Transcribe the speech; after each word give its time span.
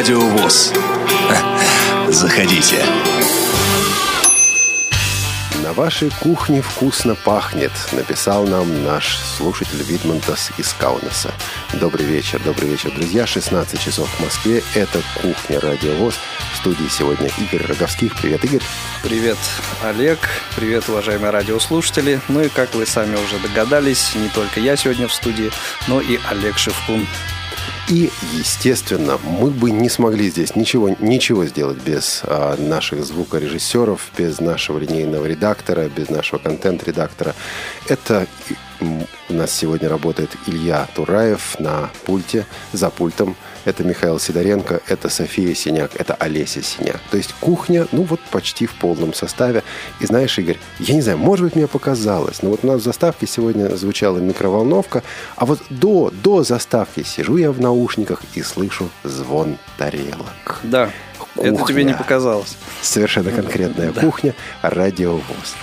Радио 0.00 0.18
ВОЗ. 0.18 0.72
Заходите. 2.08 2.82
На 5.62 5.74
вашей 5.74 6.10
кухне 6.22 6.62
вкусно 6.62 7.14
пахнет, 7.14 7.70
написал 7.92 8.46
нам 8.46 8.82
наш 8.82 9.18
слушатель 9.18 9.82
Видмонтас 9.82 10.52
из 10.56 10.72
Каунаса. 10.72 11.34
Добрый 11.74 12.06
вечер, 12.06 12.40
добрый 12.42 12.70
вечер, 12.70 12.90
друзья. 12.92 13.26
16 13.26 13.78
часов 13.78 14.08
в 14.08 14.24
Москве. 14.24 14.62
Это 14.74 15.02
кухня 15.20 15.60
Радио 15.60 15.92
ВОЗ. 15.96 16.14
В 16.54 16.56
студии 16.56 16.88
сегодня 16.88 17.28
Игорь 17.36 17.66
Роговских. 17.66 18.16
Привет, 18.16 18.42
Игорь. 18.46 18.62
Привет, 19.02 19.36
Олег. 19.82 20.18
Привет, 20.56 20.88
уважаемые 20.88 21.30
радиослушатели. 21.30 22.22
Ну 22.28 22.40
и 22.40 22.48
как 22.48 22.74
вы 22.74 22.86
сами 22.86 23.16
уже 23.16 23.38
догадались, 23.38 24.14
не 24.14 24.30
только 24.30 24.60
я 24.60 24.76
сегодня 24.76 25.08
в 25.08 25.12
студии, 25.12 25.50
но 25.88 26.00
и 26.00 26.18
Олег 26.30 26.56
Шевкун. 26.56 27.06
И, 27.90 28.08
естественно, 28.34 29.18
мы 29.18 29.50
бы 29.50 29.72
не 29.72 29.88
смогли 29.88 30.30
здесь 30.30 30.54
ничего, 30.54 30.90
ничего 31.00 31.44
сделать 31.46 31.78
без 31.78 32.20
а, 32.22 32.56
наших 32.56 33.04
звукорежиссеров, 33.04 34.12
без 34.16 34.38
нашего 34.38 34.78
линейного 34.78 35.26
редактора, 35.26 35.88
без 35.88 36.08
нашего 36.08 36.38
контент-редактора. 36.38 37.34
Это 37.88 38.28
у 38.80 39.34
нас 39.34 39.50
сегодня 39.50 39.88
работает 39.88 40.30
Илья 40.46 40.86
Тураев 40.94 41.58
на 41.58 41.90
пульте, 42.06 42.46
за 42.72 42.90
пультом. 42.90 43.34
Это 43.64 43.84
Михаил 43.84 44.18
Сидоренко, 44.18 44.80
это 44.88 45.08
София 45.08 45.54
Синяк, 45.54 45.92
это 45.96 46.14
Олеся 46.14 46.62
Синяк. 46.62 47.00
То 47.10 47.16
есть 47.16 47.34
кухня, 47.40 47.86
ну 47.92 48.02
вот 48.02 48.20
почти 48.30 48.66
в 48.66 48.74
полном 48.74 49.12
составе. 49.12 49.62
И 50.00 50.06
знаешь, 50.06 50.38
Игорь, 50.38 50.58
я 50.78 50.94
не 50.94 51.02
знаю, 51.02 51.18
может 51.18 51.44
быть, 51.44 51.56
мне 51.56 51.66
показалось, 51.66 52.42
но 52.42 52.50
вот 52.50 52.60
у 52.62 52.66
нас 52.66 52.80
в 52.80 52.84
заставке 52.84 53.26
сегодня 53.26 53.68
звучала 53.76 54.18
микроволновка, 54.18 55.02
а 55.36 55.46
вот 55.46 55.60
до, 55.68 56.10
до 56.22 56.42
заставки 56.42 57.02
сижу 57.02 57.36
я 57.36 57.52
в 57.52 57.60
наушниках 57.60 58.22
и 58.34 58.42
слышу 58.42 58.88
звон 59.04 59.58
тарелок. 59.76 60.60
Да, 60.62 60.90
кухня. 61.18 61.52
это 61.52 61.66
тебе 61.66 61.84
не 61.84 61.94
показалось. 61.94 62.56
Совершенно 62.80 63.30
конкретная 63.30 63.92
да. 63.94 64.00
кухня, 64.00 64.34
радиовоз. 64.62 65.54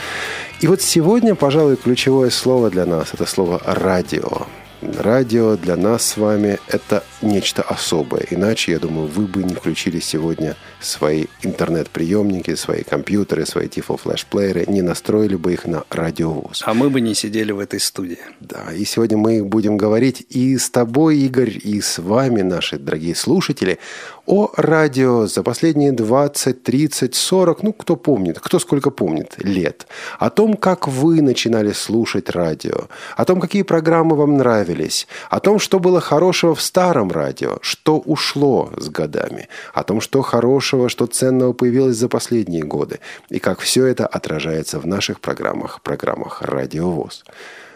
И 0.59 0.67
вот 0.67 0.81
сегодня, 0.81 1.35
пожалуй, 1.35 1.75
ключевое 1.75 2.31
слово 2.31 2.69
для 2.69 2.85
нас– 2.85 3.09
это 3.13 3.25
слово 3.25 3.61
«радио». 3.63 4.47
Радио 4.81 5.57
для 5.57 5.75
нас 5.75 6.05
с 6.05 6.17
вами– 6.17 6.59
это 6.67 7.03
нечто 7.23 7.63
особое. 7.63 8.27
Иначе, 8.29 8.73
я 8.73 8.79
думаю, 8.79 9.07
вы 9.07 9.25
бы 9.25 9.43
не 9.43 9.55
включили 9.55 9.99
сегодня 9.99 10.55
свои 10.79 11.25
интернет-приемники, 11.41 12.55
свои 12.55 12.83
компьютеры, 12.83 13.45
свои 13.45 13.67
тифло-флеш-плееры, 13.67 14.65
не 14.67 14.81
настроили 14.81 15.35
бы 15.35 15.53
их 15.53 15.65
на 15.65 15.83
радиовоз. 15.89 16.63
А 16.65 16.73
мы 16.73 16.89
бы 16.89 17.01
не 17.01 17.13
сидели 17.15 17.51
в 17.51 17.59
этой 17.59 17.79
студии. 17.79 18.19
Да, 18.39 18.71
и 18.73 18.85
сегодня 18.85 19.17
мы 19.17 19.43
будем 19.43 19.77
говорить 19.77 20.25
и 20.29 20.57
с 20.57 20.69
тобой, 20.69 21.17
Игорь, 21.17 21.57
и 21.63 21.81
с 21.81 21.99
вами, 21.99 22.41
наши 22.41 22.77
дорогие 22.77 23.15
слушатели, 23.15 23.79
о 24.27 24.51
радио 24.57 25.25
за 25.25 25.41
последние 25.41 25.93
20, 25.93 26.61
30, 26.61 27.15
40, 27.15 27.63
ну, 27.63 27.73
кто 27.73 27.95
помнит, 27.95 28.39
кто 28.39 28.59
сколько 28.59 28.91
помнит, 28.91 29.35
лет. 29.37 29.87
О 30.19 30.29
том, 30.29 30.55
как 30.55 30.87
вы 30.87 31.21
начинали 31.21 31.71
слушать 31.71 32.29
радио, 32.29 32.87
о 33.15 33.25
том, 33.25 33.39
какие 33.39 33.61
программы 33.61 34.15
вам 34.15 34.37
нравились, 34.37 35.07
о 35.29 35.39
том, 35.39 35.59
что 35.59 35.79
было 35.79 36.01
хорошего 36.01 36.55
в 36.55 36.61
старом 36.61 37.09
радио, 37.09 37.57
что 37.61 37.99
ушло 37.99 38.69
с 38.77 38.89
годами, 38.89 39.47
о 39.73 39.83
том, 39.83 40.01
что 40.01 40.21
хорошего, 40.21 40.66
что 40.89 41.07
ценного 41.07 41.53
появилось 41.53 41.97
за 41.97 42.09
последние 42.09 42.63
годы, 42.63 42.99
и 43.29 43.39
как 43.39 43.59
все 43.59 43.85
это 43.85 44.05
отражается 44.05 44.79
в 44.79 44.85
наших 44.85 45.19
программах, 45.19 45.81
программах 45.81 46.41
«Радиовоз». 46.41 47.23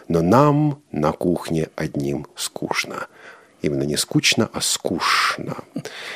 Но 0.08 0.20
нам 0.20 0.78
на 0.92 1.12
кухне 1.12 1.68
одним 1.76 2.26
скучно– 2.36 3.06
Именно 3.62 3.84
не 3.84 3.96
скучно, 3.96 4.50
а 4.52 4.60
скучно. 4.60 5.56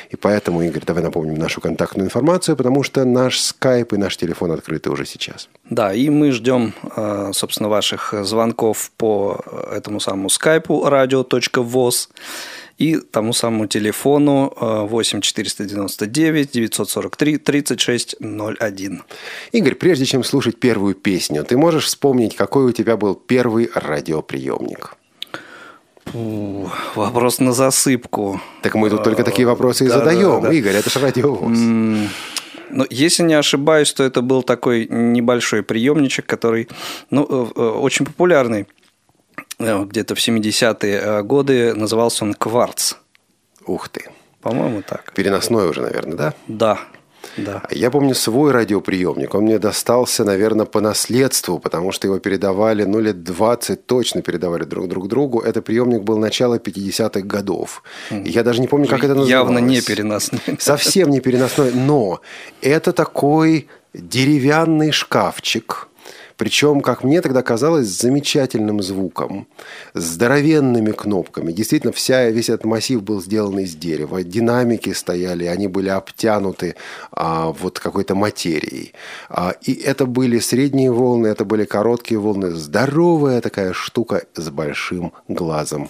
И 0.09 0.17
поэтому, 0.17 0.61
Игорь, 0.61 0.83
давай 0.85 1.01
напомним 1.01 1.35
нашу 1.35 1.61
контактную 1.61 2.07
информацию, 2.07 2.57
потому 2.57 2.83
что 2.83 3.05
наш 3.05 3.39
скайп 3.39 3.93
и 3.93 3.97
наш 3.97 4.17
телефон 4.17 4.51
открыты 4.51 4.89
уже 4.89 5.05
сейчас. 5.05 5.47
Да, 5.69 5.93
и 5.93 6.09
мы 6.09 6.31
ждем, 6.31 6.73
э, 6.95 7.31
собственно, 7.33 7.69
ваших 7.69 8.13
звонков 8.23 8.91
по 8.97 9.39
этому 9.71 10.01
самому 10.01 10.29
скайпу 10.29 10.85
radio.voz 10.85 12.09
и 12.77 12.97
тому 12.97 13.33
самому 13.33 13.67
телефону 13.67 14.53
8 14.59 15.21
499 15.21 16.51
943 16.51 17.37
3601. 17.37 19.03
Игорь, 19.51 19.75
прежде 19.75 20.05
чем 20.05 20.23
слушать 20.23 20.59
первую 20.59 20.95
песню, 20.95 21.43
ты 21.43 21.57
можешь 21.57 21.85
вспомнить, 21.85 22.35
какой 22.35 22.65
у 22.65 22.71
тебя 22.71 22.97
был 22.97 23.15
первый 23.15 23.69
радиоприемник? 23.73 24.95
Фу, 26.05 26.69
вопрос 26.95 27.39
на 27.39 27.51
засыпку. 27.51 28.39
Так 28.61 28.75
мы 28.75 28.89
тут 28.89 29.03
только 29.03 29.23
такие 29.23 29.45
вопросы 29.47 29.85
и 29.85 29.87
да, 29.87 29.99
задаем, 29.99 30.41
да, 30.41 30.49
да. 30.49 30.53
Игорь, 30.53 30.75
это 30.75 30.89
же 30.89 30.99
радиовоз. 30.99 31.57
Ну, 32.69 32.85
если 32.89 33.23
не 33.23 33.33
ошибаюсь, 33.33 33.93
то 33.93 34.03
это 34.03 34.21
был 34.21 34.43
такой 34.43 34.87
небольшой 34.89 35.63
приемничек, 35.63 36.25
который 36.25 36.67
ну, 37.09 37.25
э, 37.29 37.47
э, 37.55 37.61
очень 37.61 38.05
популярный 38.05 38.61
э, 38.61 38.65
где-то 39.59 40.15
в 40.15 40.19
70-е 40.19 41.23
годы. 41.23 41.73
Назывался 41.73 42.25
он 42.25 42.33
«Кварц». 42.33 42.93
Ух 43.65 43.89
ты. 43.89 44.09
По-моему, 44.41 44.81
так. 44.81 45.11
Переносной 45.13 45.69
уже, 45.69 45.81
наверное, 45.81 46.15
да? 46.15 46.33
Да, 46.47 46.79
да. 47.35 47.63
Я 47.71 47.91
помню 47.91 48.15
свой 48.15 48.51
радиоприемник. 48.51 49.35
Он 49.35 49.43
мне 49.43 49.59
достался, 49.59 50.23
наверное, 50.23 50.65
по 50.65 50.79
наследству, 50.79 51.59
потому 51.59 51.91
что 51.91 52.07
его 52.07 52.19
передавали, 52.19 52.83
ну, 52.83 52.99
лет 52.99 53.23
20 53.23 53.85
точно 53.85 54.21
передавали 54.21 54.63
друг 54.63 54.87
друг 54.87 55.07
другу. 55.07 55.41
Это 55.41 55.61
приемник 55.61 56.03
был 56.03 56.17
начало 56.17 56.59
50-х 56.59 57.21
годов. 57.21 57.83
И 58.11 58.29
я 58.29 58.43
даже 58.43 58.61
не 58.61 58.67
помню, 58.67 58.87
как 58.87 58.99
это 58.99 59.15
называлось. 59.15 59.29
Явно 59.29 59.59
не 59.59 59.81
переносной. 59.81 60.41
Совсем 60.59 61.09
не 61.09 61.19
переносной. 61.19 61.71
Но 61.73 62.21
это 62.61 62.93
такой 62.93 63.67
деревянный 63.93 64.91
шкафчик– 64.91 65.86
причем, 66.37 66.81
как 66.81 67.03
мне 67.03 67.21
тогда 67.21 67.41
казалось, 67.41 67.87
с 67.87 68.01
замечательным 68.01 68.81
звуком, 68.83 69.47
с 69.93 70.03
здоровенными 70.03 70.91
кнопками. 70.91 71.51
Действительно, 71.51 71.91
вся, 71.91 72.29
весь 72.29 72.49
этот 72.49 72.65
массив 72.65 73.01
был 73.01 73.21
сделан 73.21 73.59
из 73.59 73.75
дерева. 73.75 74.23
Динамики 74.23 74.93
стояли, 74.93 75.45
они 75.45 75.67
были 75.67 75.89
обтянуты 75.89 76.75
а, 77.11 77.51
вот 77.51 77.79
какой-то 77.79 78.13
материей. 78.13 78.93
А, 79.29 79.55
и 79.63 79.73
это 79.73 80.05
были 80.05 80.37
средние 80.39 80.91
волны, 80.91 81.27
это 81.27 81.43
были 81.43 81.65
короткие 81.65 82.19
волны. 82.19 82.51
Здоровая 82.51 83.41
такая 83.41 83.73
штука 83.73 84.23
с 84.35 84.49
большим 84.49 85.13
глазом 85.27 85.89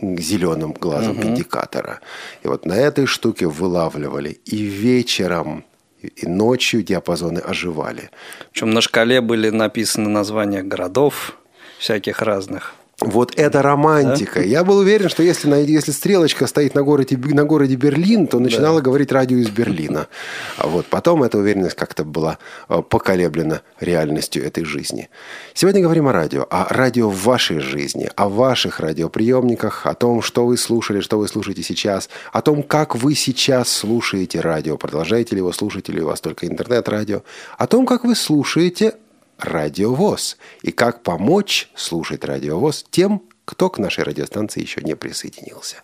зеленым 0.00 0.72
глазом 0.72 1.18
угу. 1.18 1.28
индикатора. 1.28 2.00
И 2.42 2.48
вот 2.48 2.66
на 2.66 2.74
этой 2.74 3.06
штуке 3.06 3.46
вылавливали 3.46 4.40
и 4.44 4.56
вечером 4.58 5.64
и 6.06 6.26
ночью 6.26 6.82
диапазоны 6.82 7.38
оживали. 7.38 8.10
Причем 8.52 8.70
на 8.70 8.80
шкале 8.80 9.20
были 9.20 9.50
написаны 9.50 10.08
названия 10.08 10.62
городов 10.62 11.38
всяких 11.78 12.22
разных. 12.22 12.74
Вот 13.02 13.34
это 13.36 13.60
романтика. 13.60 14.40
Да? 14.40 14.46
Я 14.46 14.64
был 14.64 14.78
уверен, 14.78 15.10
что 15.10 15.22
если, 15.22 15.54
если 15.70 15.90
стрелочка 15.90 16.46
стоит 16.46 16.74
на 16.74 16.82
городе, 16.82 17.18
на 17.18 17.44
городе 17.44 17.76
Берлин, 17.76 18.26
то 18.26 18.38
начинала 18.38 18.80
да. 18.80 18.84
говорить 18.84 19.12
радио 19.12 19.36
из 19.36 19.50
Берлина. 19.50 20.08
А 20.56 20.66
вот 20.66 20.86
потом 20.86 21.22
эта 21.22 21.36
уверенность 21.36 21.76
как-то 21.76 22.04
была 22.04 22.38
э, 22.70 22.80
поколеблена 22.80 23.60
реальностью 23.80 24.42
этой 24.42 24.64
жизни. 24.64 25.10
Сегодня 25.52 25.82
говорим 25.82 26.08
о 26.08 26.12
радио, 26.12 26.46
о 26.48 26.72
радио 26.72 27.10
в 27.10 27.22
вашей 27.22 27.58
жизни, 27.58 28.08
о 28.16 28.30
ваших 28.30 28.80
радиоприемниках, 28.80 29.84
о 29.84 29.92
том, 29.92 30.22
что 30.22 30.46
вы 30.46 30.56
слушали, 30.56 31.00
что 31.00 31.18
вы 31.18 31.28
слушаете 31.28 31.62
сейчас, 31.62 32.08
о 32.32 32.40
том, 32.40 32.62
как 32.62 32.96
вы 32.96 33.14
сейчас 33.14 33.68
слушаете 33.68 34.40
радио, 34.40 34.78
продолжаете 34.78 35.34
ли 35.34 35.40
его 35.40 35.52
слушать 35.52 35.90
или 35.90 36.00
у 36.00 36.06
вас 36.06 36.22
только 36.22 36.46
интернет-радио, 36.46 37.24
о 37.58 37.66
том, 37.66 37.84
как 37.84 38.04
вы 38.04 38.14
слушаете 38.14 38.94
радиовоз 39.38 40.36
и 40.62 40.72
как 40.72 41.02
помочь 41.02 41.70
слушать 41.74 42.24
радиовоз 42.24 42.84
тем, 42.90 43.22
кто 43.44 43.70
к 43.70 43.78
нашей 43.78 44.04
радиостанции 44.04 44.60
еще 44.60 44.80
не 44.82 44.96
присоединился. 44.96 45.76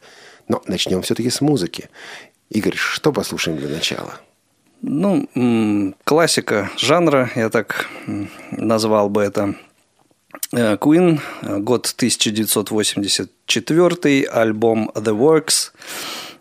Но 0.48 0.62
начнем 0.66 1.02
все-таки 1.02 1.30
с 1.30 1.40
музыки. 1.40 1.88
Игорь, 2.50 2.76
что 2.76 3.12
послушаем 3.12 3.58
для 3.58 3.68
начала? 3.68 4.20
Ну, 4.82 5.28
классика 6.04 6.70
жанра, 6.76 7.30
я 7.36 7.48
так 7.50 7.88
назвал 8.50 9.08
бы 9.08 9.22
это. 9.22 9.54
Э, 10.52 10.76
Queen, 10.76 11.20
год 11.60 11.94
1984, 11.96 14.26
альбом 14.26 14.90
The 14.94 15.16
Works, 15.16 15.70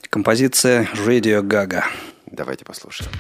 композиция 0.09 0.89
Radio 1.05 1.43
Gaga. 1.43 1.83
Давайте 2.25 2.65
послушаем. 2.65 3.11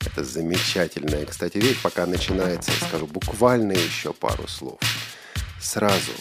Это 0.00 0.24
замечательная, 0.24 1.26
кстати, 1.26 1.58
вещь. 1.58 1.80
Пока 1.82 2.06
начинается, 2.06 2.70
я 2.70 2.86
скажу 2.86 3.06
буквально 3.06 3.72
еще 3.72 4.12
пару 4.12 4.46
слов. 4.46 4.78
Сразу 5.60 6.12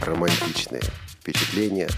романтичные 0.00 0.82
впечатления, 1.08 1.88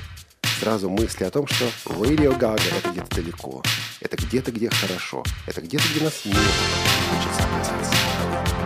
сразу 0.61 0.91
мысли 0.91 1.25
о 1.25 1.31
том, 1.31 1.47
что 1.47 1.65
Radio 1.87 2.39
Gaga— 2.39 2.63
это 2.79 2.91
где-то 2.91 3.17
далеко, 3.17 3.63
это 4.01 4.17
где-то, 4.17 4.53
где 4.53 4.69
хорошо, 4.69 5.25
это 5.47 5.61
где-то, 5.63 5.85
где 5.95 6.05
нас 6.05 6.25
нет, 6.25 6.37
хочется 6.37 7.45
оказаться. 7.45 8.62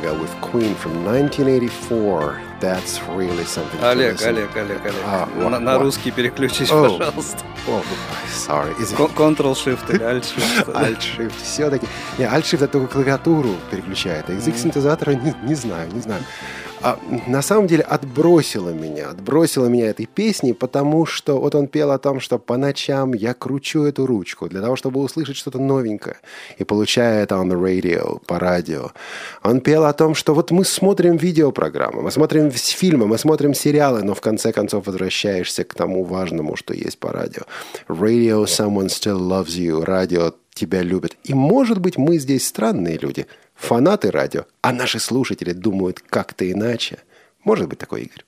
Gaga 0.00 0.12
with 0.14 0.30
Queen 0.40 0.74
from 0.74 1.04
1984. 1.04 2.40
That's 2.60 3.00
really 3.16 3.44
something. 3.44 3.80
Олег. 3.82 4.20
Олег, 4.22 4.56
Олег, 4.56 4.84
Олег. 4.84 5.06
На, 5.06 5.26
вот, 5.50 5.58
на 5.60 5.74
вот. 5.78 5.84
русский 5.84 6.10
переключись, 6.10 6.70
Оу. 6.70 6.98
пожалуйста. 6.98 7.38
О, 7.68 7.82
sorry, 8.32 8.74
извини. 8.80 9.08
Кон- 9.14 9.34
Ctrl-Shift 9.34 9.90
или 9.94 10.00
Alt-Shift. 10.04 10.72
Alt-Shift. 10.74 11.32
Все-таки. 11.42 11.86
Не, 12.18 12.24
Alt-Shift 12.24 12.64
это 12.64 12.68
только 12.68 12.94
клавиатуру 12.94 13.56
переключает. 13.70 14.28
А 14.30 14.32
язык 14.32 14.56
синтезатора 14.56 15.12
не, 15.12 15.34
не 15.42 15.54
знаю, 15.54 15.90
не 15.92 16.00
знаю. 16.00 16.22
А, 16.82 16.98
на 17.26 17.42
самом 17.42 17.66
деле 17.66 17.82
отбросило 17.82 18.70
меня, 18.70 19.10
отбросило 19.10 19.66
меня 19.66 19.86
этой 19.86 20.06
песней, 20.06 20.52
потому 20.52 21.06
что 21.06 21.40
вот 21.40 21.54
он 21.54 21.68
пел 21.68 21.90
о 21.90 21.98
том, 21.98 22.20
что 22.20 22.38
по 22.38 22.56
ночам 22.56 23.14
я 23.14 23.34
кручу 23.34 23.84
эту 23.84 24.06
ручку 24.06 24.48
для 24.48 24.60
того, 24.60 24.76
чтобы 24.76 25.00
услышать 25.00 25.36
что-то 25.36 25.58
новенькое. 25.58 26.16
И 26.58 26.64
получая 26.64 27.22
это 27.22 27.36
on 27.36 27.48
the 27.48 27.60
radio, 27.60 28.20
по 28.26 28.38
радио. 28.38 28.92
Он 29.42 29.60
пел 29.60 29.84
о 29.84 29.92
том, 29.92 30.14
что 30.14 30.34
вот 30.34 30.50
мы 30.50 30.64
смотрим 30.64 31.16
видеопрограммы, 31.16 32.02
мы 32.02 32.10
смотрим 32.10 32.50
фильмы, 32.50 33.06
мы 33.06 33.18
смотрим 33.18 33.54
сериалы, 33.54 34.02
но 34.02 34.14
в 34.14 34.20
конце 34.20 34.52
концов 34.52 34.86
возвращаешься 34.86 35.64
к 35.64 35.74
тому 35.74 36.04
важному, 36.04 36.56
что 36.56 36.74
есть 36.74 36.98
по 36.98 37.12
радио. 37.12 37.42
Radio, 37.88 38.44
someone 38.44 38.88
still 38.88 39.18
loves 39.18 39.56
you. 39.56 39.84
Радио 39.84 40.32
тебя 40.56 40.82
любит. 40.82 41.16
И, 41.24 41.34
может 41.34 41.78
быть, 41.78 41.98
мы 41.98 42.18
здесь 42.18 42.46
странные 42.46 42.98
люди, 42.98 43.26
фанаты 43.56 44.10
радио, 44.10 44.44
а 44.62 44.72
наши 44.72 44.98
слушатели 44.98 45.52
думают 45.52 46.00
как-то 46.00 46.50
иначе. 46.50 46.98
Может 47.44 47.68
быть 47.68 47.78
такой, 47.78 48.02
Игорь? 48.02 48.24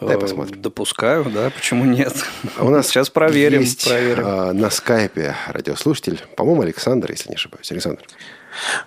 Дай 0.00 0.16
Э, 0.16 0.18
посмотрим. 0.18 0.62
Допускаю, 0.62 1.24
да, 1.30 1.50
почему 1.50 1.84
нет? 1.84 2.14
А 2.56 2.64
у 2.64 2.70
нас 2.70 2.86
Сейчас 2.88 3.10
проверим, 3.10 3.60
есть 3.60 3.86
проверим. 3.86 4.24
а, 4.26 4.52
на 4.52 4.70
скайпе 4.70 5.36
радиослушатель, 5.48 6.20
по-моему, 6.36 6.62
Александр, 6.62 7.10
если 7.10 7.28
не 7.28 7.34
ошибаюсь. 7.34 7.70
Александр. 7.70 8.02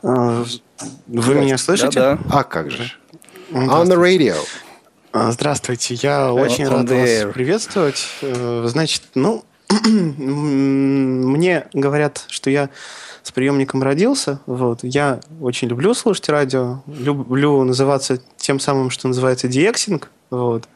А, 0.01 0.43
Вы 1.07 1.35
меня 1.35 1.57
слышите? 1.59 1.99
Да-да. 1.99 2.19
А 2.31 2.43
как 2.43 2.71
же? 2.71 2.91
On 3.51 3.85
the 3.85 3.95
radio. 3.95 4.35
Здравствуйте, 5.13 5.93
я 5.95 6.33
очень 6.33 6.65
on 6.65 6.69
рад 6.69 6.85
the 6.87 7.25
вас 7.25 7.33
приветствовать. 7.35 8.07
Э, 8.23 8.63
Значит, 8.65 9.03
ну, 9.13 9.45
мне 9.85 11.67
говорят, 11.73 12.25
что 12.29 12.49
я 12.49 12.69
с 13.23 13.31
приемником 13.31 13.81
родился. 13.81 14.39
Вот. 14.45 14.79
Я 14.83 15.21
очень 15.41 15.69
люблю 15.69 15.93
слушать 15.93 16.29
радио, 16.29 16.81
люблю 16.85 17.63
называться 17.63 18.19
тем 18.37 18.59
самым, 18.59 18.89
что 18.89 19.07
называется 19.07 19.47
диексинг. 19.47 20.09
Вот. 20.29 20.67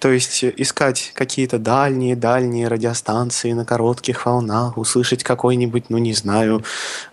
То 0.00 0.10
есть 0.10 0.44
искать 0.44 1.12
какие-то 1.14 1.58
дальние-дальние 1.58 2.66
радиостанции 2.66 3.52
на 3.52 3.64
коротких 3.64 4.26
волнах, 4.26 4.76
услышать 4.76 5.22
какой-нибудь, 5.22 5.84
ну 5.88 5.98
не 5.98 6.14
знаю, 6.14 6.64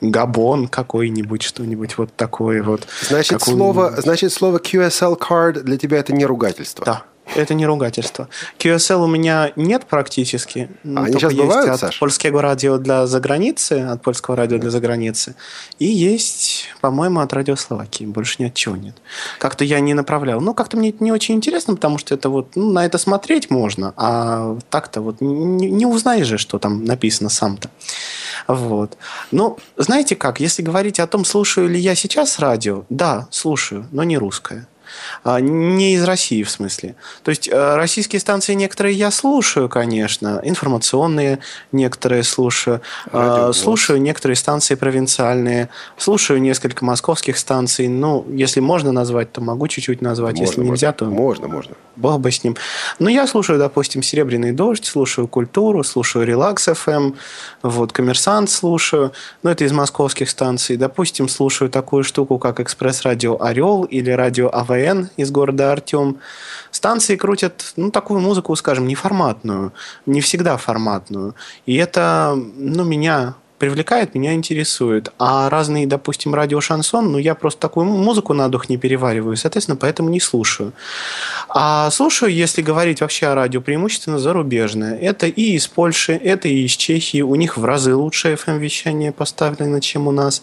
габон 0.02 0.68
какой-нибудь, 0.68 1.44
что-нибудь 1.44 1.98
вот 2.00 2.14
такое 2.16 2.64
вот. 2.64 2.88
Значит, 3.08 3.42
слово, 3.42 3.94
значит, 4.02 4.34
слово 4.34 4.58
QSL 4.58 5.18
card 5.20 5.62
для 5.62 5.78
тебя 5.78 6.00
это 6.00 6.12
не 6.12 6.26
ругательство. 6.26 6.86
Да, 6.86 7.04
это 7.36 7.54
не 7.54 7.66
ругательство. 7.66 8.30
QSL 8.60 9.04
у 9.04 9.08
меня 9.08 9.52
нет 9.56 9.86
практически. 9.86 10.70
А 10.84 11.04
они 11.04 11.14
Только 11.14 11.20
сейчас 11.20 11.34
есть 11.34 11.44
бывают, 11.44 11.70
от 11.70 11.80
Саш? 11.80 12.00
польского 12.00 12.42
радио 12.42 12.78
для 12.78 13.08
заграницы, 13.08 13.74
от 13.74 14.02
польского 14.02 14.36
радио 14.36 14.58
для 14.58 14.70
заграницы. 14.70 15.36
И 15.80 15.86
есть, 15.86 16.68
по-моему, 16.82 17.20
от 17.20 17.34
радио 17.34 17.56
Словакии. 17.56 18.06
Больше 18.06 18.42
ни 18.42 18.48
от 18.48 18.54
чего 18.54 18.76
нет. 18.76 18.96
Как-то 19.40 19.64
я 19.64 19.80
не 19.80 19.94
направлял. 19.94 20.42
Ну, 20.42 20.54
как-то 20.54 20.78
мне 20.78 20.90
это 20.90 21.04
не 21.04 21.12
очень 21.12 21.36
интересно, 21.36 21.76
потому 21.76 21.98
что 21.98 22.16
это 22.16 22.30
вот, 22.30 22.56
ну, 22.56 22.72
на 22.72 22.86
это 22.86 22.98
смотреть 22.98 23.50
можно, 23.50 23.94
а 23.98 24.58
так-то 24.70 25.02
вот 25.02 25.22
не, 25.22 25.70
не 25.70 25.86
узнаешь 25.86 26.28
же, 26.28 26.38
что 26.38 26.60
там 26.60 26.86
написано 26.86 27.30
сам-то. 27.30 27.70
Вот. 28.48 28.98
Ну, 29.32 29.58
знаете 29.78 30.16
как, 30.16 30.40
если 30.40 30.62
говорить 30.62 31.00
о 31.00 31.08
том, 31.08 31.26
слушаю 31.26 31.70
ли 31.70 31.80
я 31.80 31.96
сейчас 31.96 32.40
радио, 32.40 32.86
да, 32.90 33.28
слушаю, 33.32 33.88
но 33.92 34.04
не 34.04 34.18
русское. 34.18 34.68
А, 35.24 35.40
Не 35.40 35.96
из 35.96 36.04
России, 36.04 36.44
в 36.44 36.50
смысле. 36.50 36.96
То 37.24 37.30
есть 37.30 37.48
э, 37.48 37.76
российские 37.76 38.20
станции 38.20 38.54
некоторые 38.54 38.96
я 38.96 39.12
слушаю, 39.12 39.70
конечно, 39.70 40.42
информационные 40.44 41.40
некоторые 41.72 42.24
слушаю. 42.24 42.82
А, 43.12 43.48
Радио. 43.48 43.54
Слушаю 43.54 44.02
некоторые 44.02 44.36
станции 44.36 44.76
провинциальные. 44.76 45.70
Слушаю 45.98 46.42
несколько 46.42 46.86
московских 46.86 47.38
станций. 47.38 47.88
Ну, 47.88 48.26
если 48.30 48.60
можно 48.60 48.92
назвать, 48.92 49.32
то 49.32 49.42
могу 49.42 49.68
чуть-чуть 49.68 50.02
назвать. 50.02 50.40
если 50.40 50.60
Можно, 50.60 50.72
нельзя, 50.72 50.88
можно. 50.88 50.98
то 50.98 51.06
Можно, 51.06 51.48
можно. 51.48 51.76
Бог 51.96 52.20
бы 52.20 52.32
с 52.32 52.44
ним. 52.44 52.56
Ну, 53.00 53.10
я 53.10 53.28
слушаю, 53.28 53.58
допустим, 53.60 54.04
«Серебряный 54.04 54.52
дождь», 54.52 54.86
слушаю 54.86 55.28
«Культуру», 55.28 55.84
слушаю 55.84 56.26
«Релакс 56.26 56.68
ФМ», 56.74 57.14
вот, 57.62 57.92
«Коммерсант» 57.92 58.50
слушаю. 58.50 59.14
Ну, 59.44 59.50
это 59.50 59.64
из 59.64 59.72
московских 59.72 60.30
станций. 60.30 60.78
Допустим, 60.78 61.30
слушаю 61.30 61.70
такую 61.70 62.04
штуку, 62.04 62.38
как 62.38 62.60
«Экспресс-радио 62.60 63.42
Орел» 63.42 63.84
или 63.84 64.12
«Радио 64.12 64.50
АВН» 64.76 65.10
из 65.18 65.32
города 65.32 65.72
Артем. 65.72 66.20
Станции 66.72 67.16
крутят, 67.16 67.74
ну, 67.76 67.92
такую 67.92 68.20
музыку, 68.20 68.56
скажем, 68.56 68.88
неформатную, 68.88 69.74
не 70.06 70.22
всегда 70.22 70.58
форматную. 70.58 71.36
И 71.66 71.76
это, 71.76 72.34
ну, 72.36 72.84
меня 72.84 73.36
привлекает, 73.58 74.16
меня 74.16 74.34
интересует. 74.34 75.12
А 75.18 75.50
разные, 75.50 75.88
допустим, 75.88 76.36
радио-шансон, 76.36 77.12
ну, 77.12 77.18
я 77.18 77.36
просто 77.36 77.62
такую 77.62 77.86
музыку 77.86 78.34
на 78.34 78.50
дух 78.50 78.70
не 78.70 78.78
перевариваю, 78.78 79.38
соответственно, 79.38 79.78
поэтому 79.78 80.10
не 80.10 80.20
слушаю. 80.20 80.74
А 81.50 81.90
слушаю, 81.92 82.34
если 82.34 82.62
говорить 82.62 83.02
вообще 83.02 83.28
о 83.28 83.36
радио, 83.36 83.62
преимущественно 83.62 84.20
зарубежное. 84.20 84.98
Это 84.98 85.28
и 85.28 85.56
из 85.56 85.68
Польши, 85.68 86.14
это 86.14 86.48
и 86.48 86.66
из 86.66 86.72
Чехии. 86.72 87.22
У 87.22 87.36
них 87.36 87.58
в 87.58 87.64
разы 87.64 87.96
лучше 87.96 88.34
FM-вещание 88.34 89.12
поставлено, 89.12 89.80
чем 89.80 90.08
у 90.08 90.12
нас. 90.12 90.42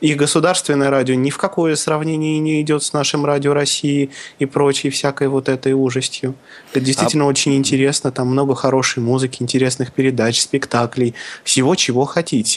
И 0.00 0.14
государственное 0.14 0.90
радио 0.90 1.14
ни 1.14 1.30
в 1.30 1.38
какое 1.38 1.76
сравнение 1.76 2.38
не 2.38 2.60
идет 2.62 2.82
с 2.82 2.92
нашим 2.92 3.24
радио 3.24 3.52
России 3.52 4.10
и 4.38 4.46
прочей 4.46 4.90
всякой 4.90 5.28
вот 5.28 5.48
этой 5.48 5.72
ужастью. 5.72 6.34
Это 6.72 6.80
действительно 6.80 7.26
очень 7.26 7.54
интересно. 7.54 8.10
Там 8.10 8.28
много 8.28 8.54
хорошей 8.54 9.02
музыки, 9.02 9.42
интересных 9.42 9.92
передач, 9.92 10.40
спектаклей, 10.40 11.14
всего, 11.44 11.74
чего 11.74 12.04
хотите. 12.04 12.47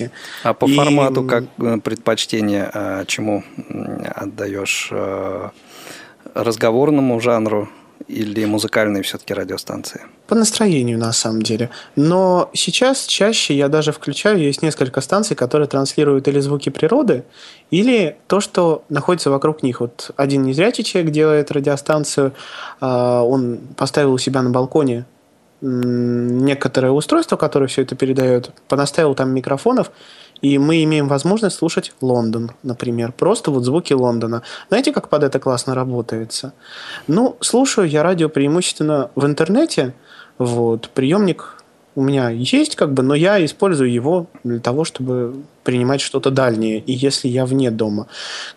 А 0.43 0.53
по 0.53 0.65
И, 0.65 0.75
формату 0.75 1.23
как 1.23 1.43
э, 1.59 1.77
предпочтение 1.77 2.69
э, 2.73 3.03
чему 3.07 3.43
отдаешь? 4.15 4.89
э, 4.91 5.49
Разговорному 6.33 7.19
жанру 7.19 7.67
или 8.07 8.45
музыкальной 8.45 9.01
все-таки 9.01 9.33
радиостанции? 9.33 10.01
По 10.27 10.35
настроению, 10.35 10.97
на 10.97 11.11
самом 11.13 11.41
деле. 11.41 11.69
Но 11.95 12.49
сейчас 12.53 13.05
чаще 13.05 13.53
я 13.53 13.67
даже 13.67 13.91
включаю, 13.91 14.39
есть 14.39 14.61
несколько 14.61 15.01
станций, 15.01 15.35
которые 15.35 15.67
транслируют 15.67 16.27
или 16.27 16.39
звуки 16.39 16.69
природы, 16.69 17.23
или 17.69 18.15
то, 18.27 18.39
что 18.39 18.83
находится 18.89 19.29
вокруг 19.29 19.63
них. 19.63 19.81
Вот 19.81 20.11
один 20.17 20.43
незрячий 20.43 20.83
человек 20.83 21.11
делает 21.11 21.51
радиостанцию, 21.51 22.33
а, 22.79 23.23
он 23.23 23.59
поставил 23.77 24.13
у 24.13 24.17
себя 24.17 24.41
на 24.41 24.49
балконе 24.49 25.05
некоторое 25.61 26.91
устройство, 26.91 27.37
которое 27.37 27.67
все 27.67 27.83
это 27.83 27.95
передает, 27.95 28.51
понаставил 28.67 29.15
там 29.15 29.29
микрофонов, 29.29 29.91
и 30.41 30.57
мы 30.57 30.83
имеем 30.83 31.07
возможность 31.07 31.57
слушать 31.57 31.93
Лондон, 32.01 32.51
например. 32.63 33.11
Просто 33.11 33.51
вот 33.51 33.63
звуки 33.63 33.93
Лондона. 33.93 34.41
Знаете, 34.69 34.91
как 34.91 35.07
под 35.09 35.23
это 35.23 35.39
классно 35.39 35.75
работается? 35.75 36.53
Ну, 37.07 37.37
слушаю 37.41 37.87
я 37.87 38.01
радио 38.01 38.27
преимущественно 38.27 39.11
в 39.15 39.25
интернете. 39.25 39.93
Вот, 40.39 40.89
приемник 40.89 41.60
у 41.95 42.01
меня 42.01 42.29
есть, 42.29 42.75
как 42.75 42.93
бы, 42.93 43.03
но 43.03 43.13
я 43.15 43.43
использую 43.43 43.91
его 43.91 44.27
для 44.43 44.59
того, 44.59 44.85
чтобы 44.85 45.35
принимать 45.63 46.01
что-то 46.01 46.31
дальнее, 46.31 46.79
и 46.79 46.93
если 46.93 47.27
я 47.27 47.45
вне 47.45 47.69
дома. 47.69 48.07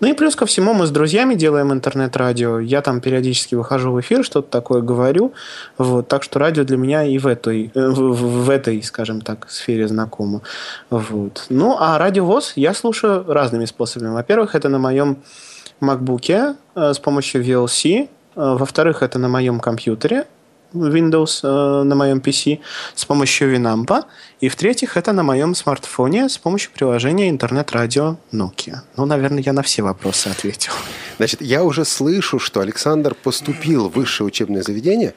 Ну 0.00 0.08
и 0.08 0.12
плюс 0.14 0.36
ко 0.36 0.46
всему 0.46 0.72
мы 0.72 0.86
с 0.86 0.90
друзьями 0.90 1.34
делаем 1.34 1.72
интернет-радио. 1.72 2.60
Я 2.60 2.80
там 2.80 3.00
периодически 3.00 3.56
выхожу 3.56 3.92
в 3.92 4.00
эфир, 4.00 4.24
что-то 4.24 4.48
такое 4.48 4.80
говорю. 4.82 5.32
Вот, 5.76 6.08
так 6.08 6.22
что 6.22 6.38
радио 6.38 6.64
для 6.64 6.76
меня 6.76 7.04
и 7.04 7.18
в 7.18 7.26
этой, 7.26 7.70
э, 7.74 7.88
в, 7.88 8.44
в- 8.44 8.50
этой, 8.50 8.82
скажем 8.82 9.20
так, 9.20 9.46
сфере 9.50 9.86
знакомо. 9.88 10.40
Вот. 10.90 11.46
Ну, 11.50 11.76
а 11.78 11.98
радио 11.98 12.24
ВОЗ 12.24 12.52
я 12.56 12.72
слушаю 12.72 13.24
разными 13.26 13.64
способами. 13.66 14.12
Во-первых, 14.14 14.54
это 14.54 14.68
на 14.68 14.78
моем 14.78 15.18
MacBook 15.80 16.56
э, 16.76 16.94
с 16.94 16.98
помощью 16.98 17.42
VLC. 17.44 18.08
Э, 18.36 18.56
Во-вторых, 18.58 19.02
это 19.02 19.18
на 19.18 19.28
моем 19.28 19.60
компьютере 19.60 20.24
Windows 20.74 21.40
э, 21.42 21.82
на 21.84 21.94
моем 21.94 22.18
PC 22.18 22.60
с 22.94 23.04
помощью 23.04 23.54
Winamp. 23.54 24.04
И 24.40 24.48
в-третьих, 24.48 24.96
это 24.96 25.12
на 25.12 25.22
моем 25.22 25.54
смартфоне 25.54 26.28
с 26.28 26.38
помощью 26.38 26.70
приложения 26.72 27.30
интернет-радио 27.30 28.16
Nokia. 28.32 28.78
Ну, 28.96 29.06
наверное, 29.06 29.42
я 29.42 29.52
на 29.52 29.62
все 29.62 29.82
вопросы 29.82 30.28
ответил. 30.28 30.72
Значит, 31.16 31.40
я 31.40 31.62
уже 31.62 31.84
слышу, 31.84 32.38
что 32.38 32.60
Александр 32.60 33.14
поступил 33.14 33.88
в 33.88 33.94
высшее 33.94 34.26
учебное 34.26 34.62
заведение. 34.62 35.14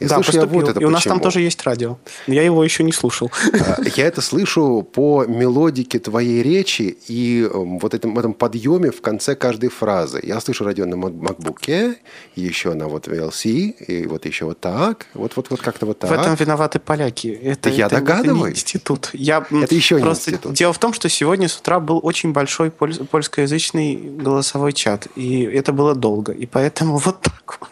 И 0.00 0.06
да, 0.06 0.16
слышу 0.16 0.32
я 0.32 0.46
вот 0.46 0.68
это 0.68 0.80
И 0.80 0.84
у 0.84 0.90
нас 0.90 1.04
там 1.04 1.20
тоже 1.20 1.40
есть 1.40 1.62
радио. 1.64 1.98
Я 2.26 2.42
его 2.42 2.64
еще 2.64 2.82
не 2.82 2.92
слушал. 2.92 3.30
А, 3.52 3.76
Я 3.96 4.06
это 4.06 4.20
слышу 4.20 4.82
по 4.92 5.24
мелодике 5.24 5.98
твоей 5.98 6.42
речи 6.42 6.96
и 7.06 7.42
эм, 7.52 7.78
вот 7.78 7.94
этом, 7.94 8.18
этом 8.18 8.34
подъеме 8.34 8.90
в 8.90 9.00
конце 9.00 9.34
каждой 9.36 9.68
фразы. 9.70 10.20
Я 10.22 10.40
слышу 10.40 10.64
радио 10.64 10.84
на 10.86 10.96
Мак- 10.96 11.14
макбуке, 11.14 11.96
еще 12.34 12.74
на 12.74 12.88
вот 12.88 13.06
VLC, 13.08 13.48
и 13.86 14.06
вот 14.06 14.26
еще 14.26 14.44
вот 14.46 14.60
так, 14.60 15.06
вот 15.14 15.36
вот 15.36 15.50
вот 15.50 15.60
как-то 15.60 15.86
вот 15.86 15.98
так. 15.98 16.10
В 16.10 16.12
этом 16.12 16.34
виноваты 16.34 16.78
поляки. 16.80 17.28
Это, 17.28 17.70
я 17.70 17.86
это- 17.86 17.96
это 17.96 18.00
не 18.02 18.06
догадываюсь. 18.06 18.54
институт. 18.54 19.10
Я, 19.12 19.46
Это 19.50 19.74
еще 19.74 19.96
не 19.96 20.02
просто 20.02 20.30
институт. 20.32 20.54
Дело 20.54 20.72
в 20.72 20.78
том, 20.78 20.92
что 20.92 21.08
сегодня 21.08 21.48
с 21.48 21.56
утра 21.58 21.78
был 21.80 22.00
очень 22.02 22.32
большой 22.32 22.70
поль- 22.70 23.04
польскоязычный 23.06 23.94
голосовой 23.96 24.72
чат. 24.72 25.06
И 25.16 25.42
это 25.42 25.72
было 25.72 25.94
долго. 25.94 26.32
И 26.32 26.46
поэтому 26.46 26.96
вот 27.04 27.20
так 27.20 27.58
вот. 27.60 27.68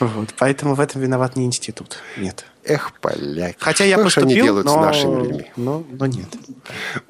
Вот. 0.00 0.34
Поэтому 0.38 0.74
в 0.74 0.80
этом 0.80 1.00
виноват 1.02 1.36
не 1.36 1.44
институт. 1.44 1.98
Нет. 2.16 2.46
Эх, 2.64 2.92
поляки. 3.00 3.56
Хотя 3.60 3.84
я 3.84 3.98
Что 3.98 4.08
ж 4.08 4.18
они 4.18 4.24
поступил, 4.26 4.44
делают 4.46 4.64
но... 4.66 4.72
с 4.72 4.76
нашими 4.76 5.22
людьми? 5.22 5.50
Но, 5.56 5.84
но 5.90 6.06
нет. 6.06 6.28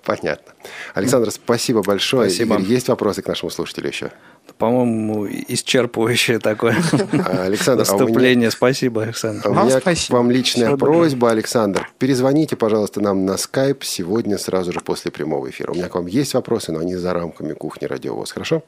Понятно. 0.05 0.53
Александр, 0.95 1.31
спасибо 1.31 1.83
большое. 1.83 2.29
Спасибо. 2.29 2.57
Игорь, 2.57 2.67
есть 2.73 2.89
вопросы 2.89 3.23
к 3.23 3.29
нашему 3.29 3.51
слушателю 3.51 3.89
еще? 3.89 4.11
По-моему, 4.59 5.27
исчерпывающее 5.29 6.39
такое 6.41 6.77
А, 7.25 7.45
Александр, 7.45 7.85
а 7.89 7.93
у 7.93 7.95
меня- 7.97 8.05
выступление. 8.05 8.51
Спасибо, 8.51 9.03
Александр. 9.05 9.43
А 9.47 9.51
У 9.51 9.55
Вам 9.55 9.67
меня 9.69 9.81
спасибо. 9.81 10.17
вам 10.17 10.31
личная 10.31 10.71
доброго. 10.71 10.95
просьба, 10.99 11.31
Александр. 11.31 11.89
Перезвоните, 11.99 12.57
пожалуйста, 12.57 13.01
нам 13.01 13.25
на 13.25 13.37
скайп 13.37 13.85
сегодня 13.85 14.39
сразу 14.39 14.73
же 14.73 14.81
после 14.81 15.11
прямого 15.13 15.49
эфира. 15.51 15.71
У 15.73 15.75
меня 15.75 15.89
к 15.89 15.95
вам 15.95 16.07
есть 16.07 16.35
вопросы, 16.35 16.73
но 16.73 16.81
они 16.81 16.97
за 16.97 17.13
рамками 17.15 17.53
кухни 17.53 17.87
радиовоз. 17.87 18.33
Хорошо? 18.33 18.63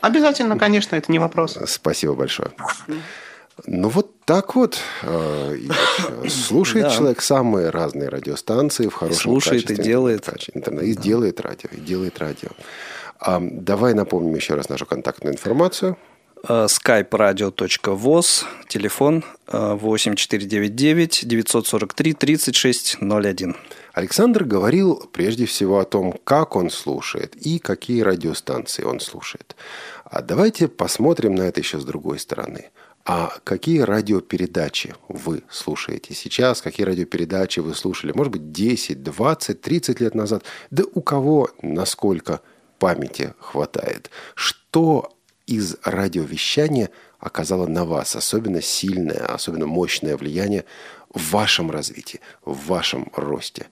Обязательно, 0.00 0.58
конечно, 0.58 0.96
это 0.96 1.10
не 1.12 1.18
вопрос. 1.18 1.58
Спасибо 1.66 2.14
большое. 2.14 2.50
Ну 3.66 3.88
вот 3.90 4.18
так 4.24 4.54
вот. 4.54 4.78
э, 5.02 5.56
Слушает 6.28 6.86
Да. 6.86 6.90
человек 6.96 7.20
самые 7.20 7.68
разные 7.70 8.08
радиостанции 8.08 8.86
в 8.88 8.94
хорошем 8.94 9.20
слушает 9.20 9.64
и 9.64 9.66
качестве. 9.66 9.84
делает. 9.84 10.24
Каче- 10.26 10.52
интернет- 10.54 10.84
И 10.84 10.94
делает 10.94 11.40
радио, 11.40 11.68
и 11.72 11.80
делает 11.80 12.18
радио. 12.18 12.48
А, 13.18 13.38
давай 13.42 13.92
напомним 13.92 14.34
еще 14.34 14.54
раз 14.54 14.70
нашу 14.70 14.86
контактную 14.86 15.34
информацию. 15.34 15.98
Э, 16.48 16.68
skype-radio.voz, 16.70 18.44
телефон 18.68 19.24
э, 19.48 19.76
8499 19.78 21.20
943 21.26 22.14
3601. 22.14 23.56
Александр 23.92 24.44
говорил 24.44 25.08
прежде 25.12 25.46
всего 25.46 25.80
о 25.80 25.84
том, 25.84 26.18
как 26.24 26.56
он 26.56 26.70
слушает 26.70 27.34
и 27.36 27.58
какие 27.58 28.02
радиостанции 28.02 28.84
он 28.84 29.00
слушает. 29.00 29.56
А 30.04 30.22
давайте 30.22 30.68
посмотрим 30.68 31.34
на 31.34 31.42
это 31.42 31.60
еще 31.60 31.80
с 31.80 31.84
другой 31.84 32.18
стороны. 32.18 32.70
А 33.04 33.32
какие 33.44 33.80
радиопередачи 33.80 34.94
вы 35.08 35.42
слушаете 35.50 36.14
сейчас? 36.14 36.60
Какие 36.60 36.86
радиопередачи 36.86 37.60
вы 37.60 37.74
слушали? 37.74 38.12
Может 38.12 38.32
быть, 38.32 38.52
10, 38.52 39.02
20, 39.02 39.60
30 39.60 40.00
лет 40.00 40.14
назад? 40.14 40.44
Да 40.70 40.84
у 40.94 41.00
кого 41.00 41.50
насколько 41.62 42.40
памяти 42.78 43.34
хватает? 43.38 44.10
Что 44.34 45.12
из 45.46 45.76
радиовещания 45.82 46.90
оказало 47.18 47.66
на 47.66 47.84
вас 47.84 48.16
особенно 48.16 48.62
сильное, 48.62 49.26
особенно 49.26 49.66
мощное 49.66 50.16
влияние 50.16 50.64
в 51.12 51.30
вашем 51.30 51.70
развитии, 51.70 52.20
в 52.44 52.66
вашем 52.66 53.10
росте? 53.14 53.66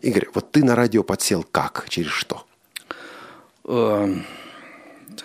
Игорь, 0.00 0.28
вот 0.34 0.52
ты 0.52 0.64
на 0.64 0.74
радио 0.74 1.02
подсел 1.02 1.44
как? 1.44 1.86
Через 1.88 2.10
что? 2.10 2.44
Э, 3.64 4.14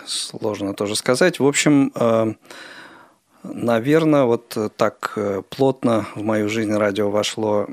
Сложно 0.04 0.74
тоже 0.74 0.96
сказать. 0.96 1.38
В 1.38 1.46
общем, 1.46 1.92
э, 1.94 2.34
наверное, 3.42 4.24
вот 4.24 4.56
так 4.76 5.12
э, 5.16 5.42
плотно 5.48 6.06
в 6.14 6.22
мою 6.22 6.48
жизнь 6.48 6.74
радио 6.74 7.10
вошло 7.10 7.68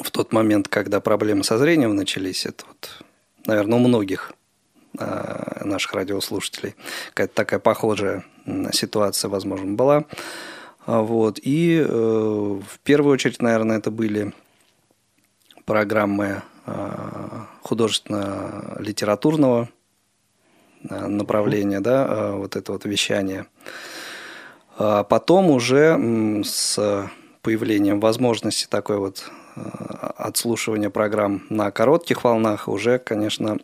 в 0.00 0.10
тот 0.10 0.32
момент, 0.32 0.68
когда 0.68 1.00
проблемы 1.00 1.44
со 1.44 1.58
зрением 1.58 1.94
начались. 1.94 2.46
Это 2.46 2.64
вот, 2.66 3.04
наверное, 3.46 3.78
у 3.78 3.82
многих 3.82 4.32
э, 4.98 5.64
наших 5.64 5.92
радиослушателей 5.94 6.74
какая-то 7.08 7.34
такая 7.34 7.60
похожая 7.60 8.24
ситуация, 8.72 9.28
возможно, 9.28 9.72
была. 9.72 10.04
А 10.84 11.02
Вот. 11.02 11.38
И 11.42 11.78
э, 11.78 11.84
в 11.84 12.78
первую 12.82 13.14
очередь, 13.14 13.40
наверное, 13.40 13.78
это 13.78 13.90
были 13.90 14.34
программы 15.64 16.42
э, 16.66 16.90
художественно-литературного 17.62 19.70
э, 20.88 21.06
направление, 21.06 21.80
да, 21.80 22.32
вот 22.32 22.56
это 22.56 22.72
вот 22.72 22.84
вещание. 22.84 23.46
А 24.76 25.04
потом 25.04 25.50
уже 25.50 26.42
с 26.44 27.08
появлением 27.42 28.00
возможности 28.00 28.66
такой 28.66 28.98
вот 28.98 29.30
отслушивания 30.16 30.90
программ 30.90 31.42
на 31.50 31.70
коротких 31.70 32.24
волнах 32.24 32.66
уже, 32.68 32.98
конечно, 32.98 33.58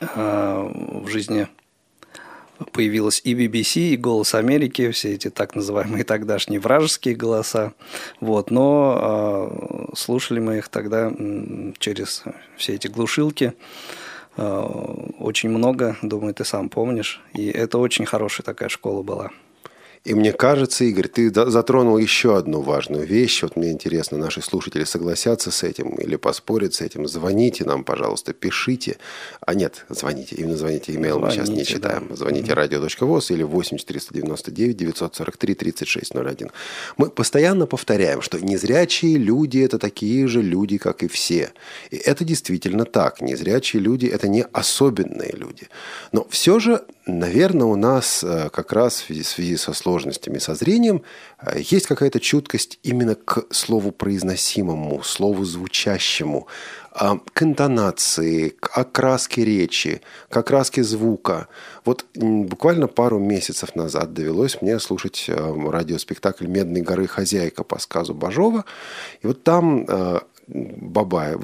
в 0.00 1.08
жизни 1.08 1.48
появилась 2.72 3.20
и 3.24 3.34
BBC, 3.34 3.90
и 3.90 3.96
«Голос 3.96 4.34
Америки», 4.34 4.90
все 4.90 5.14
эти 5.14 5.30
так 5.30 5.54
называемые 5.54 6.04
тогдашние 6.04 6.60
вражеские 6.60 7.14
голоса. 7.14 7.72
Вот, 8.20 8.50
но 8.50 9.90
э, 9.92 9.96
слушали 9.96 10.40
мы 10.40 10.58
их 10.58 10.68
тогда 10.68 11.12
через 11.78 12.24
все 12.56 12.74
эти 12.74 12.88
глушилки. 12.88 13.54
Э, 14.36 14.60
очень 15.18 15.50
много, 15.50 15.96
думаю, 16.02 16.34
ты 16.34 16.44
сам 16.44 16.68
помнишь. 16.68 17.20
И 17.34 17.46
это 17.48 17.78
очень 17.78 18.06
хорошая 18.06 18.44
такая 18.44 18.68
школа 18.68 19.02
была. 19.02 19.30
И 20.02 20.14
мне 20.14 20.32
кажется, 20.32 20.84
Игорь, 20.84 21.08
ты 21.08 21.30
за- 21.32 21.50
затронул 21.50 21.98
еще 21.98 22.36
одну 22.38 22.62
важную 22.62 23.06
вещь. 23.06 23.42
Вот 23.42 23.56
мне 23.56 23.70
интересно, 23.70 24.16
наши 24.16 24.40
слушатели 24.40 24.84
согласятся 24.84 25.50
с 25.50 25.62
этим 25.62 25.90
или 25.96 26.16
поспорят 26.16 26.72
с 26.72 26.80
этим. 26.80 27.06
Звоните 27.06 27.64
нам, 27.64 27.84
пожалуйста, 27.84 28.32
пишите. 28.32 28.96
А 29.46 29.52
нет, 29.54 29.84
звоните. 29.90 30.36
Именно 30.36 30.56
звоните. 30.56 30.94
Имейл 30.94 31.18
мы 31.20 31.30
сейчас 31.30 31.50
не 31.50 31.66
читаем. 31.66 32.06
да. 32.08 32.16
Звоните 32.16 32.54
радио.воз 32.54 33.30
или 33.30 33.42
8 33.42 33.76
499 33.76 34.76
943 34.76 35.54
36 35.54 36.14
01. 36.14 36.50
Мы 36.96 37.10
постоянно 37.10 37.66
повторяем, 37.66 38.22
что 38.22 38.38
незрячие 38.40 39.18
люди– 39.18 39.58
это 39.60 39.78
такие 39.78 40.26
же 40.28 40.40
люди, 40.40 40.78
как 40.78 41.02
и 41.02 41.08
все. 41.08 41.52
И 41.90 41.96
это 41.98 42.24
действительно 42.24 42.86
так. 42.86 43.20
Незрячие 43.20 43.82
люди– 43.82 44.06
это 44.14 44.28
не 44.28 44.44
особенные 44.52 45.32
люди. 45.32 45.68
Но 46.12 46.26
все 46.30 46.58
же, 46.58 46.80
наверное, 47.06 47.66
у 47.66 47.76
нас 47.76 48.22
э, 48.22 48.48
как 48.50 48.72
раз 48.72 49.04
в 49.08 49.24
связи, 49.24 49.56
со 49.56 49.72
сложностями 49.72 50.38
со 50.38 50.54
зрением 50.54 51.02
э, 51.40 51.60
есть 51.60 51.86
какая-то 51.86 52.20
чуткость 52.20 52.78
именно 52.82 53.14
к 53.14 53.44
слову 53.50 53.90
произносимому, 53.90 55.02
слову 55.02 55.44
звучащему, 55.44 56.46
а, 56.92 57.18
к 57.32 57.42
интонации, 57.42 58.48
к 58.48 58.76
окраске 58.76 59.44
речи, 59.44 60.00
к 60.28 60.36
окраске 60.36 60.82
звука. 60.82 61.46
Вот 61.84 62.04
буквально 62.14 62.88
пару 62.88 63.18
месяцев 63.18 63.76
назад 63.76 64.12
довелось 64.12 64.60
мне 64.60 64.78
слушать 64.80 65.26
э, 65.28 65.70
радиоспектакль 65.70 66.46
«Медной 66.46 66.80
горы 66.80 67.06
хозяйка» 67.06 67.62
по 67.62 67.78
сказу 67.78 68.12
Бажова. 68.12 68.64
И 69.22 69.26
вот 69.28 69.44
там 69.44 69.84
э, 69.86 70.20
Бабаева, 70.48 71.38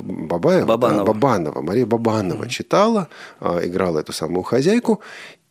Бабанова. 0.67 1.05
Бабанова, 1.05 1.61
Мария 1.63 1.87
Бабанова 1.87 2.49
читала, 2.49 3.09
а, 3.39 3.65
играла 3.65 4.01
эту 4.01 4.13
самую 4.13 4.43
хозяйку, 4.43 5.01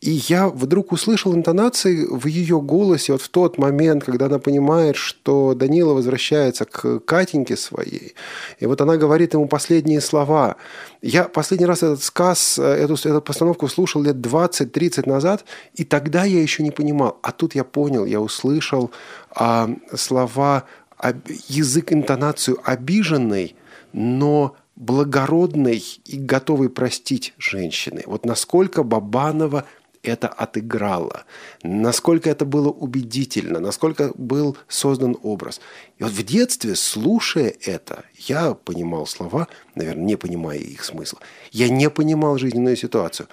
и 0.02 0.22
я 0.28 0.48
вдруг 0.48 0.92
услышал 0.92 1.34
интонации 1.34 2.04
в 2.04 2.26
ее 2.26 2.60
голосе 2.60 3.12
вот 3.12 3.22
в 3.22 3.28
тот 3.30 3.56
момент, 3.56 4.04
когда 4.04 4.26
она 4.26 4.38
понимает, 4.38 4.96
что 4.96 5.54
Данила 5.54 5.94
возвращается 5.94 6.66
к 6.66 7.00
Катеньке 7.00 7.56
своей. 7.56 8.14
И 8.58 8.66
вот 8.66 8.80
она 8.82 8.98
говорит 8.98 9.32
ему 9.32 9.48
последние 9.48 10.02
слова. 10.02 10.56
Я 11.00 11.24
последний 11.24 11.66
раз 11.66 11.78
этот 11.78 12.02
сказ, 12.02 12.58
э, 12.58 12.62
эту, 12.62 12.94
эту 12.94 13.22
постановку 13.22 13.68
слушал 13.68 14.02
лет 14.02 14.16
20-30 14.16 15.08
назад, 15.08 15.46
и 15.74 15.84
тогда 15.84 16.24
я 16.24 16.42
еще 16.42 16.62
не 16.62 16.70
понимал. 16.70 17.18
А 17.22 17.32
тут 17.32 17.54
я 17.54 17.64
понял, 17.64 18.04
я 18.04 18.20
услышал 18.20 18.90
а, 19.34 19.70
слова, 19.94 20.64
об- 20.98 21.26
язык, 21.48 21.92
интонацию 21.92 22.58
обиженной, 22.62 23.56
но 23.94 24.56
благородной 24.76 25.82
и 26.04 26.18
готовой 26.18 26.68
простить 26.68 27.32
женщины. 27.38 28.02
Вот 28.04 28.26
насколько 28.26 28.82
Бабанова 28.82 29.64
это 30.08 30.28
отыграла, 30.28 31.24
насколько 31.62 32.30
это 32.30 32.44
было 32.44 32.68
убедительно, 32.68 33.60
насколько 33.60 34.12
был 34.14 34.56
создан 34.68 35.16
образ. 35.22 35.60
И 35.98 36.02
вот 36.02 36.12
в 36.12 36.22
детстве, 36.24 36.74
слушая 36.74 37.54
это, 37.62 38.04
я 38.14 38.54
понимал 38.54 39.06
слова, 39.06 39.48
наверное, 39.74 40.04
не 40.04 40.16
понимая 40.16 40.58
их 40.58 40.84
смысла. 40.84 41.20
Я 41.50 41.68
не 41.68 41.90
понимал 41.90 42.38
жизненную 42.38 42.76
ситуацию. 42.76 43.28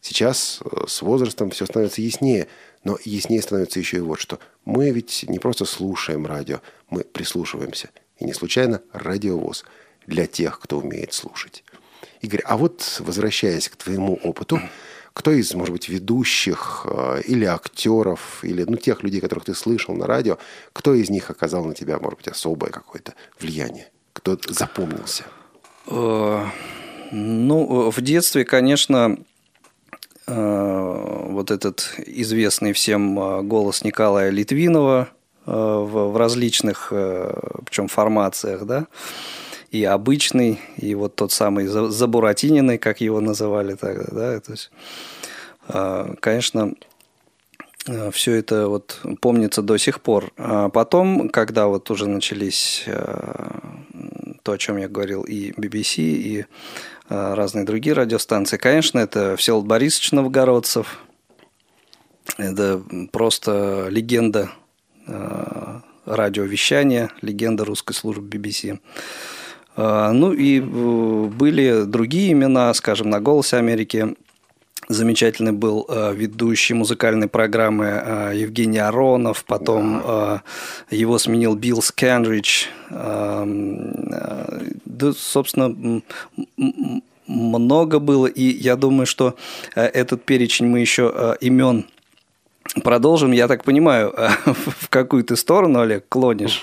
Сейчас 0.00 0.60
э, 0.64 0.84
с 0.86 1.02
возрастом 1.02 1.50
все 1.50 1.66
становится 1.66 2.00
яснее, 2.00 2.48
но 2.84 2.98
яснее 3.04 3.42
становится 3.42 3.78
еще 3.78 3.98
и 3.98 4.00
вот 4.00 4.20
что. 4.20 4.38
Мы 4.64 4.90
ведь 4.90 5.26
не 5.28 5.38
просто 5.38 5.64
слушаем 5.64 6.26
радио, 6.26 6.60
мы 6.88 7.04
прислушиваемся. 7.04 7.90
И 8.18 8.24
не 8.24 8.32
случайно 8.32 8.80
радиовоз 8.92 9.64
для 10.06 10.26
тех, 10.26 10.58
кто 10.60 10.78
умеет 10.78 11.12
слушать. 11.12 11.64
Игорь, 12.20 12.42
а 12.44 12.56
вот 12.56 13.00
возвращаясь 13.00 13.68
к 13.68 13.76
твоему 13.76 14.14
опыту, 14.22 14.60
кто 15.12 15.32
из, 15.32 15.54
может 15.54 15.72
быть, 15.72 15.88
ведущих 15.88 16.86
э, 16.88 17.22
или 17.26 17.44
актеров, 17.44 18.40
или 18.42 18.64
ну, 18.64 18.76
тех 18.76 19.02
людей, 19.02 19.20
которых 19.20 19.44
ты 19.44 19.54
слышал 19.54 19.94
на 19.94 20.06
радио, 20.06 20.38
кто 20.72 20.94
из 20.94 21.10
них 21.10 21.30
оказал 21.30 21.64
на 21.64 21.74
тебя, 21.74 21.98
может 21.98 22.18
быть, 22.18 22.28
особое 22.28 22.70
какое-то 22.70 23.14
влияние? 23.40 23.90
Кто 24.12 24.38
запомнился? 24.48 25.24
Э, 25.86 26.44
Ну, 27.12 27.90
в 27.90 28.00
детстве, 28.00 28.44
конечно, 28.44 29.18
э, 30.26 31.26
вот 31.30 31.50
этот 31.50 31.94
известный 32.06 32.72
всем 32.72 33.48
голос 33.48 33.82
Николая 33.82 34.30
Литвинова 34.30 35.08
в, 35.46 36.16
различных, 36.16 36.92
причем 37.64 37.88
формациях, 37.88 38.64
да, 38.64 38.86
и 39.70 39.84
обычный, 39.84 40.60
и 40.76 40.94
вот 40.94 41.14
тот 41.14 41.32
самый 41.32 41.66
За- 41.66 41.90
Забуратининой, 41.90 42.78
как 42.78 43.00
его 43.00 43.20
называли 43.20 43.74
тогда, 43.74 44.06
да, 44.10 44.40
то 44.40 44.52
есть, 44.52 44.70
э, 45.68 46.14
конечно, 46.20 46.74
все 48.12 48.34
это 48.34 48.68
вот 48.68 49.00
помнится 49.20 49.62
до 49.62 49.78
сих 49.78 50.00
пор. 50.02 50.32
А 50.36 50.68
потом, 50.68 51.30
когда 51.30 51.66
вот 51.66 51.90
уже 51.90 52.06
начались 52.06 52.84
э, 52.86 53.60
то, 54.42 54.52
о 54.52 54.58
чем 54.58 54.76
я 54.76 54.88
говорил, 54.88 55.22
и 55.22 55.52
BBC, 55.52 56.02
и 56.02 56.44
разные 57.08 57.64
другие 57.64 57.94
радиостанции, 57.94 58.58
конечно, 58.58 58.98
это 58.98 59.36
Всеволод 59.36 59.66
Борисович 59.66 60.12
Новгородцев. 60.12 61.00
Это 62.36 62.82
просто 63.10 63.88
легенда 63.90 64.50
радиовещания, 66.04 67.10
легенда 67.22 67.64
русской 67.64 67.94
службы 67.94 68.28
BBC. 68.28 68.78
Э, 69.76 70.10
Ну 70.12 70.32
и 70.32 70.60
э, 70.60 70.62
были 70.62 71.84
другие 71.84 72.32
имена, 72.32 72.74
скажем, 72.74 73.10
на 73.10 73.20
«Голосе 73.20 73.56
Америки» 73.56 74.16
замечательный 74.88 75.52
был 75.52 75.86
э, 75.88 76.12
ведущий 76.14 76.74
музыкальной 76.74 77.28
программы 77.28 77.84
э, 77.86 78.32
Евгений 78.34 78.78
Аронов, 78.78 79.44
потом 79.44 80.02
э, 80.04 80.38
его 80.90 81.18
сменил 81.18 81.54
Билл 81.54 81.80
Скендридж. 81.80 82.66
Э, 82.90 83.44
э, 83.46 84.60
да, 84.84 85.12
собственно, 85.12 86.02
много 87.28 88.00
было, 88.00 88.26
и 88.26 88.42
я 88.42 88.74
думаю, 88.76 89.06
что 89.06 89.36
этот 89.76 90.24
перечень 90.24 90.66
мы 90.66 90.80
еще 90.80 91.36
имен 91.40 91.86
Продолжим, 92.84 93.32
я 93.32 93.48
так 93.48 93.64
понимаю, 93.64 94.14
в 94.46 94.88
какую 94.88 95.24
ты 95.24 95.36
сторону, 95.36 95.80
Олег, 95.80 96.04
клонишь? 96.08 96.62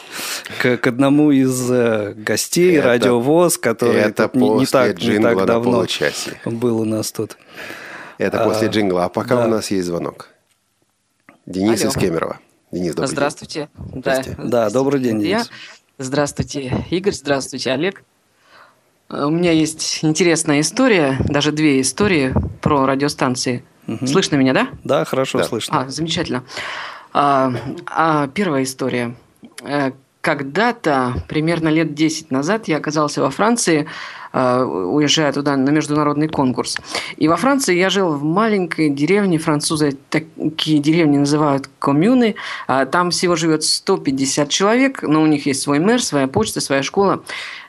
К, 0.61 0.77
к 0.77 0.87
одному 0.87 1.31
из 1.31 1.69
э, 1.69 2.13
гостей 2.15 2.77
Это- 2.77 2.87
радиовоз, 2.87 3.57
который 3.57 3.97
это 4.01 4.27
тут 4.29 4.35
не, 4.35 4.49
не 4.49 4.55
после 4.59 4.79
так, 4.79 4.97
не 4.99 5.05
джингла 5.05 5.35
так 5.35 5.45
давно 5.45 5.71
получасе. 5.71 6.39
был 6.45 6.79
у 6.79 6.85
нас 6.85 7.11
тут. 7.11 7.37
Это 8.17 8.43
после 8.43 8.69
джингла. 8.69 9.05
А 9.05 9.09
пока 9.09 9.35
да. 9.35 9.45
у 9.45 9.47
нас 9.49 9.69
есть 9.69 9.85
звонок. 9.87 10.29
Денис 11.45 11.81
Алло. 11.81 11.91
из 11.91 11.95
Кемерово. 11.95 12.39
Денис, 12.71 12.95
добрый 12.95 13.07
день. 13.07 13.15
Здравствуйте. 13.15 13.69
Здравствуйте. 13.93 14.41
Да, 14.43 14.69
добрый 14.69 15.01
день, 15.01 15.21
Я. 15.21 15.37
Денис. 15.39 15.49
Здравствуйте, 15.97 16.85
Игорь. 16.89 17.13
Здравствуйте, 17.13 17.71
Олег. 17.71 18.03
Э, 19.09 19.25
У 19.25 19.29
меня 19.29 19.51
есть 19.51 19.99
интересная 20.03 20.61
история, 20.61 21.17
даже 21.27 21.51
две 21.51 21.81
истории 21.81 22.33
про 22.61 22.85
радиостанции. 22.85 23.63
Слышно 24.05 24.35
меня, 24.35 24.53
да? 24.53 24.67
Да, 24.83 25.05
хорошо 25.05 25.39
Да. 25.39 25.43
слышно. 25.45 25.81
А, 25.81 25.89
замечательно. 25.89 26.43
А, 27.13 27.51
а, 27.85 28.27
первая 28.27 28.63
история. 28.63 29.15
Э, 29.63 29.91
Когда-то, 30.19 31.13
примерно 31.29 31.69
лет 31.69 31.93
10 31.93 32.31
назад, 32.31 32.67
я 32.67 32.77
оказался 32.77 33.21
во 33.21 33.29
Франции, 33.29 33.87
э, 34.33 34.61
уезжая 34.63 35.31
туда 35.31 35.55
на 35.55 35.69
международный 35.69 36.27
конкурс. 36.27 36.75
И 37.15 37.29
во 37.29 37.37
Франции 37.37 37.77
я 37.77 37.89
жил 37.89 38.09
в 38.11 38.23
маленькой 38.23 38.89
деревне, 38.89 39.37
французы 39.37 39.97
такие 40.09 40.79
деревни 40.79 41.17
называют 41.17 41.69
коммуны. 41.79 42.35
А 42.67 42.85
Там 42.85 43.11
всего 43.11 43.37
живет 43.37 43.63
150 43.63 44.49
человек, 44.49 45.01
но 45.01 45.21
у 45.21 45.27
них 45.27 45.45
есть 45.45 45.61
свой 45.61 45.79
мэр, 45.79 46.03
своя 46.03 46.27
почта, 46.27 46.59
своя 46.59 46.83
школа. 46.83 47.23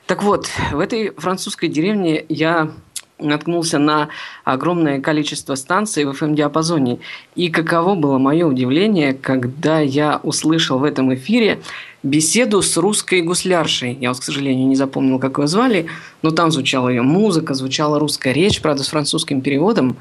Так 0.07 0.25
вот, 0.25 0.49
в 0.73 0.81
этой 0.81 1.11
французской 1.17 1.69
деревне 1.69 2.25
я 2.29 2.71
наткнулся 3.19 3.79
на 3.79 4.09
огромное 4.45 5.01
количество 5.01 5.55
станций 5.55 6.05
в 6.05 6.11
FM-диапазоне. 6.11 6.99
И 7.35 7.51
каково 7.51 7.95
было 7.95 8.19
мое 8.19 8.47
удивление, 8.47 9.15
когда 9.15 9.81
я 9.81 10.21
услышал 10.23 10.79
в 10.79 10.85
этом 10.85 11.15
эфире 11.15 11.61
беседу 12.03 12.63
с 12.63 12.77
русской 12.77 13.23
гусляршей. 13.23 13.97
Я 14.01 14.11
вот, 14.11 14.21
к 14.21 14.23
сожалению, 14.23 14.67
не 14.69 14.77
запомнил, 14.77 15.19
как 15.19 15.39
ее 15.39 15.47
звали, 15.47 15.87
но 16.23 16.31
там 16.31 16.51
звучала 16.51 16.89
ее 16.89 17.03
музыка, 17.03 17.55
звучала 17.55 17.99
русская 17.99 18.33
речь, 18.33 18.61
правда, 18.61 18.83
с 18.83 18.89
французским 18.89 19.41
переводом. 19.41 19.97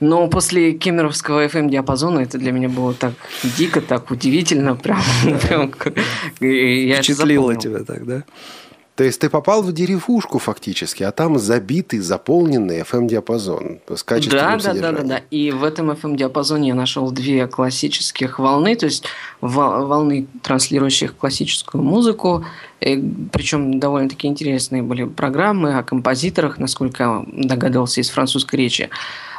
Но 0.00 0.28
после 0.28 0.72
кемеровского 0.72 1.44
FM-диапазона 1.46 2.20
это 2.20 2.38
для 2.38 2.52
меня 2.52 2.70
было 2.70 2.94
так 2.94 3.12
дико, 3.58 3.82
так 3.82 4.10
удивительно. 4.10 4.74
Прям, 4.74 5.02
прям 5.42 5.72
я 6.40 6.96
Впечатлило 6.96 7.54
тебя 7.54 7.84
так, 7.84 8.06
да? 8.06 8.24
То 9.00 9.04
есть 9.04 9.18
ты 9.18 9.30
попал 9.30 9.62
в 9.62 9.72
деревушку 9.72 10.38
фактически, 10.38 11.02
а 11.04 11.10
там 11.10 11.38
забитый, 11.38 12.00
заполненный 12.00 12.80
FM-диапазон 12.80 13.78
с 13.88 14.02
качественным 14.02 14.58
Да, 14.58 14.74
да, 14.74 14.78
да, 14.78 14.92
да, 14.92 15.02
да. 15.02 15.22
И 15.30 15.50
в 15.52 15.64
этом 15.64 15.90
FM 15.90 16.16
диапазоне 16.16 16.68
я 16.68 16.74
нашел 16.74 17.10
две 17.10 17.46
классических 17.46 18.38
волны, 18.38 18.76
то 18.76 18.84
есть 18.84 19.06
во- 19.40 19.86
волны, 19.86 20.26
транслирующих 20.42 21.16
классическую 21.16 21.82
музыку, 21.82 22.44
причем 22.78 23.80
довольно-таки 23.80 24.28
интересные 24.28 24.82
были 24.82 25.04
программы 25.04 25.78
о 25.78 25.82
композиторах, 25.82 26.58
насколько 26.58 27.02
я 27.02 27.24
догадывался 27.26 28.02
из 28.02 28.10
французской 28.10 28.56
речи. 28.56 28.90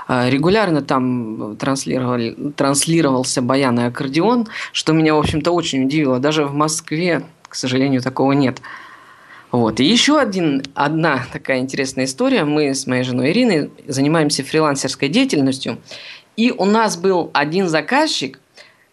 А, 0.08 0.28
Регулярно 0.28 0.82
там 0.82 1.56
транслировали, 1.58 2.36
транслировался 2.56 3.44
баян 3.44 3.80
и 3.80 3.84
аккордеон, 3.84 4.48
что 4.72 4.94
меня, 4.94 5.14
в 5.14 5.20
общем-то, 5.20 5.52
очень 5.52 5.86
удивило. 5.86 6.18
Даже 6.18 6.46
в 6.46 6.54
Москве, 6.56 7.22
к 7.48 7.54
сожалению, 7.54 8.02
такого 8.02 8.32
нет. 8.32 8.60
Вот. 9.52 9.80
И 9.80 9.86
еще 9.86 10.20
один, 10.20 10.64
одна 10.74 11.26
такая 11.32 11.60
интересная 11.60 12.06
история. 12.06 12.46
Мы 12.46 12.74
с 12.74 12.88
моей 12.88 13.04
женой 13.04 13.32
Ириной 13.32 13.72
занимаемся 13.88 14.44
фрилансерской 14.44 15.10
деятельностью. 15.10 15.78
И 16.38 16.52
у 16.52 16.66
нас 16.66 16.96
был 16.96 17.30
один 17.34 17.68
заказчик, 17.68 18.40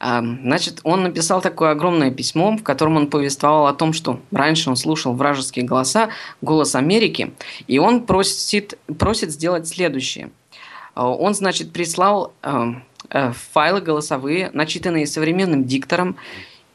значит, 0.01 0.81
он 0.85 1.03
написал 1.03 1.41
такое 1.41 1.71
огромное 1.71 2.11
письмо, 2.11 2.57
в 2.57 2.63
котором 2.63 2.97
он 2.97 3.07
повествовал 3.09 3.67
о 3.67 3.75
том, 3.75 3.93
что 3.93 4.21
раньше 4.31 4.71
он 4.71 4.77
слушал 4.77 5.13
вражеские 5.15 5.65
голоса, 5.65 6.11
голос 6.41 6.75
Америки, 6.75 7.33
и 7.67 7.79
он 7.79 8.07
просит, 8.07 8.79
просит 8.99 9.31
сделать 9.31 9.67
следующее. 9.67 10.31
А, 10.95 11.09
Он, 11.09 11.35
значит, 11.35 11.73
прислал 11.73 12.33
э, 12.43 13.33
файлы 13.53 13.81
голосовые, 13.81 14.51
начитанные 14.53 15.07
современным 15.07 15.65
диктором, 15.65 16.17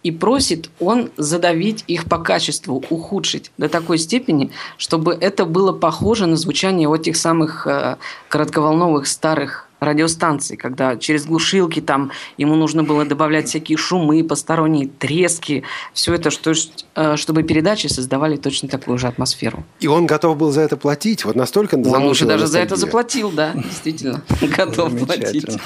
и 0.03 0.11
просит 0.11 0.69
он 0.79 1.09
задавить 1.17 1.83
их 1.87 2.05
по 2.05 2.17
качеству, 2.17 2.83
ухудшить 2.89 3.51
до 3.57 3.69
такой 3.69 3.97
степени, 3.97 4.51
чтобы 4.77 5.13
это 5.13 5.45
было 5.45 5.71
похоже 5.71 6.27
на 6.27 6.35
звучание 6.35 6.87
вот 6.87 7.03
тех 7.03 7.15
самых 7.17 7.65
э, 7.65 7.97
коротковолновых 8.27 9.07
старых 9.07 9.69
радиостанций, 9.85 10.57
когда 10.57 10.97
через 10.97 11.25
глушилки 11.25 11.81
там 11.81 12.11
ему 12.37 12.55
нужно 12.55 12.83
было 12.83 13.05
добавлять 13.05 13.47
всякие 13.47 13.77
шумы, 13.77 14.23
посторонние 14.23 14.87
трески, 14.87 15.63
все 15.93 16.13
это, 16.13 16.29
что, 16.31 16.53
э, 16.95 17.15
чтобы 17.15 17.43
передачи 17.43 17.87
создавали 17.87 18.37
точно 18.37 18.69
такую 18.69 18.97
же 18.97 19.07
атмосферу. 19.07 19.63
И 19.79 19.87
он 19.87 20.05
готов 20.05 20.37
был 20.37 20.51
за 20.51 20.61
это 20.61 20.77
платить. 20.77 21.25
Вот 21.25 21.35
настолько 21.35 21.75
Он 21.75 22.03
уже 22.03 22.25
даже 22.25 22.47
за 22.47 22.59
это 22.59 22.75
заплатил, 22.75 23.31
да, 23.31 23.53
действительно, 23.53 24.23
готов 24.57 24.97
платить. 24.97 25.57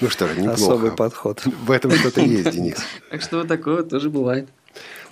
Ну 0.00 0.10
что 0.10 0.26
ж, 0.26 0.36
неплохо. 0.36 0.54
Особый 0.54 0.90
подход. 0.92 1.42
В 1.44 1.70
этом 1.70 1.92
что-то 1.92 2.20
есть, 2.20 2.50
Денис. 2.50 2.76
Так 3.10 3.22
что 3.22 3.38
вот 3.38 3.48
такое 3.48 3.82
тоже 3.82 4.10
бывает. 4.10 4.48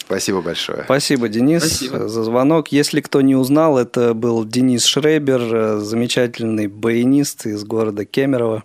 Спасибо 0.09 0.41
большое. 0.41 0.85
Спасибо, 0.85 1.29
Денис, 1.29 1.63
Спасибо. 1.63 2.09
за 2.09 2.25
звонок. 2.25 2.69
Если 2.69 3.03
кто 3.03 3.21
не 3.21 3.37
узнал, 3.37 3.77
это 3.77 4.15
был 4.15 4.47
Денис 4.47 4.87
Шребер, 4.87 5.41
э, 5.43 5.79
замечательный 5.81 6.67
баянист 6.67 7.45
из 7.45 7.63
города 7.63 8.07
Кемерово. 8.07 8.65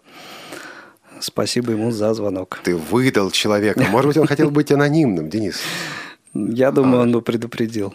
Спасибо 1.19 1.73
ему 1.73 1.91
за 1.91 2.13
звонок. 2.13 2.61
Ты 2.63 2.77
выдал 2.77 3.29
человека. 3.29 3.83
Может 3.89 4.07
быть, 4.07 4.17
он 4.17 4.25
хотел 4.25 4.51
быть 4.51 4.71
анонимным, 4.71 5.29
Денис. 5.29 5.59
Я 6.33 6.71
думаю, 6.71 7.03
он 7.03 7.11
бы 7.11 7.21
предупредил. 7.21 7.93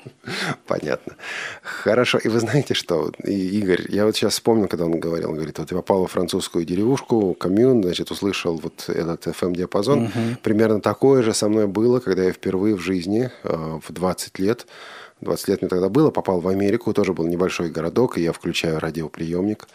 Понятно. 0.67 1.15
Хорошо. 1.63 2.19
И 2.19 2.29
вы 2.29 2.39
знаете 2.39 2.75
что, 2.75 3.11
Игорь, 3.25 3.87
я 3.89 4.05
вот 4.05 4.15
сейчас 4.15 4.35
вспомнил, 4.35 4.69
когда 4.69 4.85
он 4.85 5.01
говорил, 5.01 5.31
он 5.31 5.35
говорит, 5.37 5.59
вот 5.59 5.71
я 5.71 5.77
попал 5.77 6.03
во 6.03 6.07
французскую 6.07 6.65
деревушку, 6.65 7.35
коммюн, 7.35 7.83
значит, 7.83 8.11
услышал 8.11 8.57
вот 8.57 8.89
этот 8.89 9.27
FM-диапазон. 9.27 10.11
Примерно 10.43 10.81
такое 10.81 11.23
же 11.23 11.35
со 11.35 11.49
мной 11.49 11.67
было, 11.67 11.99
когда 11.99 12.23
я 12.23 12.33
впервые 12.33 12.77
в 12.77 12.81
жизни 12.81 13.31
э, 13.43 13.79
в 13.87 13.93
20 13.93 14.39
лет 14.39 14.67
20 15.21 15.49
лет 15.49 15.63
мне 15.63 15.69
тогда 15.69 15.89
было, 15.89 16.11
попал 16.11 16.41
в 16.41 16.49
Америку, 16.49 16.93
тоже 16.93 17.13
был 17.13 17.27
небольшой 17.27 17.71
городок, 17.71 18.19
и 18.19 18.23
я 18.23 18.33
включаю 18.33 18.79
радиоприемник. 18.79 19.67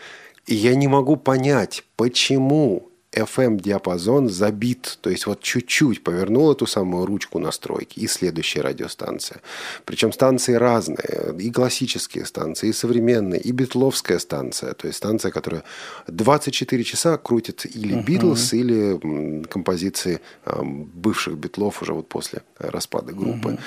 И 0.45 0.55
я 0.55 0.75
не 0.75 0.87
могу 0.87 1.15
понять, 1.15 1.83
почему 1.95 2.89
FM-диапазон 3.13 4.29
забит, 4.29 4.97
то 5.01 5.09
есть 5.09 5.27
вот 5.27 5.41
чуть-чуть 5.41 6.03
повернул 6.03 6.51
эту 6.51 6.65
самую 6.65 7.05
ручку 7.05 7.39
настройки, 7.39 7.99
и 7.99 8.07
следующая 8.07 8.61
радиостанция. 8.61 9.41
Причем 9.85 10.11
станции 10.11 10.53
разные, 10.53 11.35
и 11.39 11.51
классические 11.51 12.25
станции, 12.25 12.69
и 12.69 12.73
современные, 12.73 13.39
и 13.39 13.51
битловская 13.51 14.19
станция, 14.19 14.73
то 14.73 14.87
есть 14.87 14.97
станция, 14.97 15.31
которая 15.31 15.63
24 16.07 16.83
часа 16.83 17.17
крутит 17.17 17.65
или 17.65 18.01
Битлз, 18.01 18.53
или 18.53 19.43
композиции 19.47 20.19
бывших 20.45 21.37
битлов 21.37 21.81
уже 21.81 21.93
вот 21.93 22.09
после 22.09 22.41
распада 22.57 23.13
группы. 23.13 23.57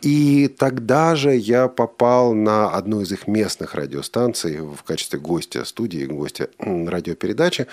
И 0.00 0.46
тогда 0.46 1.16
же 1.16 1.34
я 1.34 1.66
попал 1.66 2.32
на 2.32 2.70
одну 2.70 3.00
из 3.00 3.10
их 3.10 3.26
местных 3.26 3.74
радиостанций 3.74 4.60
в 4.60 4.82
качестве 4.84 5.18
гостя 5.18 5.64
студии, 5.64 6.04
гостя 6.04 6.50
радиопередачи. 6.58 7.66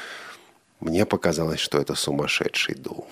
Мне 0.85 1.07
показалось, 1.07 1.59
что 1.59 1.79
это 1.79 1.95
сумасшедший 1.95 2.75
дул. 2.75 3.07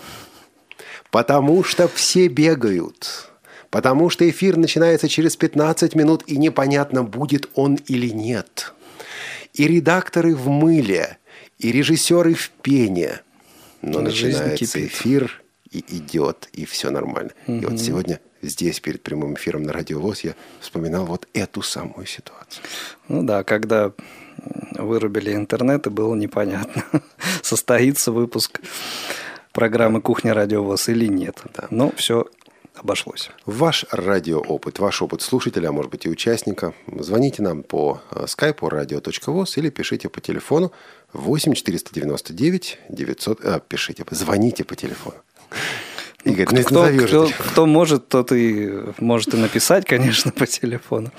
Потому 1.10 1.64
что 1.64 1.88
все 1.88 2.28
бегают. 2.28 3.32
Потому 3.72 4.12
что 4.12 4.30
эфир 4.30 4.58
начинается 4.58 5.10
через 5.10 5.36
15 5.36 5.96
минут, 5.96 6.24
и 6.28 6.38
непонятно, 6.38 7.04
будет 7.04 7.50
он 7.56 7.80
или 7.88 8.10
нет. 8.10 8.74
И 9.54 9.68
редакторы 9.68 10.36
в 10.36 10.50
мыле, 10.50 11.18
и 11.58 11.72
режиссеры 11.72 12.36
в 12.36 12.52
пене. 12.52 13.22
Но 13.82 14.08
Жизнь 14.08 14.38
начинается 14.38 14.86
эфир, 14.86 15.42
и 15.72 15.84
идет, 15.98 16.50
и 16.54 16.66
все 16.66 16.92
нормально. 16.92 17.32
И 17.48 17.66
вот 17.66 17.80
сегодня 17.80 18.20
здесь, 18.44 18.80
перед 18.80 19.02
прямым 19.02 19.34
эфиром 19.34 19.64
на 19.64 19.74
Радио 19.74 20.00
ВОЗ, 20.00 20.26
я 20.26 20.36
вспоминал 20.60 21.08
вот 21.08 21.28
эту 21.34 21.64
самую 21.64 22.06
ситуацию. 22.06 22.64
Ну 23.08 23.24
да, 23.24 23.44
когда 23.44 23.94
вырубили 24.78 25.34
интернет, 25.34 25.88
и 25.88 25.90
было 25.90 26.16
непонятно, 26.16 26.84
состоится 27.42 28.12
выпуск 28.12 28.60
программы 29.52 30.02
«Кухня 30.02 30.34
радиовоз» 30.34 30.90
или 30.90 31.08
нет. 31.08 31.42
Да. 31.56 31.68
Но 31.70 31.92
все 31.96 32.26
обошлось. 32.76 33.30
Ваш 33.46 33.86
радиоопыт, 33.92 34.80
ваш 34.80 35.02
опыт 35.02 35.22
слушателя, 35.22 35.70
а 35.70 35.72
может 35.72 35.92
быть 35.92 36.06
и 36.06 36.10
участника, 36.10 36.74
звоните 36.88 37.42
нам 37.42 37.64
по 37.64 38.02
э, 38.12 38.26
скайпу 38.28 38.68
radio.voz 38.68 39.54
или 39.58 39.70
пишите 39.70 40.10
по 40.10 40.22
телефону 40.22 40.72
8 41.14 41.54
499 41.54 42.80
900... 42.90 43.46
А, 43.46 43.60
пишите, 43.60 44.04
звоните 44.10 44.64
по 44.64 44.76
телефону. 44.76 45.18
Игорь, 46.24 46.48
ну, 46.52 46.64
кто, 46.64 46.76
назови 46.76 46.98
уже 47.00 47.08
кто, 47.08 47.26
телефон. 47.26 47.46
кто 47.48 47.66
может, 47.66 48.08
тот 48.08 48.32
и 48.32 48.72
может 49.00 49.34
и 49.34 49.38
написать, 49.38 49.86
конечно, 49.88 50.32
по 50.32 50.48
телефону. 50.48 51.12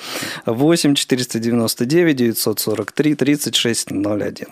8 0.46 0.94
499 0.94 2.16
943 2.16 3.14
3601. 3.14 4.46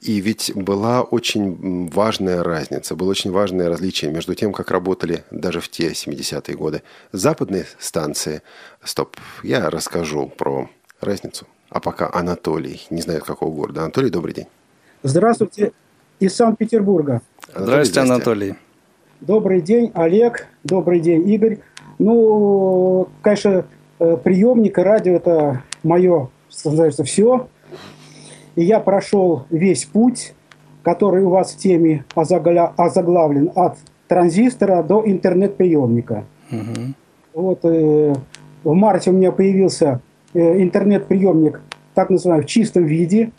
И 0.00 0.20
ведь 0.20 0.52
была 0.54 1.02
очень 1.02 1.90
важная 1.90 2.42
разница, 2.42 2.94
было 2.94 3.10
очень 3.10 3.30
важное 3.32 3.68
различие 3.68 4.10
между 4.10 4.34
тем, 4.34 4.52
как 4.52 4.70
работали 4.70 5.24
даже 5.30 5.60
в 5.60 5.68
те 5.68 5.88
70-е 5.90 6.56
годы 6.56 6.82
западные 7.12 7.66
станции. 7.78 8.40
Стоп, 8.82 9.16
я 9.42 9.68
расскажу 9.68 10.28
про 10.28 10.70
разницу. 11.02 11.46
А 11.68 11.80
пока 11.80 12.10
Анатолий, 12.12 12.80
не 12.90 13.02
знаю, 13.02 13.20
какого 13.20 13.54
города. 13.54 13.82
Анатолий, 13.82 14.08
добрый 14.10 14.34
день. 14.34 14.46
Здравствуйте 15.02 15.72
из 16.18 16.34
Санкт-Петербурга. 16.34 17.20
Здравствуйте, 17.54 18.00
Анатолий. 18.00 18.54
Добрый 19.20 19.60
день, 19.60 19.90
Олег. 19.92 20.48
Добрый 20.64 20.98
день, 20.98 21.28
Игорь. 21.28 21.58
Ну, 21.98 23.08
конечно, 23.20 23.66
э, 23.98 24.16
приемник 24.16 24.78
и 24.78 24.80
радио– 24.80 25.14
это 25.16 25.62
мое, 25.82 26.30
называется, 26.64 27.04
все. 27.04 27.46
И 28.56 28.64
я 28.64 28.80
прошел 28.80 29.44
весь 29.50 29.84
путь, 29.84 30.32
который 30.82 31.22
у 31.22 31.28
вас 31.28 31.52
в 31.52 31.58
теме 31.58 32.06
озаглавлен 32.14 33.50
от 33.54 33.76
транзистора 34.08 34.82
до 34.82 35.02
интернет-приемника. 35.04 36.24
Мгм. 36.50 36.94
Вот 37.34 37.60
э, 37.64 38.14
в 38.64 38.72
марте 38.72 39.10
у 39.10 39.12
меня 39.12 39.32
появился 39.32 40.00
э, 40.32 40.62
интернет-приемник, 40.62 41.60
так 41.92 42.08
называемый, 42.08 42.46
в 42.46 42.48
чистом 42.48 42.86
виде. 42.86 43.32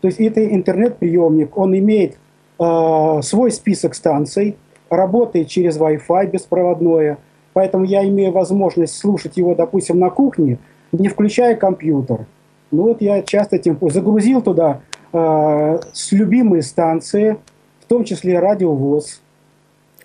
То 0.00 0.08
есть 0.08 0.18
это 0.18 0.44
интернет-приемник, 0.44 1.56
он 1.56 1.78
имеет 1.78 2.18
э, 2.58 3.20
свой 3.22 3.52
список 3.52 3.94
станций, 3.94 4.56
работает 4.90 5.48
через 5.48 5.78
Wi-Fi 5.78 6.30
беспроводное, 6.30 7.18
поэтому 7.52 7.84
я 7.84 8.06
имею 8.06 8.32
возможность 8.32 8.96
слушать 8.96 9.36
его, 9.36 9.54
допустим, 9.54 9.98
на 9.98 10.10
кухне, 10.10 10.58
не 10.92 11.08
включая 11.08 11.56
компьютер. 11.56 12.26
Ну 12.70 12.82
вот 12.82 13.00
я 13.00 13.22
часто 13.22 13.56
этим 13.56 13.78
загрузил 13.80 14.42
туда 14.42 14.80
э, 15.12 15.78
с 15.92 16.12
любимые 16.12 16.62
станции, 16.62 17.36
в 17.80 17.86
том 17.86 18.04
числе 18.04 18.38
радио 18.38 18.74
ВОЗ. 18.74 19.22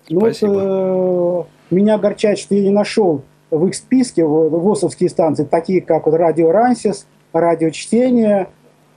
Ну 0.08 0.20
вот, 0.20 0.38
э, 0.40 1.74
меня 1.74 1.94
огорчает, 1.96 2.38
что 2.38 2.54
я 2.54 2.62
не 2.62 2.70
нашел 2.70 3.22
в 3.50 3.66
их 3.66 3.74
списке 3.74 4.24
ВОСовские 4.24 5.08
станции, 5.08 5.44
такие 5.44 5.80
как 5.80 6.06
вот 6.06 6.14
радио 6.14 6.50
Рансис, 6.50 7.06
радио 7.32 7.70
Чтение, 7.70 8.48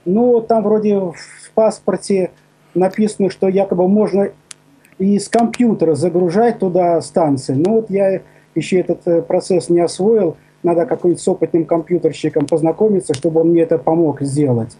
Ну, 0.06 0.42
там 0.42 0.64
вроде 0.64 0.98
в 0.98 1.52
паспорте 1.54 2.32
написано, 2.74 3.30
что 3.30 3.48
якобы 3.48 3.88
можно 3.88 4.30
из 5.00 5.30
компьютера 5.30 5.96
загружать 5.96 6.60
туда 6.60 7.02
станции. 7.02 7.54
Ну, 7.54 7.76
вот 7.76 7.90
я 7.90 8.22
еще 8.56 8.80
этот 8.80 9.08
э, 9.08 9.22
процесс 9.22 9.70
не 9.70 9.80
освоил. 9.80 10.36
Надо 10.64 10.86
какой-нибудь 10.86 11.22
с 11.24 11.28
опытным 11.28 11.66
компьютерщиком 11.66 12.46
познакомиться, 12.46 13.14
чтобы 13.14 13.42
он 13.42 13.50
мне 13.50 13.62
это 13.62 13.78
помог 13.78 14.22
сделать. 14.22 14.76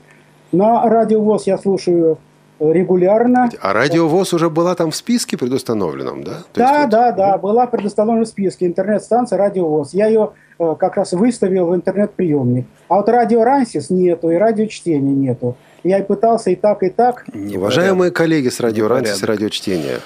На 0.52 0.84
радиовоз 0.90 1.48
я 1.48 1.58
слушаю 1.58 2.18
регулярно. 2.60 3.50
А 3.62 3.74
радиовоз 3.74 4.34
уже 4.34 4.50
была 4.50 4.76
там 4.76 4.92
в 4.92 4.96
списке 4.96 5.38
предустановленном, 5.38 6.24
да? 6.24 6.32
То 6.54 6.60
Да, 6.60 6.70
есть 6.70 6.82
вот- 6.82 6.90
да, 6.90 7.12
да, 7.14 7.38
была 7.38 7.68
предоставлена 7.68 8.24
в 8.24 8.28
списке 8.28 8.66
интернет-станция 8.66 9.38
«Радиовоз». 9.38 9.94
Я 9.94 10.08
ее 10.08 10.32
э, 10.60 10.76
как 10.78 10.98
раз 10.98 11.14
выставил 11.14 11.68
в 11.68 11.76
интернет-приемник. 11.76 12.66
А 12.90 12.98
вот 12.98 13.08
радио 13.08 13.46
«Рансис» 13.46 13.90
нету, 13.90 14.30
и 14.30 14.36
радиочтения 14.36 15.14
нету. 15.14 15.56
Я 15.84 16.00
и 16.00 16.04
пытался 16.04 16.52
и 16.52 16.56
так, 16.56 16.84
и 16.84 16.90
так. 16.90 17.26
Уважаемые 17.56 18.12
коллеги 18.12 18.50
с 18.50 18.60
радио 18.60 18.86
и 18.88 19.26
радиочтения, 19.26 20.00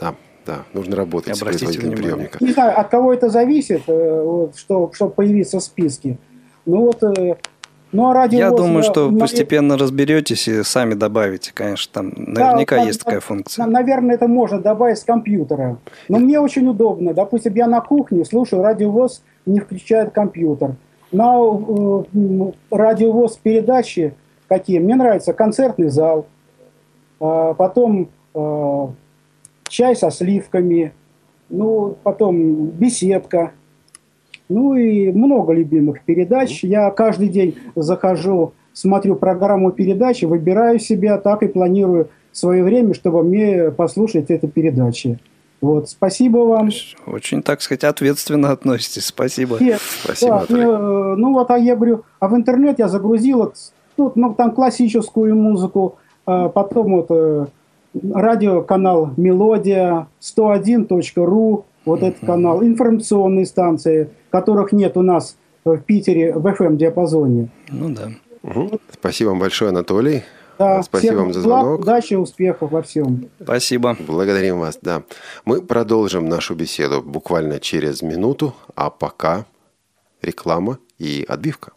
да, 0.00 0.14
да, 0.46 0.56
нужно 0.72 0.96
работать 0.96 1.36
с 1.36 1.40
производителем 1.40 1.96
приемника. 1.96 2.38
Не 2.40 2.52
знаю, 2.52 2.78
от 2.78 2.88
кого 2.88 3.12
это 3.12 3.28
зависит, 3.28 3.82
э, 3.86 4.22
вот, 4.22 4.56
что, 4.56 4.90
чтобы 4.94 5.12
появиться 5.12 5.58
в 5.58 5.62
списке. 5.62 6.16
Ну 6.64 6.86
вот, 6.86 7.02
э, 7.02 7.36
ну 7.92 8.08
а 8.10 8.14
радио 8.14 8.38
Я 8.38 8.50
думаю, 8.50 8.78
на- 8.78 8.82
что 8.82 9.10
на- 9.10 9.18
постепенно 9.20 9.76
разберетесь 9.76 10.48
и 10.48 10.62
сами 10.62 10.94
добавите, 10.94 11.50
конечно, 11.54 11.90
там 11.92 12.12
наверняка 12.16 12.76
Да, 12.76 12.82
есть 12.84 13.00
на- 13.00 13.04
такая 13.04 13.14
на- 13.16 13.20
функция. 13.20 13.66
Наверное, 13.66 14.14
это 14.14 14.26
можно 14.28 14.58
добавить 14.60 14.98
с 14.98 15.04
компьютера. 15.04 15.78
Но 16.08 16.18
мне 16.18 16.40
очень 16.40 16.66
удобно. 16.68 17.12
Допустим, 17.12 17.54
я 17.54 17.66
на 17.66 17.80
кухне 17.80 18.24
слушаю 18.24 18.62
радиовоз, 18.62 19.22
не 19.46 19.60
включает 19.60 20.12
компьютер. 20.12 20.76
На 21.12 21.36
э, 21.38 22.02
радиовоз 22.70 23.38
передачи 23.42 24.14
какие? 24.48 24.78
Мне 24.78 24.96
нравится 24.96 25.32
концертный 25.32 25.88
зал, 25.88 26.26
а, 27.20 27.54
потом 27.54 28.08
э, 28.34 28.86
чай 29.68 29.96
со 29.96 30.10
сливками, 30.10 30.92
ну, 31.48 31.96
потом 32.02 32.66
беседка. 32.66 33.52
Ну 34.48 34.74
и 34.74 35.12
много 35.12 35.52
любимых 35.52 36.02
передач. 36.04 36.64
Я 36.64 36.90
каждый 36.90 37.28
день 37.28 37.56
захожу, 37.74 38.54
смотрю 38.72 39.14
программу 39.16 39.72
передачи, 39.72 40.24
выбираю 40.24 40.78
себя, 40.78 41.18
так 41.18 41.42
и 41.42 41.48
планирую 41.48 42.08
свое 42.32 42.64
время, 42.64 42.94
чтобы 42.94 43.22
мне 43.22 43.70
послушать 43.70 44.30
эти 44.30 44.46
передачи. 44.46 45.18
Вот, 45.60 45.90
спасибо 45.90 46.38
вам. 46.38 46.70
Очень, 47.06 47.42
так 47.42 47.60
сказать, 47.62 47.82
ответственно 47.82 48.52
относитесь. 48.52 49.06
Спасибо. 49.06 49.56
И, 49.56 49.74
Спасибо, 50.02 50.46
да, 50.48 50.54
мне, 50.54 50.62
э, 50.62 51.14
ну 51.16 51.32
вот, 51.32 51.50
а 51.50 51.58
я 51.58 51.74
говорю, 51.74 52.04
а 52.20 52.28
в 52.28 52.36
интернет 52.36 52.78
я 52.78 52.86
загрузил 52.86 53.38
вот, 53.38 53.56
тут, 53.98 54.14
ну, 54.16 54.32
там 54.32 54.52
классическую 54.52 55.34
музыку, 55.34 55.96
а 56.24 56.48
потом 56.48 56.96
вот 56.96 57.06
э, 57.10 57.46
радиоканал 58.14 59.10
«Мелодия», 59.16 60.06
101.ру, 60.20 61.64
вот 61.84 62.02
этот 62.02 62.24
канал, 62.24 62.62
информационные 62.62 63.44
станции, 63.44 64.10
которых 64.30 64.70
нет 64.72 64.96
у 64.96 65.02
нас 65.02 65.36
в 65.64 65.78
Питере 65.78 66.32
в 66.32 66.46
FM-диапазоне. 66.46 67.48
Ну 67.70 67.88
да. 67.90 68.10
Мгм. 68.42 68.78
Спасибо 68.92 69.30
вам 69.30 69.40
большое, 69.40 69.70
Анатолий. 69.70 70.22
Да, 70.60 70.82
Спасибо 70.82 71.12
всем 71.12 71.24
вам 71.24 71.32
за 71.32 71.42
благ, 71.42 71.62
звонок. 71.62 71.80
удачи, 71.80 72.14
успехов 72.14 72.70
во 72.70 72.82
всем. 72.82 73.28
Спасибо. 73.42 73.96
Благодарим 73.98 74.60
вас, 74.60 74.78
да. 74.80 75.02
Мы 75.44 75.60
продолжим 75.60 76.28
нашу 76.28 76.54
беседу 76.54 77.02
буквально 77.02 77.58
через 77.58 78.02
минуту, 78.02 78.54
а 78.76 78.90
пока 78.90 79.44
реклама 80.22 80.78
и 80.98 81.24
отбивка. 81.28 81.72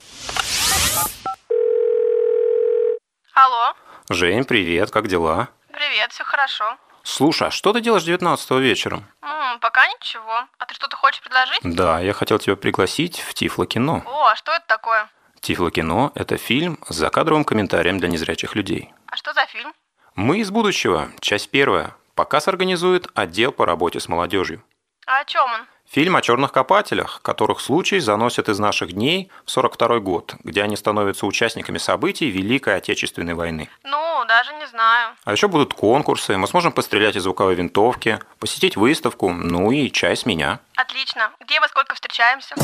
Жень, 4.13 4.43
привет, 4.43 4.91
как 4.91 5.07
дела? 5.07 5.47
привет, 5.71 6.11
все 6.11 6.25
хорошо. 6.25 6.77
Слушай, 7.01 7.47
а 7.47 7.51
что 7.51 7.71
ты 7.71 7.79
делаешь 7.79 8.03
19 8.03 8.51
вечером? 8.59 9.05
М, 9.21 9.57
пока 9.61 9.87
ничего. 9.87 10.47
А 10.57 10.65
ты 10.65 10.73
что-то 10.75 10.97
хочешь 10.97 11.21
предложить? 11.21 11.59
Да, 11.63 12.01
я 12.01 12.11
хотел 12.11 12.37
тебя 12.37 12.57
пригласить 12.57 13.21
в 13.21 13.33
Тифло-кино. 13.33 14.03
О, 14.05 14.27
а 14.27 14.35
что 14.35 14.51
это 14.51 14.65
такое? 14.67 15.09
Тифло-кино– 15.39 16.11
это 16.15 16.35
фильм 16.35 16.77
с 16.89 16.95
закадровым 16.95 17.45
комментарием 17.45 17.99
для 17.99 18.09
незрячих 18.09 18.53
людей. 18.55 18.93
А 19.07 19.15
что 19.15 19.31
за 19.31 19.45
фильм? 19.45 19.73
«Мы 20.15 20.39
из 20.39 20.51
будущего», 20.51 21.09
часть 21.21 21.49
первая. 21.49 21.95
Показ 22.13 22.49
организует 22.49 23.07
отдел 23.15 23.53
по 23.53 23.65
работе 23.65 24.01
с 24.01 24.09
молодежью. 24.09 24.61
А 25.07 25.21
о 25.21 25.25
чем 25.25 25.45
он? 25.45 25.67
Фильм 25.91 26.15
о 26.15 26.21
черных 26.21 26.53
копателях, 26.53 27.19
которых 27.21 27.59
случай 27.59 27.99
заносят 27.99 28.47
из 28.47 28.59
наших 28.59 28.93
дней 28.93 29.29
в 29.45 29.51
42 29.51 29.99
год, 29.99 30.35
где 30.41 30.63
они 30.63 30.77
становятся 30.77 31.25
участниками 31.25 31.79
событий 31.79 32.29
Великой 32.29 32.77
Отечественной 32.77 33.33
войны. 33.33 33.67
Ну, 33.83 34.23
даже 34.25 34.53
не 34.53 34.65
знаю. 34.67 35.17
А 35.25 35.33
еще 35.33 35.49
будут 35.49 35.73
конкурсы, 35.73 36.37
мы 36.37 36.47
сможем 36.47 36.71
пострелять 36.71 37.17
из 37.17 37.23
звуковой 37.23 37.55
винтовки, 37.55 38.19
посетить 38.39 38.77
выставку, 38.77 39.31
ну 39.33 39.69
и 39.71 39.91
чай 39.91 40.15
с 40.15 40.25
меня. 40.25 40.61
Отлично. 40.77 41.31
Где 41.41 41.59
во 41.59 41.67
сколько 41.67 41.93
встречаемся? 41.93 42.55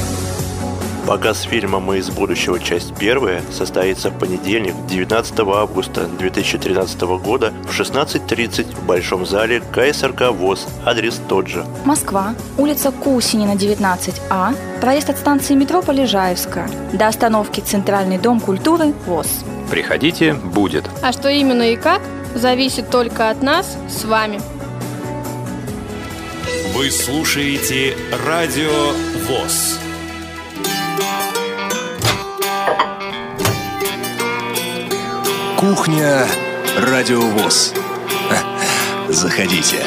Показ 1.08 1.44
фильма 1.44 1.80
«Мы 1.80 2.00
из 2.00 2.10
будущего. 2.10 2.60
Часть 2.60 2.94
первая» 2.98 3.42
состоится 3.50 4.10
в 4.10 4.20
понедельник, 4.20 4.76
19 4.90 5.40
августа 5.40 6.06
2013 6.06 7.02
года 7.24 7.54
в 7.64 7.80
16.30 7.80 8.76
в 8.76 8.86
Большом 8.86 9.26
зале 9.26 9.62
КСРК 9.72 10.32
ВОЗ. 10.32 10.68
Адрес 10.86 11.22
тот 11.30 11.48
же. 11.48 11.66
Москва, 11.86 12.36
улица 12.58 12.92
Кусинина, 12.92 13.54
19А, 13.56 14.54
проезд 14.82 15.10
от 15.10 15.18
станции 15.18 15.56
метро 15.56 15.82
Полежаевская, 15.82 16.70
до 16.92 17.08
остановки 17.08 17.62
Центральный 17.62 18.18
дом 18.18 18.42
культуры 18.42 18.94
ВОЗ. 19.06 19.46
Приходите, 19.72 20.34
будет. 20.34 20.84
А 21.02 21.14
что 21.14 21.30
именно 21.30 21.72
и 21.72 21.78
как, 21.78 22.02
зависит 22.36 22.90
только 22.90 23.30
от 23.30 23.42
нас 23.42 23.78
с 23.88 24.04
вами. 24.04 24.42
Вы 26.76 26.92
слушаете 26.92 27.96
Радио 28.26 28.92
ВОЗ. 29.30 29.87
Кухня 35.58 36.26
Радио 36.78 37.22
ВОЗ. 37.22 37.74
Заходите. 39.10 39.78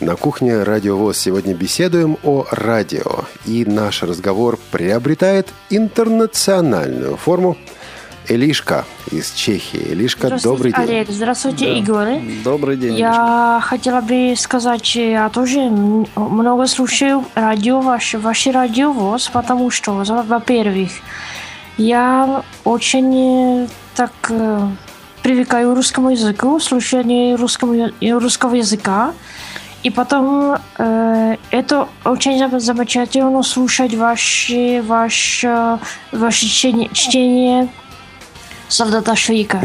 На 0.00 0.16
кухне 0.16 0.62
Радио 0.62 0.96
ВОЗ 0.96 1.18
сегодня 1.18 1.54
беседуем 1.54 2.18
о 2.22 2.46
радио. 2.50 3.24
И 3.46 3.64
наш 3.64 4.02
разговор 4.02 4.58
приобретает 4.70 5.48
интернациональную 5.70 7.16
форму. 7.16 7.56
Элишка 8.28 8.84
из 9.10 9.32
Чехии. 9.32 9.92
Элишка, 9.92 10.38
добрый 10.42 10.72
день. 10.72 10.82
Олег. 10.82 11.08
Здравствуйте, 11.08 11.78
Игорь. 11.78 12.20
Добрый 12.44 12.76
день. 12.76 12.94
Я 12.96 13.58
хотела 13.62 14.02
бы 14.02 14.34
сказать, 14.36 14.94
я 14.96 15.30
тоже 15.30 15.60
много 15.70 16.66
слушаю 16.66 17.24
радио, 17.34 17.80
ваше, 17.80 18.18
ваше 18.18 18.52
радио 18.52 18.92
ВОЗ, 18.92 19.30
потому 19.32 19.70
что, 19.70 19.92
во- 19.92 20.22
во-первых, 20.22 20.90
я 21.78 22.42
очень 22.64 23.64
э, 23.64 23.68
так 23.94 24.12
э, 24.28 24.60
привыкаю 25.22 25.72
к 25.72 25.76
русскому 25.76 26.10
языку, 26.10 26.60
слушанию 26.60 27.38
русскому, 27.38 27.88
и 28.00 28.12
русского 28.12 28.56
языка. 28.56 29.14
И 29.84 29.90
потом 29.90 30.56
э, 30.76 31.36
это 31.50 31.88
очень 32.04 32.36
зам- 32.38 32.60
замечательно 32.60 33.42
слушать 33.42 33.94
ваше, 33.94 34.82
ваше, 34.86 35.78
ваше 36.12 36.46
чтение, 36.46 36.90
чтение 36.92 37.68
солдата 38.68 39.14
Швейка. 39.16 39.60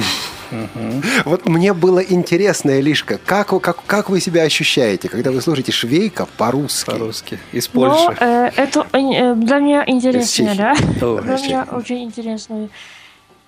Вот 1.25 1.47
мне 1.47 1.73
было 1.73 1.99
интересно, 1.99 2.79
Элишка, 2.79 3.17
как, 3.17 3.53
вы- 3.53 3.59
как, 3.59 3.83
как 3.87 4.09
вы 4.09 4.19
себя 4.21 4.43
ощущаете, 4.43 5.09
когда 5.09 5.31
вы 5.31 5.41
слушаете 5.41 5.71
Швейка 5.71 6.27
по-русски? 6.37 6.91
По-русски. 6.91 7.39
Из 7.51 7.69
Но 7.73 7.89
Польши. 7.89 8.17
э, 8.19 8.51
это 8.55 8.85
э, 8.93 9.33
для 9.35 9.57
меня 9.59 9.83
интересно, 9.87 10.53
да? 10.55 10.75
О, 11.01 11.19
Для 11.21 11.37
меня 11.37 11.67
очень 11.71 12.03
интересно. 12.03 12.69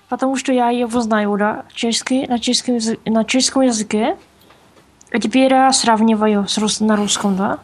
Потому 0.09 0.35
что 0.35 0.51
я 0.51 0.69
его 0.69 0.99
знаю, 1.01 1.35
да, 1.37 1.65
чешский, 1.73 2.25
на, 2.27 2.39
чешском, 2.39 2.79
на 3.05 3.23
чешском 3.23 3.61
языке. 3.63 4.17
А 5.11 5.19
теперь 5.19 5.51
я 5.51 5.71
сравниваю 5.73 6.47
с 6.47 6.57
рус- 6.57 6.79
на 6.83 6.95
русском, 6.95 7.35
да? 7.35 7.59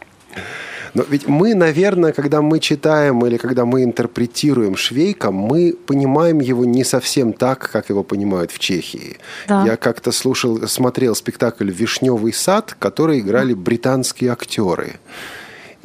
Но 0.93 1.03
ведь 1.09 1.27
мы, 1.27 1.55
наверное, 1.55 2.11
когда 2.11 2.41
мы 2.41 2.59
читаем 2.59 3.25
или 3.25 3.37
когда 3.37 3.65
мы 3.65 3.83
интерпретируем 3.83 4.75
Швейка, 4.75 5.31
мы 5.31 5.73
понимаем 5.87 6.39
его 6.39 6.65
не 6.65 6.83
совсем 6.83 7.33
так, 7.33 7.69
как 7.71 7.89
его 7.89 8.03
понимают 8.03 8.51
в 8.51 8.59
Чехии. 8.59 9.17
Да. 9.47 9.63
Я 9.65 9.77
как-то 9.77 10.11
слушал, 10.11 10.67
смотрел 10.67 11.15
спектакль 11.15 11.69
«Вишневый 11.71 12.33
сад», 12.33 12.75
который 12.77 13.19
играли 13.19 13.53
британские 13.53 14.31
актеры. 14.31 14.99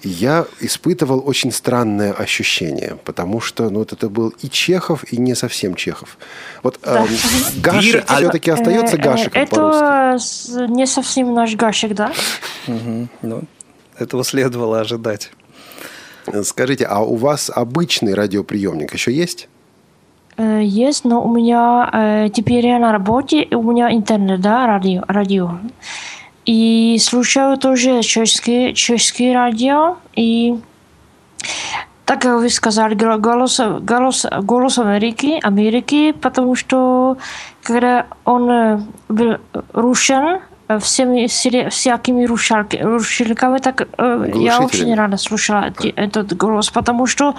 И 0.03 0.09
я 0.11 0.45
испытывал 0.61 1.23
очень 1.27 1.51
странное 1.53 2.13
ощущение, 2.13 2.99
потому 3.05 3.41
что 3.41 3.71
ну, 3.71 3.79
вот 3.79 3.93
это 3.95 4.11
был 4.11 4.35
и 4.43 4.49
Чехов, 4.51 5.05
и 5.11 5.17
не 5.17 5.35
совсем 5.35 5.75
Чехов. 5.75 6.19
Вот 6.63 6.79
Да. 6.83 7.01
эм, 7.01 7.09
Гашек 7.63 8.05
Дир- 8.05 8.05
все-таки 8.17 8.51
остается 8.51 8.97
Э, 8.97 8.99
э, 8.99 9.03
Гашеком 9.03 9.47
по-русски. 9.47 10.51
Это 10.53 10.67
не 10.73 10.87
совсем 10.87 11.33
наш 11.33 11.55
Гашек, 11.55 11.95
да? 11.95 12.13
Мгм. 12.67 13.09
Ну, 13.23 13.43
этого 13.99 14.25
следовало 14.25 14.81
ожидать. 14.81 15.31
Скажите, 16.43 16.85
а 16.85 17.01
у 17.01 17.17
вас 17.17 17.51
обычный 17.55 18.15
радиоприемник 18.15 18.93
еще 18.93 19.13
есть? 19.13 19.49
э, 20.37 20.61
есть, 20.63 21.05
но 21.05 21.23
у 21.23 21.35
меня 21.35 21.89
э, 21.93 22.29
теперь 22.33 22.67
я 22.67 22.79
на 22.79 22.93
работе, 22.93 23.43
и 23.43 23.55
у 23.55 23.63
меня 23.63 23.93
интернет, 23.93 24.41
да, 24.41 24.67
радио. 24.67 25.03
радио. 25.09 25.59
И 26.45 26.97
слушаю 27.01 27.57
тоже 27.57 28.03
чешские, 28.03 28.73
чешские 28.75 29.35
радио. 29.35 29.97
И 30.15 30.59
так 32.05 32.23
как 32.23 32.39
вы 32.39 32.51
сказали, 32.51 32.95
голос, 32.95 33.61
голос, 33.81 34.27
голос 34.43 34.79
Америки, 34.79 35.41
Америки, 35.43 36.13
потому 36.13 36.55
что 36.55 37.17
когда 37.63 38.07
он 38.25 38.51
э, 38.51 38.81
был 39.09 39.39
рушен 39.73 40.25
э, 40.25 40.41
всеми 40.81 41.27
всеми- 41.27 41.69
всякими 41.71 42.27
рушалки, 42.27 42.77
рушилками, 42.77 43.59
так 43.59 43.89
э, 43.99 44.31
я 44.35 44.61
очень 44.61 44.95
рада 44.95 45.17
слушала 45.17 45.73
этот 45.97 46.37
голос, 46.37 46.71
потому 46.71 47.07
что 47.07 47.35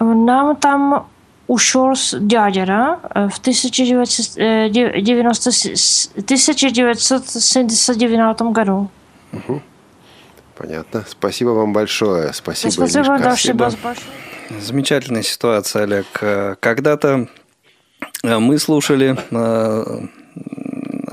э, 0.00 0.04
нам 0.04 0.56
там 0.56 1.04
ушел 1.48 1.94
с 1.94 2.16
дядя, 2.18 2.66
да, 2.66 2.98
э, 3.14 3.28
в 3.28 3.38
1990 3.38 5.52
с- 5.52 6.10
1979 6.16 8.52
году. 8.52 8.88
Мгм. 9.32 9.62
Понятно. 10.56 11.04
Спасибо 11.08 11.50
вам 11.50 11.72
большое. 11.72 12.32
Спасибо, 12.32 12.70
Спасибо, 12.72 13.04
Илюшка. 13.04 13.18
да, 13.18 13.30
спасибо 13.36 13.70
большое. 13.82 13.96
Замечательная 14.60 15.22
ситуация, 15.22 15.84
Олег. 15.84 16.06
Э, 16.20 16.54
Когда-то 16.60 17.26
э, 18.22 18.38
мы 18.38 18.58
слушали 18.58 19.16
э, 19.30 20.06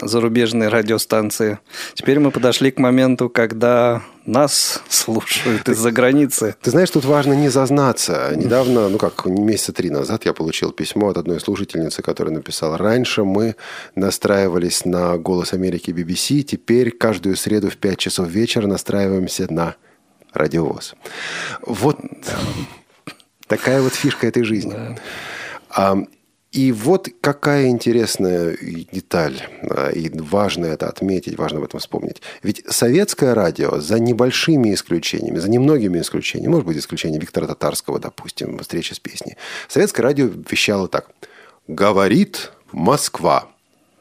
зарубежные 0.01 0.69
радиостанции. 0.69 1.59
Теперь 1.93 2.19
мы 2.19 2.31
подошли 2.31 2.71
к 2.71 2.79
моменту, 2.79 3.29
когда 3.29 4.01
нас 4.25 4.81
слушают 4.89 5.67
из-за 5.67 5.91
границы. 5.91 6.55
Ты 6.61 6.71
знаешь, 6.71 6.89
тут 6.89 7.05
важно 7.05 7.33
не 7.33 7.49
зазнаться. 7.49 8.31
Недавно, 8.35 8.89
ну 8.89 8.97
как, 8.97 9.25
месяца 9.25 9.73
три 9.73 9.89
назад 9.89 10.25
я 10.25 10.33
получил 10.33 10.71
письмо 10.71 11.09
от 11.09 11.17
одной 11.17 11.39
слушательницы, 11.39 12.01
которая 12.01 12.33
написала, 12.33 12.77
раньше 12.77 13.23
мы 13.23 13.55
настраивались 13.95 14.85
на 14.85 15.17
«Голос 15.17 15.53
Америки» 15.53 15.91
BBC, 15.91 16.43
теперь 16.43 16.91
каждую 16.91 17.35
среду 17.35 17.69
в 17.69 17.77
5 17.77 17.97
часов 17.97 18.27
вечера 18.27 18.67
настраиваемся 18.67 19.51
на 19.51 19.75
радиовоз. 20.33 20.95
Вот 21.61 21.97
такая 23.47 23.81
вот 23.81 23.93
фишка 23.93 24.27
этой 24.27 24.43
жизни. 24.43 24.97
И 26.51 26.71
вот 26.71 27.09
какая 27.21 27.67
интересная 27.67 28.57
деталь, 28.91 29.35
а, 29.69 29.89
и 29.89 30.09
важно 30.09 30.65
это 30.65 30.87
отметить, 30.87 31.37
важно 31.37 31.59
об 31.59 31.65
этом 31.65 31.79
вспомнить. 31.79 32.23
Ведь 32.41 32.63
советское 32.67 33.33
радио, 33.33 33.79
за 33.79 33.99
небольшими 33.99 34.73
исключениями, 34.73 35.37
за 35.37 35.49
немногими 35.49 35.99
исключениями, 35.99 36.51
может 36.51 36.65
быть, 36.65 36.77
исключение 36.77 37.21
Виктора 37.21 37.45
Татарского, 37.45 37.99
допустим, 37.99 38.57
встреча 38.59 38.95
с 38.95 38.99
песней, 38.99 39.37
советское 39.67 40.01
радио 40.01 40.25
вещало 40.49 40.87
так. 40.87 41.11
«Говорит 41.67 42.51
Москва» 42.71 43.47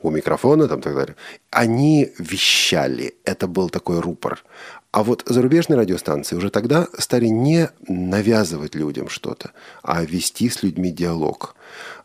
у 0.03 0.11
микрофона 0.11 0.69
там 0.69 0.81
так 0.81 0.95
далее. 0.95 1.17
Они 1.51 2.13
вещали. 2.19 3.15
Это 3.25 3.47
был 3.47 3.69
такой 3.69 4.01
рупор. 4.01 4.43
А 4.91 5.03
вот 5.05 5.23
зарубежные 5.27 5.79
радиостанции 5.79 6.35
уже 6.35 6.51
тогда 6.51 6.89
стали 6.97 7.27
не 7.27 7.69
навязывать 7.87 8.75
людям 8.75 9.09
что-то, 9.11 9.53
а 9.83 10.03
вести 10.03 10.49
с 10.49 10.63
людьми 10.63 10.91
диалог. 10.91 11.57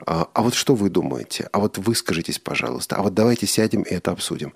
А, 0.05 0.27
а 0.33 0.41
вот 0.41 0.53
что 0.53 0.75
вы 0.75 0.89
думаете? 0.89 1.47
А 1.53 1.59
вот 1.59 1.77
выскажитесь, 1.77 2.39
пожалуйста. 2.39 2.97
А 2.97 3.01
вот 3.01 3.13
давайте 3.13 3.47
сядем 3.47 3.83
и 3.83 3.93
это 3.93 4.11
обсудим. 4.11 4.53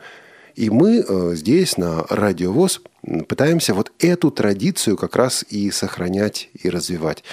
И 0.55 0.69
мы 0.69 1.05
э, 1.07 1.35
здесь, 1.35 1.77
на 1.77 2.03
Радио 2.09 2.51
ВОЗ, 2.51 2.81
пытаемся 3.29 3.73
вот 3.73 3.93
эту 3.99 4.31
традицию 4.31 4.97
как 4.97 5.15
раз 5.15 5.45
и 5.47 5.71
сохранять, 5.71 6.49
и 6.53 6.69
развивать. 6.69 7.23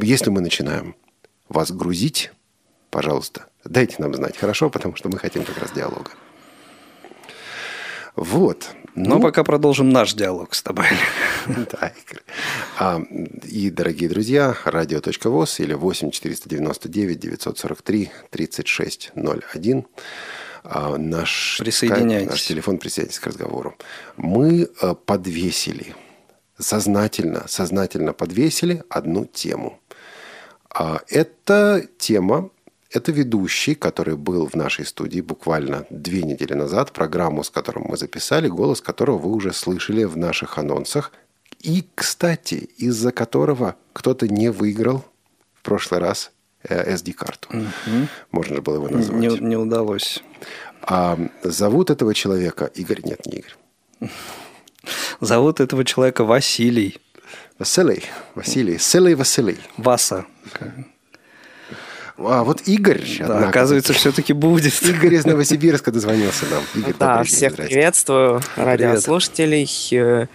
Если 0.00 0.30
мы 0.30 0.40
начинаем 0.40 0.94
вас 1.48 1.72
грузить, 1.72 2.32
пожалуйста, 2.88 3.46
дайте 3.64 3.96
нам 3.98 4.14
знать, 4.14 4.38
хорошо? 4.38 4.70
Потому 4.70 4.96
что 4.96 5.10
мы 5.10 5.18
хотим 5.18 5.44
как 5.44 5.58
раз 5.58 5.72
диалога. 5.72 6.12
Вот. 8.14 8.68
Но 8.94 9.20
пока 9.20 9.42
продолжим 9.42 9.90
наш 9.90 10.14
диалог 10.14 10.54
с 10.54 10.62
тобой. 10.62 10.86
Да. 11.46 11.92
А, 12.78 13.02
и, 13.48 13.70
дорогие 13.70 14.08
друзья, 14.08 14.56
радио.воз 14.64 15.58
или 15.58 15.74
8 15.74 16.10
499 16.12 17.18
943 17.18 18.10
3601. 18.30 19.86
А, 20.64 20.96
наш 20.96 21.56
Присоединяйтесь. 21.58 22.30
наш 22.30 22.42
телефон, 22.42 22.78
присоединяйтесь 22.78 23.18
к 23.18 23.26
разговору. 23.26 23.74
Мы 24.16 24.68
э, 24.80 24.94
подвесили, 25.04 25.96
сознательно, 26.58 27.48
сознательно 27.48 28.12
подвесили 28.12 28.84
одну 28.88 29.24
тему. 29.24 29.80
А, 30.70 31.00
эта 31.08 31.84
тема 31.98 32.50
это 32.92 33.12
ведущий, 33.12 33.74
который 33.74 34.16
был 34.16 34.46
в 34.46 34.54
нашей 34.54 34.84
студии 34.84 35.20
буквально 35.20 35.86
две 35.90 36.22
недели 36.22 36.54
назад, 36.54 36.92
программу, 36.92 37.42
с 37.42 37.50
которым 37.50 37.84
мы 37.88 37.96
записали, 37.96 38.48
голос 38.48 38.80
которого 38.80 39.18
вы 39.18 39.30
уже 39.30 39.52
слышали 39.52 40.04
в 40.04 40.16
наших 40.16 40.58
анонсах. 40.58 41.12
И, 41.60 41.84
кстати, 41.94 42.70
из-за 42.76 43.12
которого 43.12 43.76
кто-то 43.92 44.28
не 44.28 44.50
выиграл 44.50 45.04
в 45.54 45.62
прошлый 45.62 46.00
раз 46.00 46.32
э, 46.64 46.94
SD-карту. 46.94 47.48
Можно 48.30 48.56
же 48.56 48.62
было 48.62 48.74
его 48.76 48.88
назвать. 48.88 49.20
Не, 49.20 49.28
не 49.38 49.56
удалось. 49.56 50.22
А 50.82 51.18
зовут 51.44 51.90
этого 51.90 52.14
человека 52.14 52.66
Игорь? 52.74 53.00
Нет, 53.04 53.26
не 53.26 53.38
Игорь. 53.38 53.54
Зовут 55.20 55.60
этого 55.60 55.84
человека 55.84 56.24
Василий. 56.24 56.98
Василий. 57.58 58.02
Василий. 58.34 58.78
Селый 58.78 59.14
Василий. 59.14 59.58
Васа. 59.76 60.26
А 62.24 62.44
вот 62.44 62.62
Игорь, 62.66 63.04
Да, 63.18 63.24
однако, 63.24 63.48
оказывается, 63.48 63.92
все-таки 63.92 64.32
будет. 64.32 64.80
Игорь 64.82 65.14
из 65.14 65.24
Новосибирска 65.24 65.90
дозвонился 65.90 66.46
нам. 66.46 66.62
Игорь, 66.74 66.94
Да, 66.98 67.16
день, 67.18 67.24
всех 67.26 67.52
здрасте. 67.52 67.74
приветствую, 67.74 68.40
радиослушателей, 68.56 69.68
э, 69.92 70.26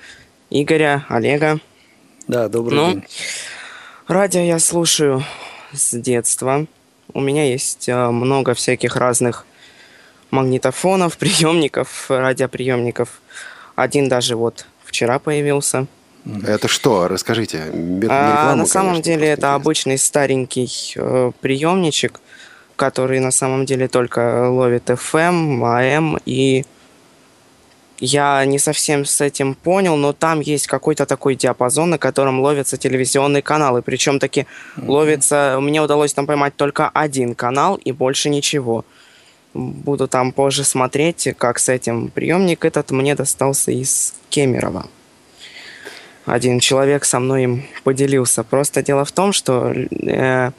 Игоря, 0.49 1.05
Олега. 1.09 1.59
Да, 2.27 2.49
добрый 2.49 2.77
ну, 2.77 2.91
день. 2.93 3.03
радио 4.07 4.41
я 4.41 4.59
слушаю 4.59 5.23
с 5.73 5.97
детства. 5.97 6.65
У 7.13 7.21
меня 7.21 7.45
есть 7.49 7.87
э, 7.87 8.09
много 8.09 8.53
всяких 8.53 8.95
разных 8.95 9.45
магнитофонов, 10.31 11.17
приемников, 11.19 12.05
радиоприемников. 12.09 13.21
Один 13.75 14.09
даже 14.09 14.35
вот 14.35 14.65
вчера 14.83 15.19
появился. 15.19 15.87
Это 16.45 16.67
что? 16.67 17.07
Расскажите. 17.07 17.71
А, 18.09 18.55
на 18.55 18.65
самом 18.65 18.93
конечно. 18.93 19.03
деле 19.03 19.27
это 19.27 19.55
обычный 19.55 19.97
старенький 19.97 20.93
э, 20.95 21.31
приемничек, 21.39 22.19
который 22.75 23.19
на 23.19 23.31
самом 23.31 23.65
деле 23.65 23.87
только 23.87 24.49
ловит 24.49 24.89
FM, 24.89 25.59
AM 25.61 26.21
и 26.25 26.65
я 27.99 28.45
не 28.45 28.59
совсем 28.59 29.05
с 29.05 29.21
этим 29.21 29.55
понял, 29.55 29.95
но 29.95 30.13
там 30.13 30.39
есть 30.39 30.67
какой-то 30.67 31.07
такой 31.07 31.35
диапазон, 31.35 31.91
на 31.91 31.97
котором 31.97 32.39
ловятся 32.41 32.77
телевизионные 32.77 33.41
каналы. 33.41 33.81
Причем 33.81 34.19
таки 34.19 34.45
ловится, 34.77 35.57
мне 35.59 35.81
удалось 35.81 36.13
там 36.13 36.27
поймать 36.27 36.55
только 36.55 36.89
один 36.89 37.33
канал 37.33 37.75
и 37.75 37.91
больше 37.91 38.29
ничего. 38.29 38.85
Буду 39.55 40.07
там 40.07 40.31
позже 40.31 40.63
смотреть, 40.63 41.29
как 41.39 41.57
с 41.57 41.69
этим 41.69 42.09
приемник 42.09 42.65
этот 42.65 42.91
мне 42.91 43.15
достался 43.15 43.71
из 43.71 44.13
Кемерово 44.29 44.85
один 46.27 46.59
человек 46.59 47.05
со 47.05 47.19
мной 47.19 47.43
им 47.43 47.63
поделился. 47.83 48.43
Просто 48.43 48.83
дело 48.83 49.05
в 49.05 49.11
том, 49.11 49.31
что 49.31 49.71
э, 49.71 50.51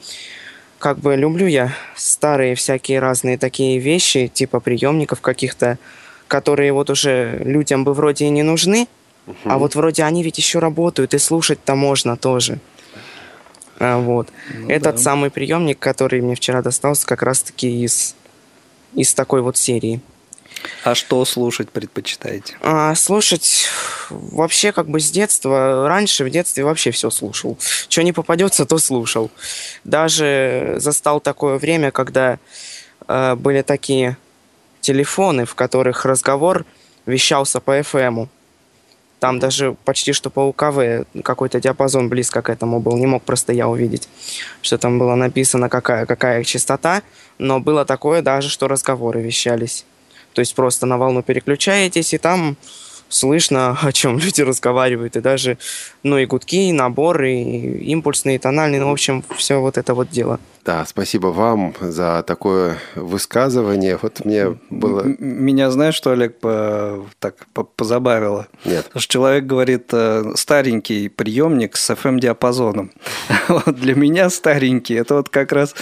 как 0.79 0.97
бы 0.97 1.15
люблю 1.15 1.45
я 1.45 1.73
старые 1.95 2.55
всякие 2.55 2.99
разные 2.99 3.37
такие 3.37 3.77
вещи, 3.77 4.27
типа 4.27 4.59
приемников 4.59 5.21
каких-то, 5.21 5.77
которые 6.27 6.73
вот 6.73 6.89
уже 6.89 7.41
людям 7.45 7.83
бы 7.83 7.93
вроде 7.93 8.25
и 8.25 8.29
не 8.29 8.41
нужны, 8.41 8.87
а 9.43 9.59
вот 9.59 9.75
вроде 9.75 10.03
они 10.03 10.23
ведь 10.23 10.39
еще 10.39 10.57
работают, 10.57 11.13
и 11.13 11.19
слушать-то 11.19 11.75
можно 11.75 12.17
тоже. 12.17 12.57
А, 13.77 13.99
вот. 13.99 14.29
Этот 14.67 14.95
да. 14.95 15.01
самый 15.01 15.29
приемник, 15.29 15.77
который 15.77 16.21
мне 16.21 16.33
вчера 16.33 16.63
достался, 16.63 17.05
как 17.05 17.21
раз-таки 17.21 17.83
из, 17.83 18.15
из 18.95 19.13
такой 19.13 19.43
вот 19.43 19.55
серии. 19.55 20.01
А 20.83 20.95
что 20.95 21.23
слушать 21.25 21.69
предпочитаете? 21.69 22.57
А, 22.61 22.95
слушать 22.95 23.67
вообще 24.09 24.71
как 24.71 24.87
бы 24.87 24.99
с 24.99 25.11
детства. 25.11 25.87
Раньше 25.87 26.23
в 26.23 26.29
детстве 26.29 26.63
вообще 26.63 26.91
все 26.91 27.09
слушал. 27.09 27.57
Что 27.87 28.03
не 28.03 28.13
попадется, 28.13 28.65
то 28.65 28.77
слушал. 28.77 29.31
Даже 29.83 30.75
застал 30.77 31.19
такое 31.19 31.57
время, 31.57 31.91
когда 31.91 32.39
э, 33.07 33.35
были 33.35 33.61
такие 33.61 34.17
телефоны, 34.81 35.45
в 35.45 35.55
которых 35.55 36.05
разговор 36.05 36.65
вещался 37.05 37.59
по 37.59 37.79
FM. 37.79 38.27
Там 39.19 39.39
даже 39.39 39.75
почти 39.83 40.13
что 40.13 40.29
по 40.29 40.47
УКВ 40.47 41.05
какой-то 41.23 41.59
диапазон 41.59 42.07
близко 42.07 42.41
к 42.41 42.49
этому 42.49 42.79
был. 42.79 42.95
Не 42.97 43.05
мог 43.05 43.23
просто 43.23 43.51
я 43.51 43.67
увидеть, 43.67 44.07
что 44.61 44.77
там 44.77 44.97
было 44.97 45.15
написано, 45.15 45.67
какая, 45.67 46.05
какая 46.05 46.43
частота. 46.43 47.01
Но 47.37 47.59
было 47.59 47.85
такое 47.85 48.21
даже, 48.21 48.49
что 48.49 48.67
разговоры 48.67 49.21
вещались. 49.21 49.85
То 50.33 50.39
есть 50.39 50.55
просто 50.55 50.85
на 50.85 50.97
волну 50.97 51.23
переключаетесь, 51.23 52.13
и 52.13 52.17
там 52.17 52.57
слышно, 53.09 53.77
о 53.81 53.91
чем 53.91 54.19
люди 54.19 54.41
разговаривают, 54.41 55.17
и 55.17 55.21
даже, 55.21 55.57
ну, 56.03 56.17
и 56.17 56.25
гудки, 56.25 56.69
и 56.69 56.71
наборы, 56.71 57.33
и 57.33 57.91
импульсные, 57.91 58.35
и 58.35 58.39
тональные, 58.39 58.81
ну, 58.81 58.89
в 58.89 58.91
общем, 58.91 59.23
все 59.35 59.59
вот 59.59 59.77
это 59.77 59.93
вот 59.93 60.09
дело. 60.09 60.39
Да, 60.65 60.85
спасибо 60.85 61.27
вам 61.27 61.73
за 61.79 62.23
такое 62.27 62.77
высказывание. 62.95 63.97
Вот 63.99 64.23
мне 64.23 64.57
было... 64.69 65.03
Меня, 65.17 65.71
знаешь, 65.71 65.95
что, 65.95 66.11
Олег, 66.11 66.37
по- 66.39 67.07
так 67.17 67.47
по- 67.53 67.63
позабавило? 67.63 68.47
Нет. 68.65 68.85
Потому 68.85 69.01
что 69.01 69.11
человек 69.13 69.45
говорит, 69.45 69.87
э, 69.91 70.33
старенький 70.35 71.09
приемник 71.09 71.75
с 71.75 71.89
FM-диапазоном. 71.89 72.91
Вот 73.47 73.75
для 73.75 73.95
меня 73.95 74.29
старенький, 74.29 74.93
это 74.93 75.15
вот 75.15 75.29
как 75.29 75.51
раз 75.51 75.73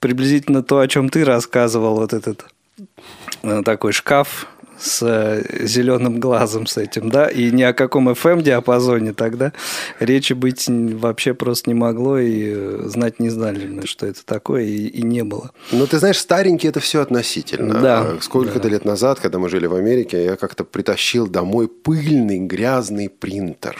приблизительно 0.00 0.62
то, 0.62 0.80
о 0.80 0.88
чем 0.88 1.08
ты 1.08 1.24
рассказывал, 1.24 1.94
вот 1.94 2.12
этот 2.12 2.44
такой 3.64 3.92
шкаф 3.92 4.48
с 4.80 5.44
зеленым 5.60 6.20
глазом 6.20 6.66
с 6.66 6.76
этим, 6.78 7.10
да, 7.10 7.28
и 7.28 7.50
ни 7.50 7.62
о 7.62 7.72
каком 7.72 8.08
FM-диапазоне 8.08 9.12
тогда 9.12 9.52
речи 9.98 10.32
быть 10.32 10.66
вообще 10.68 11.34
просто 11.34 11.70
не 11.70 11.74
могло, 11.74 12.18
и 12.18 12.52
э, 12.54 12.82
знать 12.86 13.20
не 13.20 13.28
знали, 13.28 13.84
что 13.84 14.06
это 14.06 14.24
такое, 14.24 14.62
и, 14.62 14.86
и 14.86 15.02
не 15.02 15.22
было. 15.22 15.50
Ну, 15.70 15.86
ты 15.86 15.98
знаешь, 15.98 16.18
старенький 16.18 16.68
это 16.68 16.80
все 16.80 17.02
относительно. 17.02 17.80
Да, 17.80 18.16
Сколько-то 18.20 18.68
лет 18.68 18.84
назад, 18.84 19.20
когда 19.20 19.38
мы 19.38 19.48
жили 19.48 19.66
в 19.66 19.74
Америке, 19.74 20.24
я 20.24 20.36
как-то 20.36 20.64
притащил 20.64 21.26
домой 21.26 21.68
пыльный, 21.68 22.38
грязный 22.38 23.10
принтер. 23.10 23.76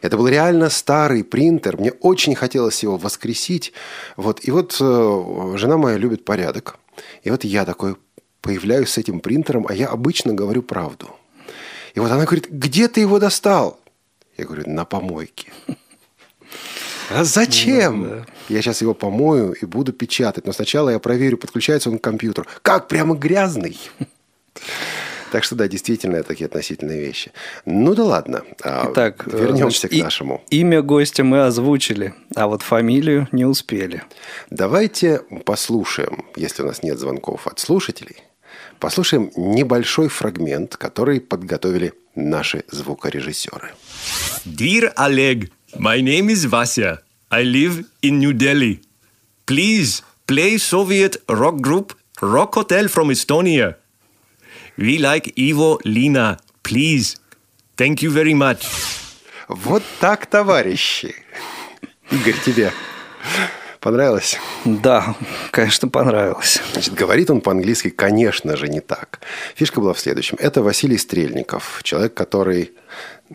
Это 0.00 0.16
был 0.16 0.28
реально 0.28 0.68
старый 0.70 1.24
принтер. 1.24 1.78
Мне 1.78 1.92
очень 1.92 2.34
хотелось 2.34 2.82
его 2.82 2.96
воскресить. 2.96 3.72
Вот. 4.16 4.40
И 4.42 4.50
вот 4.50 4.76
э, 4.80 5.54
жена 5.56 5.78
моя 5.78 5.96
любит 5.96 6.24
порядок. 6.24 6.78
И 7.22 7.30
вот 7.30 7.44
я 7.44 7.64
такой 7.64 7.96
появляюсь 8.40 8.90
с 8.90 8.98
этим 8.98 9.20
принтером, 9.20 9.66
а 9.68 9.74
я 9.74 9.88
обычно 9.88 10.34
говорю 10.34 10.62
правду. 10.62 11.08
И 11.94 12.00
вот 12.00 12.10
она 12.10 12.24
говорит, 12.24 12.50
где 12.50 12.88
ты 12.88 13.00
его 13.00 13.18
достал? 13.18 13.80
Я 14.36 14.44
говорю, 14.46 14.64
на 14.66 14.84
помойке. 14.84 15.52
А 17.10 17.24
зачем? 17.24 18.24
Я 18.48 18.62
сейчас 18.62 18.82
его 18.82 18.94
помою 18.94 19.52
и 19.52 19.66
буду 19.66 19.92
печатать. 19.92 20.46
Но 20.46 20.52
сначала 20.52 20.90
я 20.90 20.98
проверю, 20.98 21.38
подключается 21.38 21.90
он 21.90 21.98
к 21.98 22.02
компьютеру. 22.02 22.46
Как, 22.62 22.88
прямо 22.88 23.14
грязный? 23.14 23.78
Так 25.34 25.42
что 25.42 25.56
да, 25.56 25.66
действительно, 25.66 26.14
это 26.14 26.28
такие 26.28 26.46
относительные 26.46 27.00
вещи. 27.00 27.32
Ну 27.64 27.96
да 27.96 28.04
ладно. 28.04 28.44
А, 28.62 28.88
Итак, 28.92 29.26
э, 29.26 29.36
вернемся 29.36 29.80
значит, 29.80 29.90
к 29.90 29.94
и- 29.94 30.02
нашему. 30.04 30.44
Имя 30.50 30.80
гостя 30.80 31.24
мы 31.24 31.44
озвучили, 31.44 32.14
а 32.36 32.46
вот 32.46 32.62
фамилию 32.62 33.26
не 33.32 33.44
успели. 33.44 34.04
Давайте 34.50 35.22
послушаем, 35.44 36.24
если 36.36 36.62
у 36.62 36.66
нас 36.66 36.84
нет 36.84 37.00
звонков 37.00 37.48
от 37.48 37.58
слушателей, 37.58 38.18
послушаем 38.78 39.32
небольшой 39.34 40.06
фрагмент, 40.06 40.76
который 40.76 41.20
подготовили 41.20 41.94
наши 42.14 42.62
звукорежиссеры. 42.70 43.72
Dear 44.46 44.94
Oleg, 44.96 45.50
my 45.76 46.00
name 46.00 46.28
is 46.28 46.48
Vasya. 46.48 46.98
I 47.32 47.42
live 47.42 47.84
in 48.02 48.20
New 48.20 48.34
Delhi. 48.34 48.78
Please 49.48 50.04
play 50.28 50.58
Soviet 50.58 51.20
rock 51.26 51.56
group 51.56 51.92
Rock 52.22 52.54
Hotel 52.54 52.86
from 52.86 53.10
Estonia. 53.10 53.78
We 54.76 54.98
like 54.98 55.32
Ivo 55.36 55.78
Lina. 55.84 56.38
Please. 56.64 57.16
Thank 57.76 58.02
you 58.02 58.10
very 58.10 58.34
much. 58.34 58.66
Вот 59.46 59.84
так, 60.00 60.26
товарищи. 60.26 61.14
Игорь, 62.10 62.34
тебе 62.44 62.72
понравилось? 63.78 64.36
Да, 64.64 65.14
конечно, 65.52 65.88
понравилось. 65.88 66.60
Значит, 66.72 66.94
говорит 66.94 67.30
он 67.30 67.40
по-английски, 67.40 67.90
конечно 67.90 68.56
же, 68.56 68.68
не 68.68 68.80
так. 68.80 69.20
Фишка 69.54 69.80
была 69.80 69.92
в 69.92 70.00
следующем. 70.00 70.38
Это 70.40 70.60
Василий 70.60 70.98
Стрельников, 70.98 71.80
человек, 71.84 72.14
который 72.14 72.72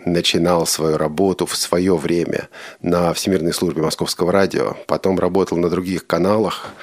начинал 0.06 0.66
свою 0.66 0.98
работу 0.98 1.46
в 1.46 1.56
свое 1.56 1.96
время 1.96 2.50
на 2.82 3.14
Всемирной 3.14 3.54
службе 3.54 3.82
Московского 3.82 4.34
радио, 4.34 4.76
потом 4.88 5.18
работал 5.18 5.58
на 5.58 5.70
других 5.70 6.06
каналах. 6.06 6.74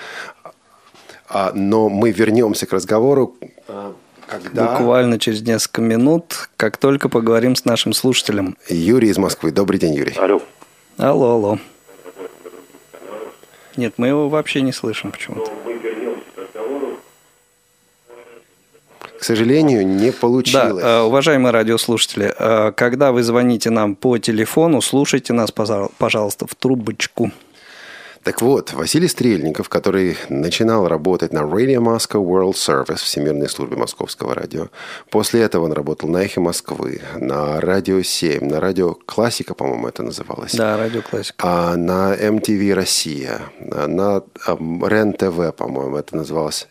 А, 1.28 1.52
Но 1.54 1.90
мы 1.90 2.10
вернемся 2.10 2.66
к 2.66 2.72
разговору, 2.72 3.36
а, 3.68 3.94
когда... 4.26 4.72
Буквально 4.72 5.18
через 5.18 5.42
несколько 5.42 5.80
минут, 5.82 6.48
как 6.56 6.76
только 6.76 7.08
поговорим 7.08 7.56
с 7.56 7.64
нашим 7.64 7.92
слушателем. 7.92 8.56
Юрий 8.68 9.08
из 9.08 9.18
Москвы. 9.18 9.50
Добрый 9.50 9.78
день, 9.78 9.94
Юрий. 9.94 10.14
Алло. 10.16 10.42
Алло, 10.98 11.30
алло. 11.32 11.58
Нет, 13.76 13.94
мы 13.98 14.08
его 14.08 14.28
вообще 14.28 14.62
не 14.62 14.72
слышим 14.72 15.12
почему-то. 15.12 15.50
К 19.18 19.24
сожалению, 19.24 19.86
не 19.86 20.12
получилось. 20.12 20.82
Да, 20.82 20.98
э, 20.98 21.02
уважаемые 21.02 21.50
радиослушатели, 21.50 22.34
э, 22.38 22.72
когда 22.72 23.12
вы 23.12 23.22
звоните 23.22 23.70
нам 23.70 23.94
по 23.94 24.18
телефону, 24.18 24.80
слушайте 24.82 25.32
нас, 25.32 25.50
пожал- 25.50 25.90
пожалуйста, 25.98 26.46
в 26.46 26.54
трубочку. 26.54 27.30
Так 28.26 28.42
вот, 28.42 28.72
Василий 28.72 29.06
Стрельников, 29.06 29.68
который 29.68 30.16
начинал 30.28 30.88
работать 30.88 31.32
на 31.32 31.42
Radio 31.42 31.78
Moscow 31.78 32.26
World 32.26 32.54
Service, 32.54 32.96
Всемирной 32.96 33.48
службе 33.48 33.76
Московского 33.76 34.34
радио. 34.34 34.66
После 35.10 35.42
этого 35.42 35.66
он 35.66 35.72
работал 35.72 36.08
на 36.08 36.24
«Эхе 36.24 36.40
Москвы», 36.40 37.02
на 37.14 37.60
«Радио 37.60 37.98
7», 37.98 38.44
на 38.44 38.58
«Радио 38.58 38.94
Классика», 38.94 39.54
по-моему, 39.54 39.86
это 39.86 40.02
называлось. 40.02 40.56
Да, 40.56 40.76
радиоклассика. 40.76 41.36
А 41.38 41.76
на 41.76 42.16
MTV 42.16 42.74
Россия, 42.74 43.42
на 43.60 44.24
ам, 44.44 44.84
РЕН-ТВ, 44.84 45.54
по-моему, 45.54 45.96
это 45.96 46.16
называлось 46.16 46.66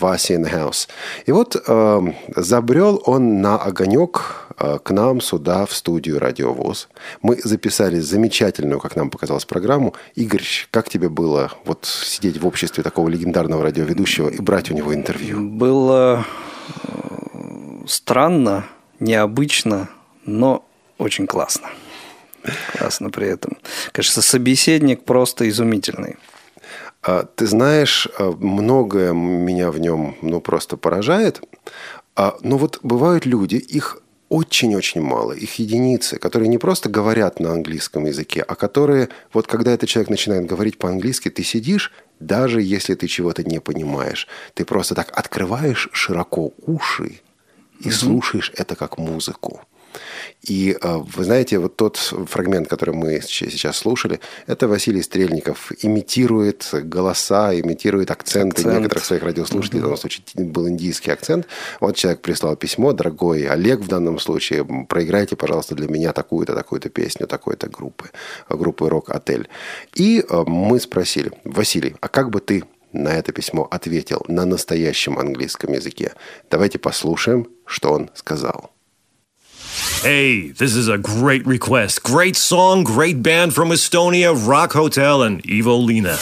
Вася 0.00 0.34
in 0.34 0.52
House. 0.52 0.88
И 1.26 1.32
вот 1.32 1.56
эм, 1.66 2.14
забрел 2.36 3.02
он 3.06 3.40
на 3.40 3.56
огонек 3.56 4.46
э, 4.58 4.78
к 4.82 4.90
нам 4.90 5.20
сюда, 5.20 5.66
в 5.66 5.72
студию 5.72 6.18
Радиовоз. 6.18 6.88
Мы 7.22 7.38
записали 7.42 8.00
замечательную, 8.00 8.80
как 8.80 8.96
нам 8.96 9.10
показалось, 9.10 9.44
программу. 9.44 9.94
Игорь, 10.14 10.44
как 10.70 10.88
тебе 10.88 11.08
было 11.08 11.52
вот 11.64 11.86
сидеть 11.86 12.40
в 12.40 12.46
обществе 12.46 12.82
такого 12.82 13.08
легендарного 13.08 13.62
радиоведущего 13.62 14.28
и 14.28 14.40
брать 14.40 14.70
у 14.70 14.74
него 14.74 14.94
интервью? 14.94 15.40
Было 15.40 16.24
э, 16.82 17.84
странно, 17.86 18.64
необычно, 19.00 19.88
но 20.26 20.64
очень 20.98 21.26
классно. 21.26 21.68
Классно 22.78 23.10
при 23.10 23.28
этом. 23.28 23.56
Конечно, 23.92 24.22
собеседник 24.22 25.04
просто 25.04 25.48
изумительный. 25.48 26.16
А, 27.04 27.24
Ты 27.36 27.46
знаешь, 27.46 28.08
а, 28.18 28.32
многое 28.32 29.12
меня 29.12 29.70
в 29.70 29.78
нем 29.78 30.16
ну, 30.22 30.40
просто 30.40 30.76
поражает. 30.76 31.42
А, 32.16 32.36
Но 32.42 32.56
вот 32.56 32.80
бывают 32.82 33.26
люди, 33.26 33.56
их 33.56 33.98
очень-очень 34.30 35.02
мало, 35.02 35.32
их 35.32 35.58
единицы, 35.58 36.18
которые 36.18 36.48
не 36.48 36.58
просто 36.58 36.88
говорят 36.88 37.40
на 37.40 37.52
английском 37.52 38.06
языке, 38.06 38.40
а 38.40 38.54
которые, 38.54 39.08
вот 39.32 39.46
когда 39.46 39.70
этот 39.72 39.88
человек 39.88 40.10
начинает 40.10 40.46
говорить 40.46 40.78
по-английски, 40.78 41.28
ты 41.28 41.44
сидишь, 41.44 41.92
даже 42.20 42.62
если 42.62 42.94
ты 42.94 43.06
чего-то 43.06 43.44
не 43.44 43.60
понимаешь, 43.60 44.26
ты 44.54 44.64
просто 44.64 44.94
так 44.94 45.10
открываешь 45.18 45.88
широко 45.92 46.52
уши 46.66 47.20
и 47.80 47.90
слушаешь 47.90 48.50
это 48.56 48.76
как 48.76 48.98
музыку. 48.98 49.60
И 50.42 50.76
э, 50.80 50.96
вы 50.98 51.24
знаете, 51.24 51.58
вот 51.58 51.76
тот 51.76 51.96
фрагмент, 51.96 52.68
который 52.68 52.94
мы 52.94 53.20
сейчас 53.20 53.78
слушали, 53.78 54.20
это 54.46 54.68
Василий 54.68 55.02
Стрельников 55.02 55.72
имитирует 55.82 56.68
голоса, 56.72 57.58
имитирует 57.58 58.10
акценты 58.10 58.62
Акцент. 58.62 58.78
некоторых 58.78 59.04
своих 59.04 59.22
радиослушателей. 59.22 59.80
В 59.80 59.82
данном 59.82 59.96
случае 59.96 60.24
был 60.36 60.68
индийский 60.68 61.10
акцент. 61.10 61.46
Вот 61.80 61.96
человек 61.96 62.20
прислал 62.20 62.56
письмо, 62.56 62.92
дорогой 62.92 63.46
Олег 63.46 63.80
в 63.80 63.88
данном 63.88 64.18
случае, 64.18 64.64
проиграйте, 64.88 65.36
пожалуйста, 65.36 65.74
для 65.74 65.88
меня 65.88 66.12
такую-то, 66.12 66.54
такую-то 66.54 66.88
песню, 66.88 67.26
такой-то 67.26 67.68
группы, 67.68 68.10
группы 68.48 68.88
«Рок-отель». 68.88 69.48
И 69.94 70.24
э, 70.28 70.44
мы 70.46 70.80
спросили, 70.80 71.32
Василий, 71.44 71.96
а 72.00 72.08
как 72.08 72.30
бы 72.30 72.40
ты 72.40 72.64
на 72.92 73.08
это 73.08 73.32
письмо 73.32 73.66
ответил 73.70 74.24
на 74.28 74.44
настоящем 74.44 75.18
английском 75.18 75.72
языке? 75.72 76.12
Давайте 76.50 76.78
послушаем, 76.78 77.48
что 77.66 77.92
он 77.92 78.10
сказал. 78.14 78.73
Hey, 80.02 80.52
this 80.52 80.76
is 80.76 80.88
a 80.88 80.98
great 80.98 81.44
request. 81.46 82.02
Great 82.02 82.36
song, 82.36 82.84
great 82.84 83.22
band 83.22 83.54
from 83.54 83.70
Estonia, 83.70 84.32
Rock 84.34 84.72
Hotel, 84.72 85.22
and 85.22 85.42
Ivo 85.44 85.76
Lina. 85.76 86.16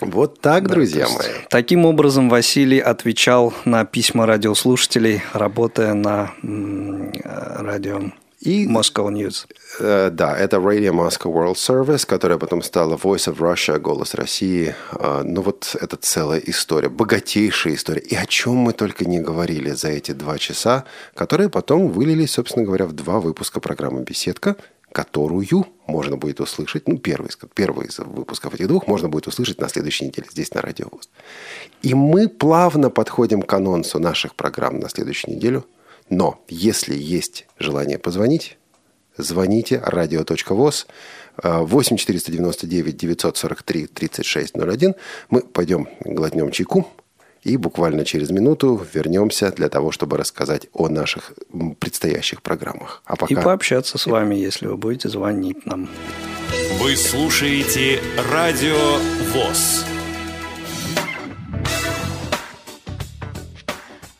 Вот 0.00 0.40
так, 0.40 0.68
друзья 0.68 1.06
мои. 1.08 1.44
Таким 1.48 1.84
образом, 1.84 2.28
Василий 2.28 2.80
отвечал 2.80 3.54
на 3.64 3.84
письма 3.84 4.26
радиослушателей, 4.26 5.22
работая 5.32 5.94
на 5.94 6.32
м, 6.42 7.12
э, 7.12 7.62
радио 7.62 8.00
И 8.44 8.66
Moscow 8.66 9.08
News. 9.08 9.46
Э, 9.78 10.10
Да, 10.10 10.36
это 10.36 10.56
Radio 10.56 10.92
Moscow 10.92 11.32
World 11.32 11.54
Service, 11.54 12.04
которая 12.04 12.38
потом 12.38 12.62
стала 12.62 12.96
Voice 12.96 13.32
of 13.32 13.38
Russia, 13.38 13.78
Голос 13.78 14.14
России. 14.14 14.74
А, 14.90 15.22
Ну 15.22 15.42
вот 15.42 15.76
это 15.80 15.96
целая 15.96 16.40
история, 16.40 16.88
богатейшая 16.88 17.74
история. 17.74 18.00
И 18.00 18.16
о 18.16 18.26
чем 18.26 18.54
мы 18.54 18.72
только 18.72 19.04
не 19.04 19.20
говорили 19.20 19.70
за 19.70 19.88
эти 19.88 20.10
два 20.12 20.38
часа, 20.38 20.84
которые 21.14 21.50
потом 21.50 21.88
вылились, 21.88 22.32
собственно 22.32 22.66
говоря, 22.66 22.86
в 22.86 22.92
два 22.92 23.20
выпуска 23.20 23.60
программы 23.60 24.02
«Беседка», 24.02 24.56
которую 24.92 25.66
можно 25.86 26.16
будет 26.16 26.40
услышать, 26.40 26.88
ну, 26.88 26.98
первый, 26.98 27.30
первый 27.54 27.86
из 27.86 27.98
выпусков 27.98 28.54
этих 28.54 28.68
двух 28.68 28.86
можно 28.88 29.08
будет 29.08 29.26
услышать 29.26 29.60
на 29.60 29.68
следующей 29.68 30.06
неделе 30.06 30.26
здесь 30.30 30.52
на 30.52 30.60
Радио 30.60 30.88
ВОЗ. 30.90 31.08
И 31.82 31.94
мы 31.94 32.28
плавно 32.28 32.90
подходим 32.90 33.42
к 33.42 33.52
анонсу 33.54 33.98
наших 33.98 34.34
программ 34.34 34.80
на 34.80 34.88
следующую 34.88 35.36
неделю. 35.36 35.64
Но 36.12 36.44
если 36.46 36.94
есть 36.94 37.46
желание 37.58 37.98
позвонить, 37.98 38.58
звоните 39.16 39.80
радио.воз 39.82 40.86
8 41.42 41.96
499 41.96 42.96
943 42.98 43.86
3601. 43.86 44.94
Мы 45.30 45.40
пойдем 45.40 45.88
глотнем 46.04 46.50
чайку 46.50 46.86
и 47.42 47.56
буквально 47.56 48.04
через 48.04 48.28
минуту 48.28 48.86
вернемся 48.92 49.50
для 49.52 49.70
того, 49.70 49.90
чтобы 49.90 50.18
рассказать 50.18 50.68
о 50.74 50.88
наших 50.88 51.32
предстоящих 51.78 52.42
программах. 52.42 53.02
А 53.06 53.16
пока... 53.16 53.32
И 53.32 53.42
пообщаться 53.42 53.96
с 53.96 54.06
вами, 54.06 54.34
если 54.34 54.66
вы 54.66 54.76
будете 54.76 55.08
звонить 55.08 55.64
нам. 55.64 55.88
Вы 56.78 56.94
слушаете 56.96 58.00
Радио 58.30 58.98
ВОЗ. 59.32 59.86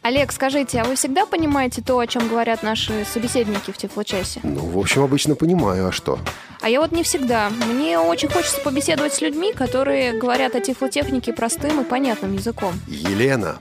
Олег, 0.02 0.32
скажите, 0.32 0.80
а 0.80 0.84
вы 0.84 0.96
всегда 0.96 1.26
понимаете 1.26 1.80
то, 1.80 1.96
о 1.96 2.06
чем 2.08 2.28
говорят 2.28 2.64
наши 2.64 3.04
собеседники 3.04 3.70
в 3.70 3.76
Тифлочасе? 3.76 4.40
Ну, 4.42 4.60
в 4.66 4.76
общем, 4.76 5.02
обычно 5.02 5.36
понимаю, 5.36 5.88
а 5.88 5.92
что? 5.92 6.18
А 6.60 6.68
я 6.68 6.80
вот 6.80 6.90
не 6.90 7.04
всегда. 7.04 7.50
Мне 7.50 8.00
очень 8.00 8.28
хочется 8.28 8.60
побеседовать 8.60 9.14
с 9.14 9.20
людьми, 9.20 9.52
которые 9.52 10.18
говорят 10.18 10.56
о 10.56 10.60
тифлотехнике 10.60 11.32
простым 11.32 11.80
и 11.80 11.84
понятным 11.84 12.32
языком. 12.34 12.74
Елена, 12.88 13.58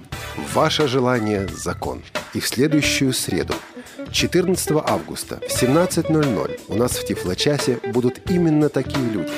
ваше 0.53 0.87
желание– 0.87 1.47
закон. 1.55 2.01
И 2.33 2.39
в 2.39 2.47
следующую 2.47 3.13
среду, 3.13 3.53
14 4.11 4.71
августа 4.83 5.39
в 5.47 5.63
17.00 5.63 6.59
у 6.69 6.75
нас 6.75 6.93
в 6.93 7.05
Тифлочасе 7.05 7.79
будут 7.93 8.31
именно 8.31 8.69
такие 8.69 9.07
люди. 9.09 9.31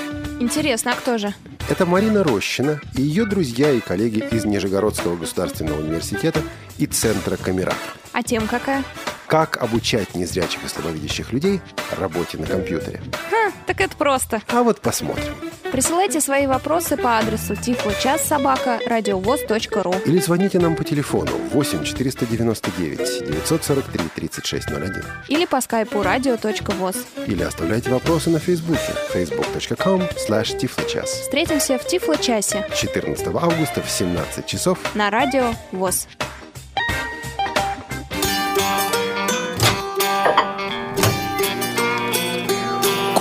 Интересно, 0.43 0.91
а 0.91 0.95
кто 0.95 1.17
же? 1.17 1.33
Это 1.69 1.85
Марина 1.85 2.21
Рощина 2.21 2.81
и 2.97 3.01
ее 3.01 3.25
друзья 3.25 3.71
и 3.71 3.79
коллеги 3.79 4.21
из 4.29 4.43
Нижегородского 4.43 5.15
государственного 5.15 5.79
университета 5.79 6.41
и 6.77 6.85
Центра 6.85 7.37
Камератор. 7.37 8.02
А 8.13 8.23
тем 8.23 8.47
какая? 8.47 8.83
Как 9.27 9.57
обучать 9.57 10.15
незрячих 10.15 10.63
и 10.63 10.67
слабовидящих 10.67 11.33
людей 11.33 11.59
работе 11.99 12.37
на 12.37 12.45
компьютере. 12.45 13.01
Ха, 13.29 13.51
так 13.65 13.81
это 13.81 13.95
просто. 13.95 14.41
А 14.47 14.63
вот 14.63 14.81
посмотрим. 14.81 15.33
Присылайте 15.71 16.21
свои 16.21 16.45
вопросы 16.45 16.97
по 16.97 17.17
адресу 17.17 17.55
тифлочас.собака 17.55 18.79
радиовоз.ру 18.85 19.95
Или 20.05 20.19
звоните 20.19 20.59
нам 20.59 20.75
по 20.75 20.83
телефону 20.83 21.31
8 21.51 21.83
499 21.83 23.25
943 23.25 24.03
3601. 24.15 25.03
или 25.29 25.45
по 25.45 25.61
скайпу 25.61 26.03
радио.воз. 26.03 26.95
Или 27.25 27.41
оставляйте 27.43 27.89
вопросы 27.89 28.29
на 28.29 28.39
Фейсбуке 28.39 28.93
facebook.com 29.13 30.01
slash 30.29 30.57
tifloчас. 30.59 31.09
Встретимся 31.09 31.79
в 31.79 31.87
Тифлочасе 31.87 32.67
14 32.75 33.27
августа 33.27 33.81
в 33.81 33.89
17 33.89 34.45
часов 34.45 34.77
на 34.93 35.09
радио 35.09 35.53
ВОЗ. 35.71 36.07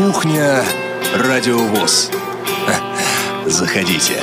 Кухня 0.02 0.64
Радио 1.14 1.58
ВОЗ. 1.58 2.10
Заходите. 3.46 4.14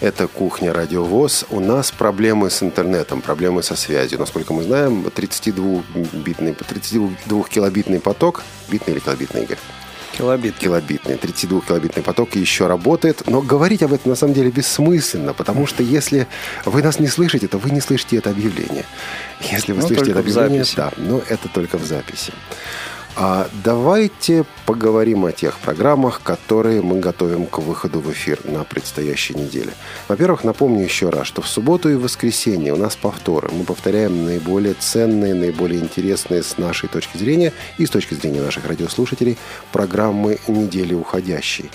Это 0.00 0.26
«Кухня 0.26 0.72
Радиовоз». 0.72 1.46
У 1.48 1.60
нас 1.60 1.92
проблемы 1.92 2.50
с 2.50 2.60
интернетом, 2.64 3.20
проблемы 3.20 3.62
со 3.62 3.76
связью. 3.76 4.18
Насколько 4.18 4.52
мы 4.52 4.64
знаем, 4.64 5.06
32-битный, 5.06 6.56
32-килобитный 6.56 8.00
поток, 8.00 8.42
битный 8.68 8.94
или 8.94 9.00
килобитный, 9.00 9.44
Игорь? 9.44 9.58
Килобит. 10.18 10.56
Килобитный, 10.56 11.14
32-килобитный 11.14 12.02
поток 12.02 12.34
еще 12.34 12.66
работает. 12.66 13.22
Но 13.28 13.42
говорить 13.42 13.84
об 13.84 13.92
этом 13.92 14.10
на 14.10 14.16
самом 14.16 14.34
деле 14.34 14.50
бессмысленно, 14.50 15.34
потому 15.34 15.68
что 15.68 15.84
если 15.84 16.26
вы 16.64 16.82
нас 16.82 16.98
не 16.98 17.06
слышите, 17.06 17.46
то 17.46 17.58
вы 17.58 17.70
не 17.70 17.80
слышите 17.80 18.16
это 18.16 18.30
объявление. 18.30 18.84
Если 19.40 19.72
вы 19.72 19.82
Ну, 19.82 19.86
слышите 19.86 20.10
это 20.10 20.20
объявление, 20.20 20.64
записи. 20.64 20.76
да, 20.76 20.92
но 20.96 21.22
это 21.28 21.48
только 21.48 21.78
в 21.78 21.84
записи. 21.84 22.32
А 23.14 23.46
давайте 23.62 24.46
поговорим 24.64 25.26
о 25.26 25.32
тех 25.32 25.58
программах, 25.58 26.22
которые 26.22 26.80
мы 26.80 26.98
готовим 26.98 27.44
к 27.44 27.58
выходу 27.58 28.00
в 28.00 28.10
эфир 28.10 28.40
на 28.44 28.64
предстоящей 28.64 29.34
неделе. 29.34 29.72
Во-первых, 30.08 30.44
напомню 30.44 30.82
еще 30.82 31.10
раз, 31.10 31.26
что 31.26 31.42
в 31.42 31.48
субботу 31.48 31.90
и 31.90 31.94
воскресенье 31.94 32.72
у 32.72 32.76
нас 32.76 32.96
повторы. 32.96 33.50
Мы 33.52 33.64
повторяем 33.64 34.24
наиболее 34.24 34.74
ценные, 34.74 35.34
наиболее 35.34 35.80
интересные 35.80 36.42
с 36.42 36.56
нашей 36.56 36.88
точки 36.88 37.18
зрения 37.18 37.52
и 37.76 37.84
с 37.84 37.90
точки 37.90 38.14
зрения 38.14 38.40
наших 38.40 38.66
радиослушателей 38.66 39.36
программы 39.72 40.38
недели 40.48 40.94
уходящей. 40.94 41.70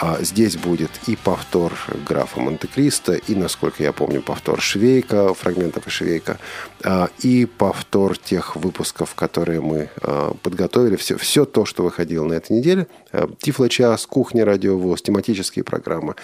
А 0.00 0.16
здесь 0.22 0.56
будет 0.56 0.90
и 1.06 1.14
повтор 1.14 1.74
графа 2.08 2.40
Монте-Кристо, 2.40 3.12
и, 3.12 3.34
насколько 3.34 3.82
я 3.82 3.92
помню, 3.92 4.22
повтор 4.22 4.58
Швейка, 4.58 5.34
фрагментов 5.34 5.86
из 5.86 5.92
Швейка, 5.92 6.38
а, 6.82 7.10
и 7.18 7.44
повтор 7.44 8.16
тех 8.16 8.56
выпусков, 8.56 9.14
которые 9.14 9.60
мы 9.60 9.90
а, 10.00 10.32
подготовили. 10.42 10.96
Все, 10.96 11.18
все 11.18 11.44
то, 11.44 11.66
что 11.66 11.82
выходило 11.82 12.24
на 12.24 12.32
этой 12.32 12.56
неделе. 12.56 12.86
А, 13.12 13.28
Тифло-час, 13.40 14.06
кухня, 14.06 14.46
радиовоз, 14.46 15.02
тематические 15.02 15.64
программы. 15.64 16.14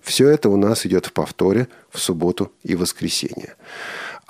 Все 0.00 0.28
это 0.30 0.48
у 0.48 0.56
нас 0.56 0.86
идет 0.86 1.04
в 1.04 1.12
повторе 1.12 1.68
в 1.90 1.98
субботу 1.98 2.50
и 2.62 2.74
воскресенье. 2.74 3.56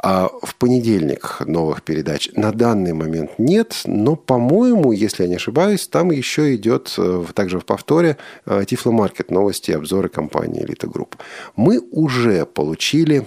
А 0.02 0.28
в 0.42 0.56
понедельник 0.56 1.38
новых 1.46 1.82
передач 1.82 2.28
на 2.34 2.52
данный 2.52 2.92
момент 2.92 3.38
нет, 3.38 3.80
но, 3.86 4.14
по-моему, 4.14 4.92
если 4.92 5.22
я 5.22 5.28
не 5.28 5.36
ошибаюсь, 5.36 5.88
там 5.88 6.10
еще 6.10 6.54
идет 6.54 6.94
э, 6.98 7.24
также 7.34 7.58
в 7.58 7.64
повторе 7.64 8.18
э, 8.44 8.64
Тифломаркет, 8.66 9.30
новости 9.30 9.70
и 9.70 9.74
обзоры 9.74 10.10
компании 10.10 10.62
Элита 10.62 10.86
Групп. 10.86 11.16
Мы 11.56 11.80
уже 11.90 12.44
получили 12.44 13.26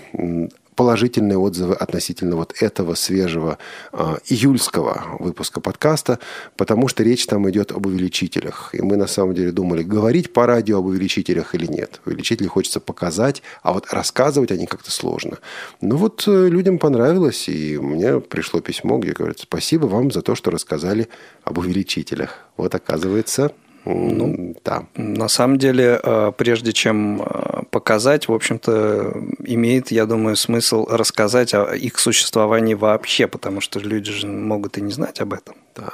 положительные 0.79 1.37
отзывы 1.37 1.73
относительно 1.73 2.37
вот 2.37 2.53
этого 2.61 2.93
свежего 2.93 3.57
э, 3.91 4.15
июльского 4.29 5.17
выпуска 5.19 5.59
подкаста, 5.59 6.19
потому 6.55 6.87
что 6.87 7.03
речь 7.03 7.25
там 7.25 7.49
идет 7.49 7.73
об 7.73 7.85
увеличителях. 7.85 8.69
И 8.71 8.81
мы 8.81 8.95
на 8.95 9.05
самом 9.07 9.33
деле 9.33 9.51
думали, 9.51 9.83
говорить 9.83 10.31
по 10.31 10.45
радио 10.45 10.79
об 10.79 10.85
увеличителях 10.85 11.53
или 11.53 11.65
нет. 11.65 11.99
Увеличители 12.05 12.47
хочется 12.47 12.79
показать, 12.79 13.43
а 13.61 13.73
вот 13.73 13.91
рассказывать 13.91 14.53
они 14.53 14.67
как-то 14.67 14.89
сложно. 14.89 15.39
Ну 15.81 15.97
вот 15.97 16.23
э, 16.27 16.47
людям 16.47 16.79
понравилось, 16.79 17.49
и 17.49 17.77
мне 17.77 18.21
пришло 18.21 18.61
письмо, 18.61 18.99
где 18.99 19.11
говорят, 19.11 19.39
спасибо 19.39 19.85
вам 19.87 20.11
за 20.11 20.21
то, 20.21 20.33
что 20.33 20.49
рассказали 20.49 21.09
об 21.43 21.57
увеличителях. 21.57 22.37
Вот 22.55 22.73
оказывается, 22.73 23.51
ну, 23.85 24.55
да. 24.63 24.85
На 24.95 25.27
самом 25.27 25.57
деле, 25.57 25.99
э, 26.01 26.31
прежде 26.37 26.73
чем 26.73 27.21
э, 27.21 27.63
показать, 27.71 28.27
в 28.27 28.33
общем-то, 28.33 29.13
имеет, 29.45 29.91
я 29.91 30.05
думаю, 30.05 30.35
смысл 30.35 30.85
рассказать 30.89 31.53
о 31.53 31.73
их 31.75 31.97
существовании 31.99 32.73
вообще, 32.73 33.27
потому 33.27 33.61
что 33.61 33.79
люди 33.79 34.11
же 34.11 34.27
могут 34.27 34.77
и 34.77 34.81
не 34.81 34.91
знать 34.91 35.21
об 35.21 35.33
этом. 35.33 35.55
Да. 35.75 35.89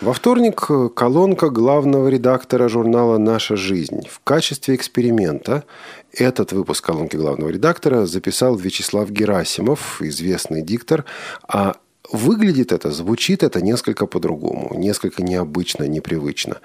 Во 0.00 0.12
вторник 0.12 0.68
колонка 0.94 1.50
главного 1.50 2.08
редактора 2.08 2.68
журнала 2.68 3.18
«Наша 3.18 3.56
жизнь». 3.56 4.08
В 4.10 4.20
качестве 4.24 4.74
эксперимента 4.74 5.64
этот 6.12 6.52
выпуск 6.52 6.84
колонки 6.84 7.16
главного 7.16 7.50
редактора 7.50 8.06
записал 8.06 8.56
Вячеслав 8.56 9.10
Герасимов, 9.10 10.00
известный 10.00 10.62
диктор, 10.62 11.04
а 11.46 11.76
Выглядит 12.10 12.72
это, 12.72 12.90
звучит 12.90 13.42
это 13.42 13.62
несколько 13.62 14.06
по-другому, 14.06 14.74
несколько 14.74 15.22
необычно, 15.22 15.84
непривычно. 15.84 16.58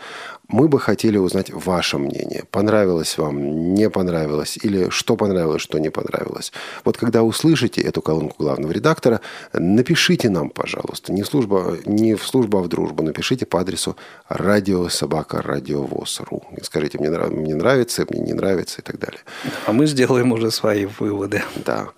Мы 0.47 0.69
бы 0.69 0.79
хотели 0.79 1.17
узнать 1.17 1.51
ваше 1.51 1.97
мнение. 1.97 2.45
Понравилось 2.51 3.17
вам, 3.17 3.73
не 3.73 3.89
понравилось, 3.89 4.57
или 4.63 4.89
что 4.89 5.17
понравилось, 5.17 5.61
что 5.61 5.77
не 5.77 5.89
понравилось. 5.89 6.53
Вот 6.85 6.97
когда 6.97 7.23
услышите 7.23 7.81
эту 7.81 8.01
колонку 8.01 8.43
главного 8.43 8.71
редактора, 8.71 9.19
напишите 9.51 10.29
нам, 10.29 10.49
пожалуйста, 10.49 11.11
не, 11.11 11.25
служба, 11.25 11.77
не 11.85 12.15
в 12.15 12.25
службу, 12.25 12.59
а 12.59 12.61
в 12.61 12.69
дружбу, 12.69 13.03
напишите 13.03 13.45
по 13.45 13.59
адресу 13.59 13.97
радиособака.радиовоз.ру. 14.29 16.43
И 16.55 16.63
скажите, 16.63 16.97
мне, 16.97 17.09
мне 17.09 17.55
нравится, 17.55 18.05
мне 18.09 18.21
не 18.21 18.33
нравится 18.33 18.79
и 18.79 18.83
так 18.83 18.99
далее. 18.99 19.19
А 19.65 19.73
мы 19.73 19.85
сделаем 19.85 20.31
уже 20.31 20.49
свои 20.51 20.85
выводы. 20.85 21.43
Да. 21.65 21.89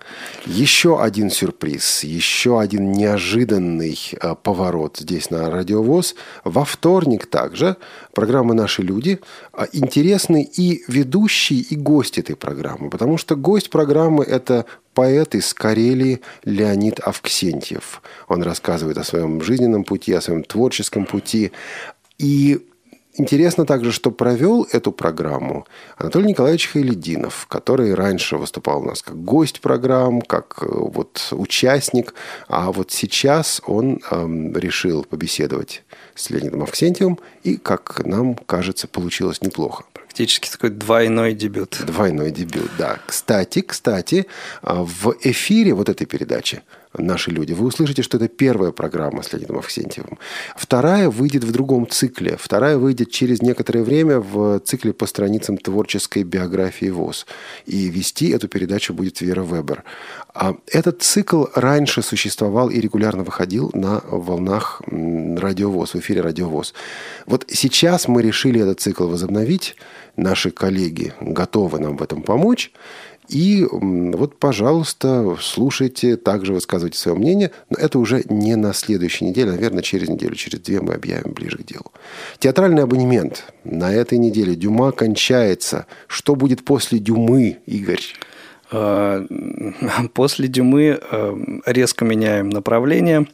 Еще 0.44 1.00
один 1.00 1.30
сюрприз, 1.30 2.02
еще 2.02 2.60
один 2.60 2.90
неожиданный 2.90 3.96
э, 4.20 4.34
поворот 4.42 4.96
здесь 4.98 5.30
на 5.30 5.48
Радиовоз. 5.50 6.16
Во 6.42 6.64
вторник 6.64 7.26
также 7.26 7.76
программа 8.12 8.39
«Наши 8.42 8.82
люди» 8.82 9.20
а, 9.52 9.66
интересный 9.72 10.42
и 10.42 10.82
ведущий, 10.88 11.60
и 11.60 11.76
гость 11.76 12.18
этой 12.18 12.36
программы. 12.36 12.90
Потому 12.90 13.18
что 13.18 13.36
гость 13.36 13.70
программы– 13.70 14.24
это 14.28 14.66
поэт 14.94 15.34
из 15.34 15.54
Карелии 15.54 16.20
Леонид 16.44 17.00
Авксентьев. 17.00 18.02
Он 18.28 18.42
рассказывает 18.42 18.98
о 18.98 19.04
своем 19.04 19.42
жизненном 19.42 19.84
пути, 19.84 20.12
о 20.12 20.20
своем 20.20 20.42
творческом 20.42 21.06
пути. 21.06 21.52
И 22.18 22.60
Интересно 23.14 23.66
также, 23.66 23.90
что 23.90 24.12
провел 24.12 24.66
эту 24.70 24.92
программу 24.92 25.66
Анатолий 25.96 26.28
Николаевич 26.28 26.68
Хайлединов, 26.68 27.46
который 27.48 27.94
раньше 27.94 28.36
выступал 28.36 28.82
у 28.82 28.84
нас 28.84 29.02
как 29.02 29.16
гость 29.22 29.60
программ, 29.60 30.20
как 30.20 30.58
э, 30.62 30.66
вот 30.68 31.28
участник, 31.32 32.14
а 32.46 32.70
вот 32.70 32.92
сейчас 32.92 33.60
он 33.66 34.00
эм, 34.10 34.56
решил 34.56 35.04
побеседовать 35.04 35.82
с 36.14 36.30
Леонидом 36.30 36.62
Авксентьевым, 36.62 37.18
и, 37.42 37.56
как 37.56 38.06
нам 38.06 38.36
кажется, 38.36 38.86
получилось 38.86 39.42
неплохо. 39.42 39.84
Практически 39.92 40.48
такой 40.48 40.70
двойной 40.70 41.34
дебют. 41.34 41.82
Двойной 41.84 42.30
дебют, 42.30 42.70
да. 42.78 42.98
Кстати, 43.06 43.60
кстати, 43.60 44.26
а, 44.62 44.84
в 44.84 45.16
эфире 45.22 45.74
вот 45.74 45.88
этой 45.88 46.06
передачи 46.06 46.62
наши 46.96 47.30
люди, 47.30 47.52
вы 47.52 47.66
услышите, 47.66 48.02
что 48.02 48.16
это 48.16 48.28
первая 48.28 48.72
программа 48.72 49.22
с 49.22 49.32
Леонидом 49.32 49.58
Авксентьевым. 49.58 50.18
Вторая 50.56 51.08
выйдет 51.08 51.44
в 51.44 51.52
другом 51.52 51.88
цикле. 51.88 52.36
Вторая 52.38 52.76
выйдет 52.78 53.10
через 53.10 53.42
некоторое 53.42 53.82
время 53.82 54.20
в 54.20 54.60
цикле 54.60 54.92
по 54.92 55.06
страницам 55.06 55.56
творческой 55.56 56.24
биографии 56.24 56.90
ВОЗ. 56.90 57.26
И 57.66 57.88
вести 57.88 58.30
эту 58.30 58.48
передачу 58.48 58.94
будет 58.94 59.20
Вера 59.20 59.42
Вебер. 59.42 59.84
А 60.34 60.56
этот 60.66 61.02
цикл 61.02 61.46
раньше 61.54 62.02
существовал 62.02 62.70
и 62.70 62.80
регулярно 62.80 63.22
выходил 63.22 63.70
на 63.74 64.02
волнах 64.06 64.82
радиовоз, 64.86 65.94
в 65.94 65.98
эфире 65.98 66.20
радиовоз. 66.20 66.74
Вот 67.26 67.44
сейчас 67.48 68.08
мы 68.08 68.22
решили 68.22 68.60
этот 68.60 68.80
цикл 68.80 69.06
возобновить. 69.06 69.76
Наши 70.16 70.50
коллеги 70.50 71.14
готовы 71.20 71.78
нам 71.78 71.96
в 71.96 72.02
этом 72.02 72.22
помочь. 72.22 72.72
И 73.30 73.64
вот, 73.70 74.40
пожалуйста, 74.40 75.36
слушайте, 75.40 76.16
также 76.16 76.52
высказывайте 76.52 76.98
свое 76.98 77.16
мнение. 77.16 77.52
Но 77.70 77.78
это 77.78 78.00
уже 78.00 78.24
не 78.28 78.56
на 78.56 78.74
следующей 78.74 79.26
неделе, 79.26 79.52
наверное, 79.52 79.82
через 79.82 80.08
неделю, 80.08 80.34
через 80.34 80.58
две 80.58 80.80
мы 80.80 80.94
объявим 80.94 81.32
ближе 81.32 81.58
к 81.58 81.64
делу. 81.64 81.92
Театральный 82.40 82.82
абонемент. 82.82 83.52
На 83.62 83.92
этой 83.92 84.18
неделе 84.18 84.56
Дюма 84.56 84.90
кончается. 84.90 85.86
Что 86.08 86.34
будет 86.34 86.64
после 86.64 86.98
Дюмы, 86.98 87.58
Игорь? 87.66 88.02
Э, 88.72 89.24
После 90.12 90.48
Дюмы 90.48 90.98
э, 91.00 91.36
резко 91.66 92.04
меняем 92.04 92.48
направление. 92.48 93.28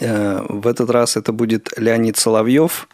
Э, 0.00 0.44
В 0.48 0.66
этот 0.66 0.90
раз 0.90 1.16
это 1.16 1.32
будет 1.32 1.70
Леонид 1.76 2.16
Соловьев 2.16 2.88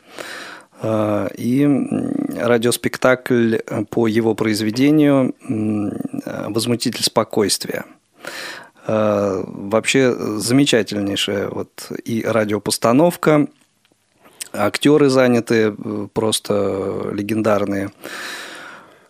и 1.37 1.63
м, 1.63 2.13
радиоспектакль 2.37 3.57
по 3.91 4.07
его 4.07 4.35
произведению 4.35 5.35
э, 5.49 6.47
«Возмутитель 6.49 7.03
спокойствия». 7.05 7.85
Э, 8.87 9.43
Вообще 9.47 10.13
замечательнейшая 10.39 11.49
вот 11.49 11.91
и 12.05 12.23
радиопостановка, 12.23 13.47
актеры 14.53 15.09
заняты 15.09 15.75
э, 15.77 16.09
просто 16.13 17.11
легендарные. 17.13 17.91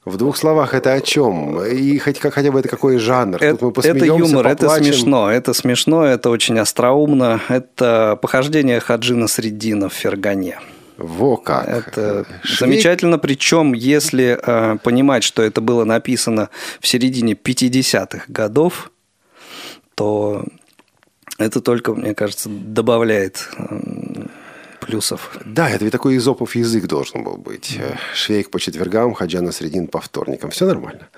В 0.04 0.18
двух 0.18 0.36
словах, 0.36 0.74
это 0.74 0.92
о 0.92 1.00
чем? 1.00 1.64
И 1.64 1.98
хоть, 1.98 2.18
как, 2.18 2.34
хотя 2.34 2.52
бы 2.52 2.60
это 2.60 2.68
какой 2.68 2.98
жанр? 2.98 3.38
Тут 3.38 3.62
мы 3.62 3.82
Это 3.82 4.04
юмор, 4.04 4.46
это 4.46 4.66
поплачем. 4.66 4.84
смешно, 4.92 5.30
это 5.32 5.54
смешно, 5.54 6.04
это 6.04 6.28
очень 6.28 6.58
остроумно. 6.58 7.40
Это 7.48 8.18
похождение 8.20 8.80
Хаджина 8.80 9.28
Среддина 9.28 9.88
в 9.88 9.94
Фергане. 9.94 10.58
Во 10.96 11.36
как. 11.36 11.66
Это 11.68 12.24
Швейк- 12.42 12.58
замечательно, 12.58 13.18
причем 13.18 13.72
если 13.72 14.38
э, 14.40 14.76
понимать, 14.82 15.24
что 15.24 15.42
это 15.42 15.60
было 15.60 15.84
написано 15.84 16.50
в 16.80 16.86
середине 16.86 17.34
50-х 17.34 18.24
годов, 18.28 18.92
то 19.96 20.44
это 21.38 21.60
только, 21.60 21.94
мне 21.94 22.14
кажется, 22.14 22.48
добавляет 22.48 23.48
м, 23.58 24.03
плюсов. 24.94 25.36
Да, 25.44 25.68
это 25.68 25.84
ведь 25.84 25.92
такой 25.92 26.16
изопов 26.16 26.54
язык 26.54 26.86
должен 26.86 27.24
был 27.24 27.36
быть. 27.36 27.76
Э, 27.80 27.96
Швейк 28.14 28.50
по 28.50 28.60
четвергам, 28.60 29.14
Хаджана 29.14 29.50
Средин 29.52 29.88
по 29.88 30.00
вторникам. 30.00 30.50
Все 30.50 30.66
нормально. 30.66 31.08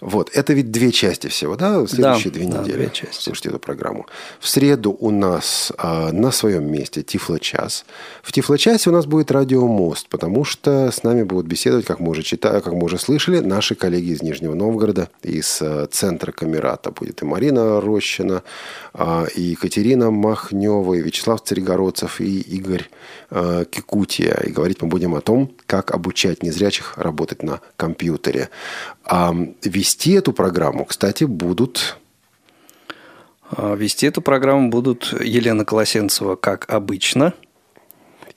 Вот. 0.00 0.30
Это 0.34 0.52
ведь 0.52 0.70
две 0.72 0.90
части 0.90 1.28
всего, 1.28 1.56
да? 1.56 1.86
Следующие 1.86 2.32
Да, 2.32 2.38
две 2.38 2.48
да, 2.48 2.58
недели. 2.58 2.76
две 2.76 2.90
части. 2.90 3.22
Слушайте 3.22 3.50
эту 3.50 3.58
программу. 3.58 4.06
В 4.40 4.48
среду 4.48 4.96
у 4.98 5.10
нас 5.10 5.72
а, 5.78 6.10
на 6.12 6.32
своем 6.32 6.70
месте 6.70 7.02
Тифло-час. 7.02 7.84
В 8.22 8.32
Тифло-часе 8.32 8.90
у 8.90 8.92
нас 8.92 9.06
будет 9.06 9.30
радиомост, 9.30 10.08
потому 10.08 10.44
что 10.44 10.90
с 10.90 11.04
нами 11.04 11.22
будут 11.22 11.46
беседовать, 11.46 11.86
как 11.86 12.00
мы 12.00 12.10
уже 12.10 12.22
читали, 12.22 12.60
как 12.60 12.72
мы 12.72 12.84
уже 12.84 12.98
слышали, 12.98 13.38
наши 13.38 13.76
коллеги 13.76 14.10
из 14.10 14.22
Нижнего 14.22 14.54
Новгорода, 14.54 15.08
из 15.22 15.62
э, 15.62 15.86
центра 15.90 16.32
Камерата. 16.32 16.90
Будет 16.90 17.22
и 17.22 17.24
Марина 17.24 17.80
Рощина, 17.80 18.42
а, 18.92 19.26
и 19.34 19.42
Екатерина 19.42 20.10
Махнева, 20.10 20.94
и 20.94 21.00
Вячеслав 21.02 21.42
Царегородцев, 21.42 22.20
и 22.20 22.40
Игорь 22.40 22.88
э, 23.30 23.64
Кикутия. 23.70 24.34
И 24.44 24.50
говорить 24.50 24.82
мы 24.82 24.88
будем 24.88 25.14
о 25.14 25.20
том, 25.20 25.52
как 25.66 25.92
обучать 25.92 26.42
незрячих 26.42 26.96
работать 26.96 27.42
на 27.42 27.60
компьютере. 27.76 28.50
А 29.04 29.34
вести 29.62 30.12
эту 30.12 30.32
программу, 30.32 30.84
кстати, 30.84 31.24
будут 31.24 31.96
А 33.50 33.74
Вести 33.74 34.06
эту 34.06 34.22
программу 34.22 34.70
будут 34.70 35.14
Елена 35.20 35.64
Колосенцева, 35.64 36.36
как 36.36 36.72
обычно. 36.72 37.32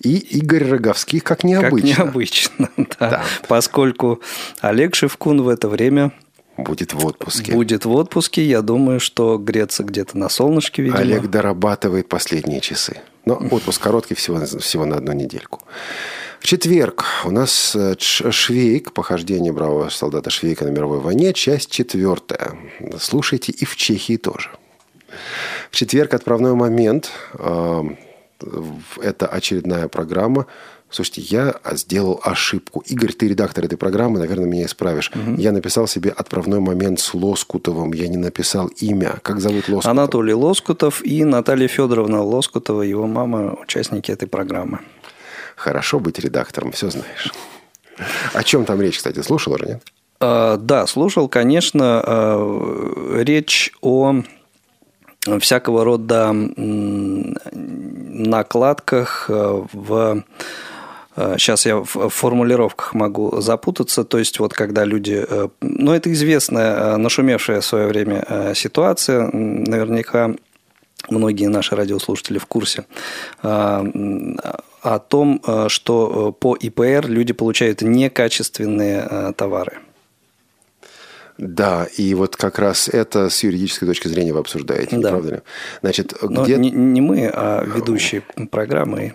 И 0.03 0.17
Игорь 0.17 0.63
Роговских, 0.69 1.23
как 1.23 1.39
Как 1.39 1.43
необычно. 1.43 1.87
необычно, 1.87 2.69
да. 2.99 3.23
Поскольку 3.47 4.21
Олег 4.61 4.95
Шевкун 4.95 5.41
в 5.41 5.49
это 5.49 5.67
время 5.69 6.11
будет 6.57 6.93
в 6.93 7.05
отпуске. 7.05 7.51
Будет 7.53 7.85
в 7.85 7.91
отпуске. 7.91 8.43
Я 8.43 8.61
думаю, 8.61 8.99
что 8.99 9.37
греться 9.37 9.83
где-то 9.83 10.17
на 10.17 10.29
солнышке, 10.29 10.81
видимо. 10.83 10.99
Олег 10.99 11.27
дорабатывает 11.27 12.09
последние 12.09 12.61
часы. 12.61 12.97
Но 13.27 13.35
отпуск 13.51 13.83
короткий, 13.83 14.15
всего, 14.15 14.45
всего 14.45 14.85
на 14.85 14.95
одну 14.95 15.11
недельку. 15.11 15.61
В 16.39 16.45
четверг 16.45 17.03
у 17.25 17.29
нас 17.29 17.75
э, 17.75 17.95
Швейк, 17.99 18.93
похождение 18.93 19.51
бравого 19.51 19.89
солдата 19.89 20.29
Швейка 20.29 20.63
на 20.63 20.69
мировой 20.69 21.01
войне, 21.01 21.33
часть 21.33 21.69
четвертая. 21.69 22.57
Слушайте 22.97 23.51
и 23.51 23.65
в 23.65 23.75
Чехии 23.75 24.15
тоже. 24.15 24.51
В 25.69 25.75
четверг 25.75 26.13
отправной 26.13 26.53
момент. 26.53 27.11
Это 29.01 29.27
очередная 29.27 29.87
программа. 29.87 30.45
Слушайте, 30.89 31.21
я 31.21 31.55
сделал 31.73 32.21
ошибку. 32.23 32.81
Игорь, 32.85 33.11
ты 33.11 33.27
редактор 33.27 33.65
этой 33.65 33.77
программы, 33.77 34.19
наверное, 34.19 34.45
меня 34.45 34.65
исправишь. 34.65 35.11
Я 35.37 35.51
написал 35.51 35.87
себе 35.87 36.11
отправной 36.11 36.59
момент 36.59 36.99
с 36.99 37.13
Лоскутовым. 37.13 37.91
Я 37.93 38.07
не 38.07 38.17
написал 38.17 38.67
имя. 38.67 39.17
Как 39.21 39.39
зовут 39.41 39.67
Лоскутова? 39.67 39.91
Анатолий 39.91 40.33
Лоскутов 40.33 41.03
и 41.03 41.25
Наталья 41.25 41.67
Федоровна 41.67 42.21
Лоскутова, 42.23 42.83
его 42.83 43.05
мама, 43.05 43.57
участники 43.61 44.11
этой 44.11 44.27
программы. 44.27 44.79
Хорошо 45.57 45.99
быть 45.99 46.19
редактором, 46.19 46.71
все 46.71 46.89
знаешь. 46.89 47.33
О 48.33 48.43
чем 48.43 48.63
там 48.63 48.79
речь, 48.81 48.97
кстати, 48.97 49.21
слушал 49.21 49.55
или 49.55 49.65
нет? 49.65 49.83
А, 50.19 50.57
Да, 50.57 50.87
слушал, 50.87 51.27
конечно, 51.27 52.01
а, 52.05 53.21
речь 53.23 53.73
о 53.81 54.23
всякого 55.39 55.83
рода 55.83 56.33
накладках 58.33 59.29
а, 59.29 59.65
в 59.73 60.23
Сейчас 61.37 61.65
я 61.65 61.77
в 61.77 62.09
формулировках 62.09 62.93
могу 62.93 63.41
запутаться. 63.41 64.03
То 64.03 64.19
есть, 64.19 64.39
вот 64.39 64.53
когда 64.53 64.85
люди... 64.85 65.25
э, 65.27 65.47
Ну, 65.61 65.91
это 65.91 66.13
известная, 66.13 66.75
э, 66.75 66.97
нашумевшая 66.97 67.61
в 67.61 67.65
свое 67.65 67.87
время 67.87 68.23
э, 68.29 68.53
ситуация. 68.53 69.27
Наверняка 69.33 70.35
многие 71.09 71.47
наши 71.47 71.75
радиослушатели 71.75 72.37
в 72.37 72.45
курсе 72.45 72.85
о 74.81 74.99
том, 74.99 75.41
э, 75.45 75.69
что 75.69 76.29
э, 76.29 76.39
по 76.39 76.55
ИПР 76.55 77.07
люди 77.07 77.33
получают 77.33 77.81
некачественные 77.81 79.07
э, 79.09 79.33
товары. 79.35 79.79
Да, 81.37 81.87
и 81.97 82.13
вот 82.15 82.35
как 82.35 82.57
раз 82.57 82.89
это 82.89 83.29
с 83.29 83.43
юридической 83.43 83.85
точки 83.85 84.07
зрения 84.07 84.33
вы 84.33 84.39
обсуждаете, 84.39 84.97
Да. 84.97 85.09
правда 85.09 85.29
ли? 85.29 85.41
Значит, 85.81 86.13
Но 86.21 86.43
где... 86.43 86.57
не, 86.57 86.71
не 86.71 87.01
мы, 87.01 87.29
а 87.31 87.63
ведущие 87.63 88.23
программы. 88.49 89.13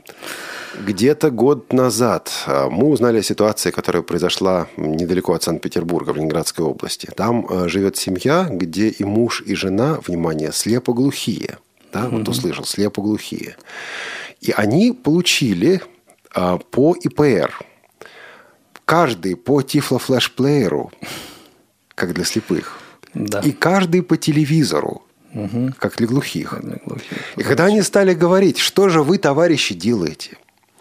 Где-то 0.87 1.31
год 1.31 1.73
назад 1.73 2.31
а, 2.47 2.71
мы 2.71 2.89
узнали 2.89 3.19
о 3.19 3.23
ситуации, 3.23 3.71
которая 3.71 4.03
произошла 4.03 4.69
недалеко 4.77 5.35
от 5.35 5.43
Санкт-Петербурга, 5.43 6.13
в 6.13 6.17
Ленинградской 6.17 6.65
области. 6.65 7.11
Там 7.15 7.47
а, 7.49 7.69
живет 7.69 7.97
семья, 7.97 8.49
где 8.51 8.89
и 8.89 9.05
муж, 9.05 9.43
и 9.45 9.55
жена, 9.55 9.99
внимание, 10.07 10.51
слепоглухие. 10.53 11.59
Да, 11.93 12.09
вот 12.09 12.27
услышал, 12.29 12.65
слепоглухие. 12.65 13.57
И 14.41 14.53
они 14.57 14.93
получили 14.93 15.83
а, 16.35 16.57
по 16.57 16.95
ИПР, 16.95 17.53
каждый 18.87 19.37
по 19.37 19.61
тифлофлешплееру, 19.63 20.91
как 21.95 22.13
для 22.15 22.25
слепых, 22.25 22.79
Да. 23.15 23.41
и 23.41 23.53
каждый 23.53 24.03
по 24.03 24.17
телевизору, 24.17 25.03
Мгм. 25.33 25.75
как 25.79 25.97
для 25.97 26.07
глухих. 26.07 26.55
И 27.37 27.43
когда 27.43 27.67
они 27.67 27.83
стали 27.83 28.15
говорить, 28.15 28.59
что 28.59 28.89
же 28.89 29.03
вы, 29.03 29.19
товарищи, 29.19 29.75
делаете? 29.75 30.37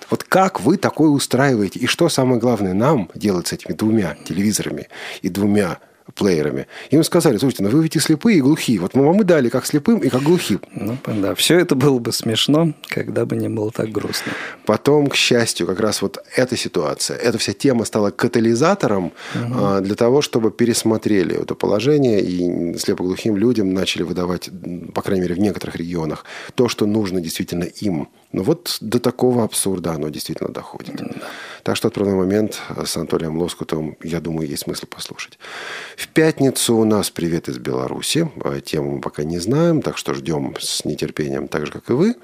Вот 0.10 0.24
как 0.26 0.60
вы 0.60 0.76
такое 0.78 1.10
устраиваете? 1.10 1.80
И 1.80 1.86
что 1.88 2.10
самое 2.10 2.40
главное 2.40 2.74
нам 2.74 3.10
делать 3.16 3.48
с 3.48 3.54
этими 3.54 3.72
двумя 3.74 4.16
телевизорами 4.26 4.90
и 5.22 5.30
двумя 5.30 5.80
плеерами? 6.16 6.68
Им 6.90 7.04
сказали, 7.04 7.38
слушайте, 7.38 7.64
ну 7.64 7.70
вы 7.70 7.84
ведь 7.84 7.96
и 7.96 8.00
слепые, 8.00 8.38
и 8.38 8.42
глухие. 8.42 8.80
Вот 8.80 8.96
мы 8.96 9.06
вам 9.06 9.22
и 9.22 9.24
дали 9.24 9.50
как 9.50 9.66
слепым 9.66 10.00
и 10.00 10.10
как 10.10 10.22
глухим. 10.24 10.62
Ну, 10.74 10.98
да, 11.06 11.36
все 11.36 11.60
это 11.60 11.76
было 11.76 12.00
бы 12.00 12.12
смешно, 12.12 12.74
когда 12.88 13.26
бы 13.26 13.36
не 13.36 13.50
было 13.50 13.72
так 13.72 13.90
грустно. 13.90 14.32
Потом, 14.66 15.08
к 15.08 15.16
счастью, 15.16 15.68
как 15.68 15.80
раз 15.80 16.02
вот 16.02 16.18
эта 16.36 16.58
ситуация, 16.58 17.18
эта 17.18 17.38
вся 17.38 17.54
тема 17.54 17.86
стала 17.86 18.12
катализатором 18.12 19.14
а, 19.36 19.82
для 19.82 19.96
того, 19.96 20.22
чтобы 20.22 20.52
пересмотрели 20.52 21.42
это 21.42 21.56
положение 21.56 22.22
и 22.22 22.78
слепоглухим 22.78 23.38
людям 23.38 23.74
начали 23.74 24.04
выдавать, 24.04 24.50
по 24.94 25.02
крайней 25.02 25.22
мере, 25.22 25.36
в 25.36 25.40
некоторых 25.40 25.76
регионах, 25.76 26.26
то, 26.56 26.68
что 26.68 26.86
нужно 26.86 27.22
действительно 27.22 27.64
им. 27.64 28.10
Но 28.32 28.44
вот 28.44 28.78
до 28.80 29.00
такого 29.00 29.44
абсурда 29.44 29.94
оно 29.94 30.10
действительно 30.10 30.50
доходит. 30.50 31.02
Так 31.64 31.76
что 31.76 31.90
отправной 31.90 32.16
момент 32.16 32.62
с 32.86 32.96
Анатолием 32.96 33.38
Лоскутовым, 33.38 33.98
я 34.04 34.22
думаю, 34.22 34.48
есть 34.48 34.64
смысл 34.64 34.86
послушать. 34.86 35.38
В 35.98 36.08
пятницу 36.08 36.76
у 36.76 36.86
нас 36.86 37.10
«Привет 37.10 37.50
из 37.50 37.58
Беларуси». 37.58 38.32
А 38.44 38.60
Тему 38.62 38.96
мы 38.96 39.02
пока 39.02 39.24
не 39.24 39.40
знаем, 39.40 39.82
так 39.82 39.98
что 39.98 40.14
ждем 40.14 40.56
с 40.60 40.86
нетерпением, 40.86 41.48
так 41.48 41.66
же, 41.66 41.72
как 41.72 41.90
и 41.90 41.94
вы. 41.94 42.16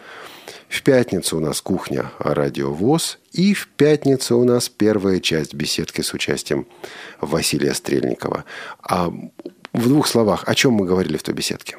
В 0.69 0.81
пятницу 0.81 1.37
у 1.37 1.39
нас 1.39 1.61
кухня 1.61 2.11
«Радио 2.19 2.73
ВОЗ». 2.73 3.19
И 3.33 3.53
в 3.53 3.67
пятницу 3.67 4.37
у 4.37 4.43
нас 4.43 4.69
первая 4.69 5.19
часть 5.19 5.53
беседки 5.53 6.01
с 6.01 6.13
участием 6.13 6.67
Василия 7.21 7.73
Стрельникова. 7.73 8.45
А 8.81 9.11
в 9.73 9.87
двух 9.87 10.07
словах, 10.07 10.43
о 10.47 10.55
чем 10.55 10.73
мы 10.73 10.85
говорили 10.85 11.17
в 11.17 11.23
той 11.23 11.35
беседке? 11.35 11.77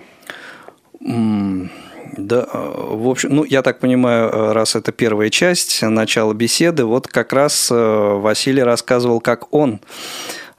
М, 1.01 1.71
Да, 2.17 2.47
э, 2.53 2.75
в 2.91 3.09
общем, 3.09 3.35
ну, 3.35 3.45
я 3.45 3.63
так 3.63 3.81
понимаю, 3.81 4.31
э, 4.31 4.53
раз 4.53 4.77
это 4.77 4.93
первая 4.93 5.31
часть, 5.31 5.83
начало 5.83 6.33
беседы, 6.33 6.85
вот 6.85 7.07
как 7.07 7.33
раз 7.33 7.69
э, 7.71 7.75
Василий 7.75 8.63
рассказывал, 8.63 9.21
как 9.21 9.53
он 9.53 9.81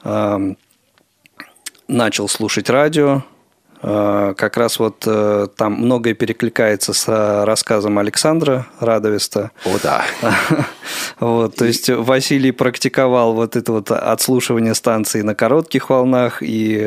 э, 0.04 0.54
начал 1.88 2.28
слушать 2.28 2.70
радио, 2.70 3.24
как 3.82 4.58
раз 4.58 4.78
вот 4.78 5.08
там 5.56 5.74
многое 5.74 6.14
перекликается 6.14 6.92
с 6.92 7.46
рассказом 7.46 7.98
Александра 7.98 8.68
Радовиста. 8.82 9.52
О, 9.64 9.78
да. 9.82 10.04
Вот, 11.22 11.56
то 11.56 11.66
есть 11.66 11.90
Василий 11.90 12.52
практиковал 12.52 13.34
вот 13.34 13.56
это 13.56 13.72
вот 13.72 13.92
отслушивание 13.92 14.74
станции 14.74 15.22
на 15.22 15.34
коротких 15.34 15.90
волнах 15.90 16.40
и 16.42 16.78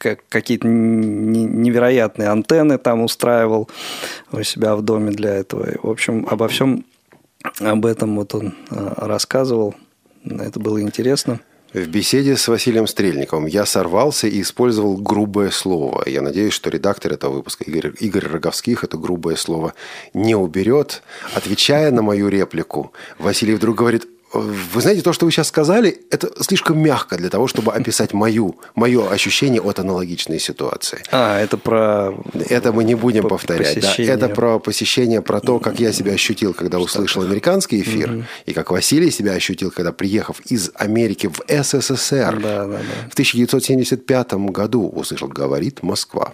как- 0.00 0.26
какие-то 0.28 0.66
не- 0.66 1.44
невероятные 1.44 2.30
антенны 2.30 2.78
там 2.78 3.02
устраивал 3.02 3.68
у 4.32 4.42
себя 4.42 4.74
в 4.74 4.82
доме 4.82 5.10
для 5.10 5.34
этого. 5.34 5.70
И, 5.70 5.76
в 5.80 5.88
общем, 5.90 6.26
обо 6.30 6.48
всем 6.48 6.84
об 7.60 7.86
этом 7.86 8.16
вот 8.16 8.34
он 8.34 8.54
э, 8.70 8.92
рассказывал. 8.96 9.74
Это 10.24 10.58
было 10.58 10.80
интересно. 10.80 11.40
В 11.72 11.86
беседе 11.86 12.36
с 12.36 12.48
Василием 12.48 12.86
Стрельниковым 12.88 13.46
я 13.46 13.64
сорвался 13.64 14.26
и 14.26 14.40
использовал 14.40 14.96
грубое 14.96 15.50
слово. 15.50 16.02
Я 16.06 16.20
надеюсь, 16.20 16.52
что 16.52 16.68
редактор 16.68 17.12
этого 17.12 17.34
выпуска 17.34 17.62
Игорь, 17.64 17.92
Игорь 18.00 18.26
Роговских 18.26 18.82
это 18.82 18.96
грубое 18.96 19.36
слово 19.36 19.74
не 20.12 20.34
уберет. 20.34 21.02
Отвечая 21.34 21.92
на 21.92 22.02
мою 22.02 22.28
реплику, 22.28 22.92
Василий 23.18 23.54
вдруг 23.54 23.76
говорит, 23.76 24.06
вы 24.32 24.80
знаете, 24.80 25.02
то, 25.02 25.12
что 25.12 25.26
вы 25.26 25.32
сейчас 25.32 25.48
сказали, 25.48 26.02
это 26.10 26.30
слишком 26.42 26.78
мягко 26.78 27.16
для 27.16 27.28
того, 27.30 27.48
чтобы 27.48 27.72
описать 27.72 28.12
мою, 28.12 28.56
мое 28.74 29.08
ощущение 29.10 29.60
от 29.60 29.78
аналогичной 29.80 30.38
ситуации. 30.38 31.02
А, 31.10 31.40
это 31.40 31.56
про... 31.56 32.14
Это 32.48 32.72
мы 32.72 32.84
не 32.84 32.94
будем 32.94 33.26
повторять. 33.28 33.74
да. 33.74 33.80
посещение. 33.80 34.12
Это 34.14 34.28
про 34.28 34.58
посещение, 34.60 35.20
про 35.22 35.40
то, 35.40 35.58
как 35.58 35.80
я 35.80 35.92
себя 35.92 36.12
ощутил, 36.12 36.54
когда 36.54 36.78
услышал 36.78 37.22
американский 37.22 37.80
эфир, 37.80 38.10
Мгм. 38.10 38.26
и 38.46 38.52
как 38.52 38.70
Василий 38.70 39.10
себя 39.10 39.32
ощутил, 39.32 39.70
когда, 39.70 39.92
приехав 39.92 40.40
из 40.42 40.70
Америки 40.74 41.28
в 41.28 41.40
СССР, 41.48 42.36
в 43.10 43.12
1975 43.14 44.32
году 44.50 44.88
услышал 44.88 45.28
«Говорит 45.28 45.82
Москва». 45.82 46.32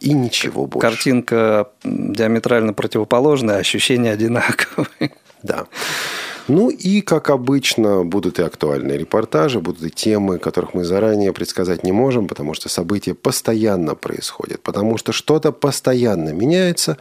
И 0.00 0.12
ничего 0.12 0.66
больше. 0.66 0.86
Картинка 0.86 1.68
диаметрально 1.84 2.72
противоположная, 2.74 3.56
ощущения 3.58 4.12
одинаковые. 4.12 5.12
Да. 5.42 5.66
Ну 6.48 6.70
и, 6.70 7.02
как 7.02 7.28
обычно, 7.28 8.04
будут 8.04 8.38
и 8.38 8.42
актуальные 8.42 8.96
репортажи, 8.96 9.60
будут 9.60 9.82
и 9.84 9.90
темы, 9.90 10.38
которых 10.38 10.72
мы 10.72 10.82
заранее 10.82 11.34
предсказать 11.34 11.84
не 11.84 11.92
можем, 11.92 12.26
потому 12.26 12.54
что 12.54 12.70
события 12.70 13.14
постоянно 13.14 13.94
происходят, 13.94 14.62
потому 14.62 14.96
что 14.96 15.12
что-то 15.12 15.52
постоянно 15.52 16.30
меняется, 16.30 16.96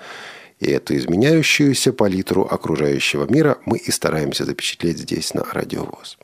и 0.60 0.66
эту 0.66 0.98
изменяющуюся 0.98 1.94
палитру 1.94 2.44
окружающего 2.44 3.26
мира 3.32 3.58
мы 3.66 3.78
и 3.78 3.90
стараемся 3.90 4.44
запечатлеть 4.44 4.98
здесь, 4.98 5.34
на 5.34 5.44
Радиовоз. 5.44 6.18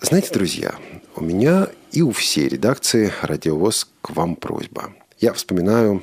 Знаете, 0.00 0.32
друзья, 0.32 0.76
у 1.14 1.20
меня 1.20 1.68
и 1.92 2.00
у 2.00 2.12
всей 2.12 2.48
редакции 2.48 3.12
«Радиовоз» 3.20 3.88
к 4.00 4.10
вам 4.10 4.36
просьба. 4.36 4.94
Я 5.18 5.32
вспоминаю, 5.34 6.02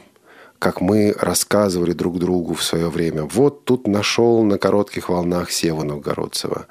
как 0.60 0.82
мы 0.82 1.14
рассказывали 1.20 1.94
друг 1.94 2.20
другу 2.20 2.54
в 2.54 2.64
свое 2.64 2.90
время. 2.90 3.24
Вот 3.24 3.66
тут 3.66 3.88
нашел 3.88 4.44
на 4.44 4.58
коротких 4.58 5.10
волнах 5.10 5.52
Севу 5.52 5.84
Новгородцева. 5.84 6.68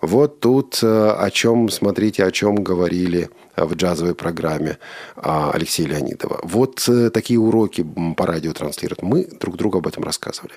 Вот 0.00 0.40
тут 0.40 0.80
э, 0.82 1.10
о 1.10 1.30
чем, 1.30 1.68
смотрите, 1.68 2.24
о 2.24 2.30
чем 2.30 2.56
говорили 2.56 3.30
э, 3.56 3.64
в 3.64 3.74
джазовой 3.74 4.14
программе 4.14 4.78
а, 5.16 5.50
Алексея 5.52 5.88
Леонидова. 5.88 6.40
Вот 6.42 6.88
э, 6.88 7.10
такие 7.10 7.40
уроки 7.40 7.86
по 8.16 8.26
радио 8.26 8.52
транслируют. 8.52 9.02
Мы 9.02 9.24
друг 9.24 9.56
другу 9.56 9.78
об 9.78 9.86
этом 9.86 10.04
рассказывали. 10.04 10.54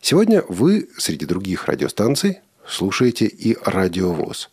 Сегодня 0.00 0.44
вы 0.48 0.88
среди 0.98 1.26
других 1.26 1.66
радиостанций 1.66 2.40
слушаете 2.66 3.26
и 3.26 3.56
радиовоз. 3.64 4.50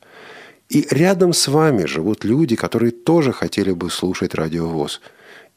И 0.70 0.86
рядом 0.92 1.34
с 1.34 1.48
вами 1.48 1.86
живут 1.86 2.24
люди, 2.24 2.56
которые 2.56 2.92
тоже 2.92 3.32
хотели 3.32 3.72
бы 3.72 3.90
слушать 3.90 4.36
радиовоз, 4.36 5.02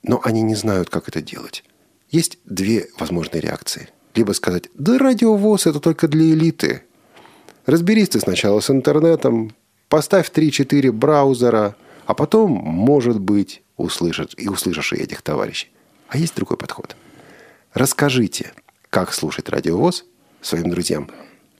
но 0.02 0.20
они 0.24 0.42
не 0.42 0.54
знают, 0.54 0.88
как 0.88 1.08
это 1.08 1.20
делать. 1.20 1.64
Есть 2.10 2.38
две 2.44 2.88
возможные 2.98 3.40
реакции. 3.40 3.88
Либо 4.14 4.32
сказать, 4.32 4.64
да 4.74 4.98
радиовоз 4.98 5.66
это 5.66 5.78
только 5.78 6.08
для 6.08 6.32
элиты. 6.32 6.82
Разберись 7.66 8.10
ты 8.10 8.20
сначала 8.20 8.60
с 8.60 8.68
интернетом, 8.70 9.54
поставь 9.88 10.30
3-4 10.30 10.90
браузера, 10.90 11.76
а 12.06 12.14
потом, 12.14 12.50
может 12.50 13.20
быть, 13.20 13.62
услышишь, 13.76 14.34
и 14.36 14.48
услышишь 14.48 14.92
и 14.92 14.96
этих 14.96 15.22
товарищей. 15.22 15.68
А 16.08 16.18
есть 16.18 16.34
другой 16.34 16.56
подход. 16.56 16.96
Расскажите, 17.72 18.52
как 18.90 19.12
слушать 19.12 19.48
радиовоз 19.48 20.04
своим 20.40 20.70
друзьям. 20.70 21.08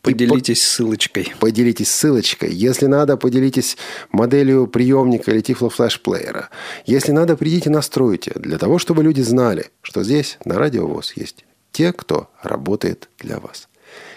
Поделитесь 0.03 0.63
ссылочкой. 0.63 1.33
Поделитесь 1.39 1.91
ссылочкой. 1.91 2.53
Если 2.53 2.87
надо, 2.87 3.17
поделитесь 3.17 3.77
моделью 4.11 4.67
приемника 4.67 5.31
или 5.31 5.41
тифло-флеш-плеера. 5.41 6.49
Если 6.87 7.13
надо, 7.13 7.37
придите 7.37 7.71
настройте, 7.71 8.33
для 8.35 8.59
того, 8.59 8.79
чтобы 8.79 9.03
люди 9.03 9.21
знали, 9.23 9.71
что 9.83 10.03
здесь, 10.03 10.39
на 10.45 10.59
радиовоз, 10.59 11.13
есть 11.17 11.45
те, 11.73 11.93
кто 11.93 12.31
работает 12.43 13.09
для 13.19 13.39
вас. 13.39 13.69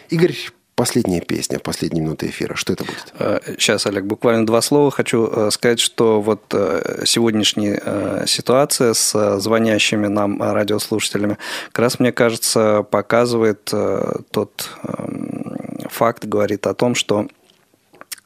Игорь, 0.09 0.35
последняя 0.75 1.21
песня, 1.21 1.59
последние 1.59 2.03
минуты 2.03 2.27
эфира. 2.27 2.55
Что 2.55 2.73
это 2.73 2.83
будет? 2.83 3.13
Сейчас, 3.59 3.85
Олег, 3.85 4.05
буквально 4.05 4.45
два 4.45 4.61
слова. 4.61 4.91
Хочу 4.91 5.27
э, 5.27 5.51
сказать, 5.51 5.79
что 5.79 6.21
вот 6.21 6.41
э, 6.51 7.03
сегодняшняя 7.05 7.81
э, 7.83 8.23
ситуация 8.27 8.93
с 8.93 9.13
э, 9.15 9.39
звонящими 9.39 10.07
нам 10.07 10.41
э, 10.41 10.51
радиослушателями 10.51 11.37
как 11.71 11.79
раз, 11.79 11.99
мне 11.99 12.11
кажется, 12.11 12.83
показывает 12.83 13.69
э, 13.71 14.13
тот 14.31 14.69
эм, 14.83 15.52
факт, 15.93 16.25
говорит 16.25 16.67
о 16.67 16.73
том, 16.73 16.95
что 16.95 17.27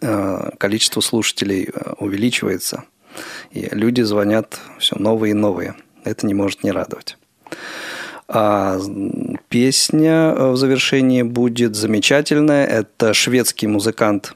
э, 0.01 0.49
количество 0.57 1.01
слушателей 1.01 1.70
э, 1.72 1.93
увеличивается, 1.99 2.86
и 3.51 3.70
люди 3.72 4.01
звонят 4.01 4.59
все 4.80 4.95
новые 4.97 5.32
и 5.32 5.36
новые. 5.36 5.76
Это 6.03 6.26
не 6.26 6.34
может 6.34 6.63
не 6.63 6.72
радовать. 6.72 7.18
А 8.28 8.80
песня 9.49 10.34
э, 10.36 10.51
в 10.51 10.57
завершении 10.57 11.22
будет 11.22 11.76
замечательная. 11.76 12.65
Это 12.65 13.13
шведский 13.13 13.68
музыкант, 13.68 14.34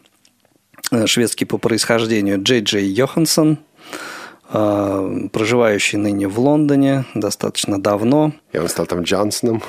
шведский 1.06 1.46
по 1.46 1.58
происхождению 1.58 2.42
Джей 2.42 2.62
Джей 2.62 2.86
Йоханссон, 2.86 3.58
проживающий 4.52 5.98
ныне 5.98 6.28
в 6.28 6.40
Лондоне 6.40 7.06
достаточно 7.16 7.82
давно. 7.82 8.34
И 8.52 8.58
он 8.58 8.68
стал 8.68 8.86
там 8.86 9.04
Джонсоном. 9.04 9.64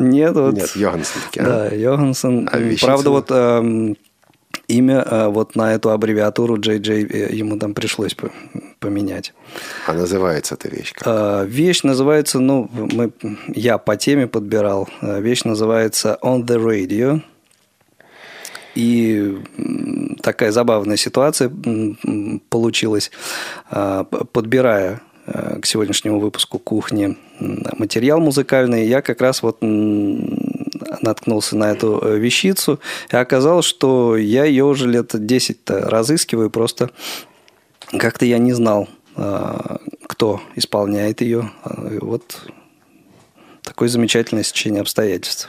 Нет, 0.00 0.34
вот... 0.34 0.54
Нет, 0.54 0.76
Йоханссон. 0.76 1.22
таки, 1.22 1.40
а? 1.40 1.44
Да, 1.44 1.68
Йоханссон. 1.74 2.48
А 2.52 2.58
вещица? 2.58 2.86
Правда, 2.86 3.10
вот 3.10 3.30
эм, 3.30 3.96
имя 4.68 5.04
э, 5.08 5.26
вот 5.28 5.56
на 5.56 5.74
эту 5.74 5.90
аббревиатуру 5.90 6.58
Джей 6.60 6.80
э, 6.80 7.34
ему 7.34 7.58
там 7.58 7.74
пришлось 7.74 8.14
по- 8.14 8.30
поменять. 8.80 9.32
А 9.86 9.92
называется 9.92 10.54
эта 10.54 10.68
вещь 10.68 10.92
как? 10.92 11.06
Э, 11.06 11.46
Вещь 11.46 11.82
называется, 11.82 12.38
ну, 12.40 12.68
мы, 12.72 13.12
я 13.48 13.78
по 13.78 13.96
теме 13.96 14.26
подбирал. 14.26 14.88
Вещь 15.02 15.44
называется 15.44 16.18
On 16.22 16.44
the 16.44 16.56
Radio. 16.62 17.20
И 18.76 19.38
такая 20.22 20.52
забавная 20.52 20.96
ситуация 20.96 21.50
получилась, 22.50 23.10
п- 23.70 24.04
подбирая 24.32 25.00
э, 25.26 25.58
к 25.60 25.66
сегодняшнему 25.66 26.20
выпуску 26.20 26.58
кухни 26.58 27.16
материал 27.40 28.20
музыкальный, 28.20 28.86
я 28.86 29.00
как 29.02 29.20
раз 29.20 29.42
вот 29.42 29.58
наткнулся 31.02 31.56
на 31.56 31.70
эту 31.72 31.98
э, 32.02 32.18
вещицу, 32.18 32.80
и 33.10 33.16
оказалось, 33.16 33.66
что 33.66 34.16
я 34.16 34.44
ее 34.44 34.64
уже 34.64 34.88
лет 34.88 35.10
10 35.14 35.58
разыскиваю, 35.66 36.50
просто 36.50 36.90
как-то 37.98 38.24
я 38.26 38.38
не 38.38 38.52
знал, 38.52 38.88
э, 39.16 39.76
кто 40.06 40.40
исполняет 40.54 41.20
ее. 41.22 41.50
Э, 41.64 41.98
Вот 42.00 42.42
такое 43.62 43.88
замечательное 43.88 44.44
сечение 44.44 44.80
обстоятельств. 44.82 45.48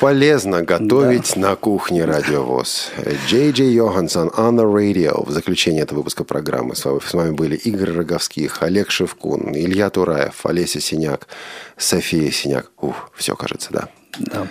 Полезно 0.00 0.62
готовить 0.62 1.36
на 1.36 1.56
кухне 1.56 2.04
радиовоз. 2.04 2.90
Джей 3.26 3.52
Джей 3.52 3.72
Йоханссон 3.72 4.28
on 4.28 4.56
the 4.56 4.64
radio. 4.64 5.26
В 5.26 5.30
заключение 5.30 5.82
этого 5.82 5.98
выпуска 5.98 6.24
программы 6.24 6.74
с 6.76 6.84
вами, 6.84 7.00
с 7.04 7.14
вами 7.14 7.30
были 7.30 7.56
Игорь 7.56 7.92
Роговских, 7.92 8.62
Олег 8.62 8.90
Шевкун, 8.90 9.54
Илья 9.54 9.90
Тураев, 9.90 10.44
Олеся 10.44 10.80
Синяк, 10.80 11.28
София 11.76 12.30
Синяк. 12.30 12.70
Ух, 12.80 13.10
все 13.14 13.34
кажется, 13.36 13.68
да. 13.72 13.88
Да. 14.18 14.46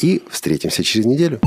И 0.00 0.22
встретимся 0.30 0.82
через 0.82 1.06
неделю. 1.06 1.40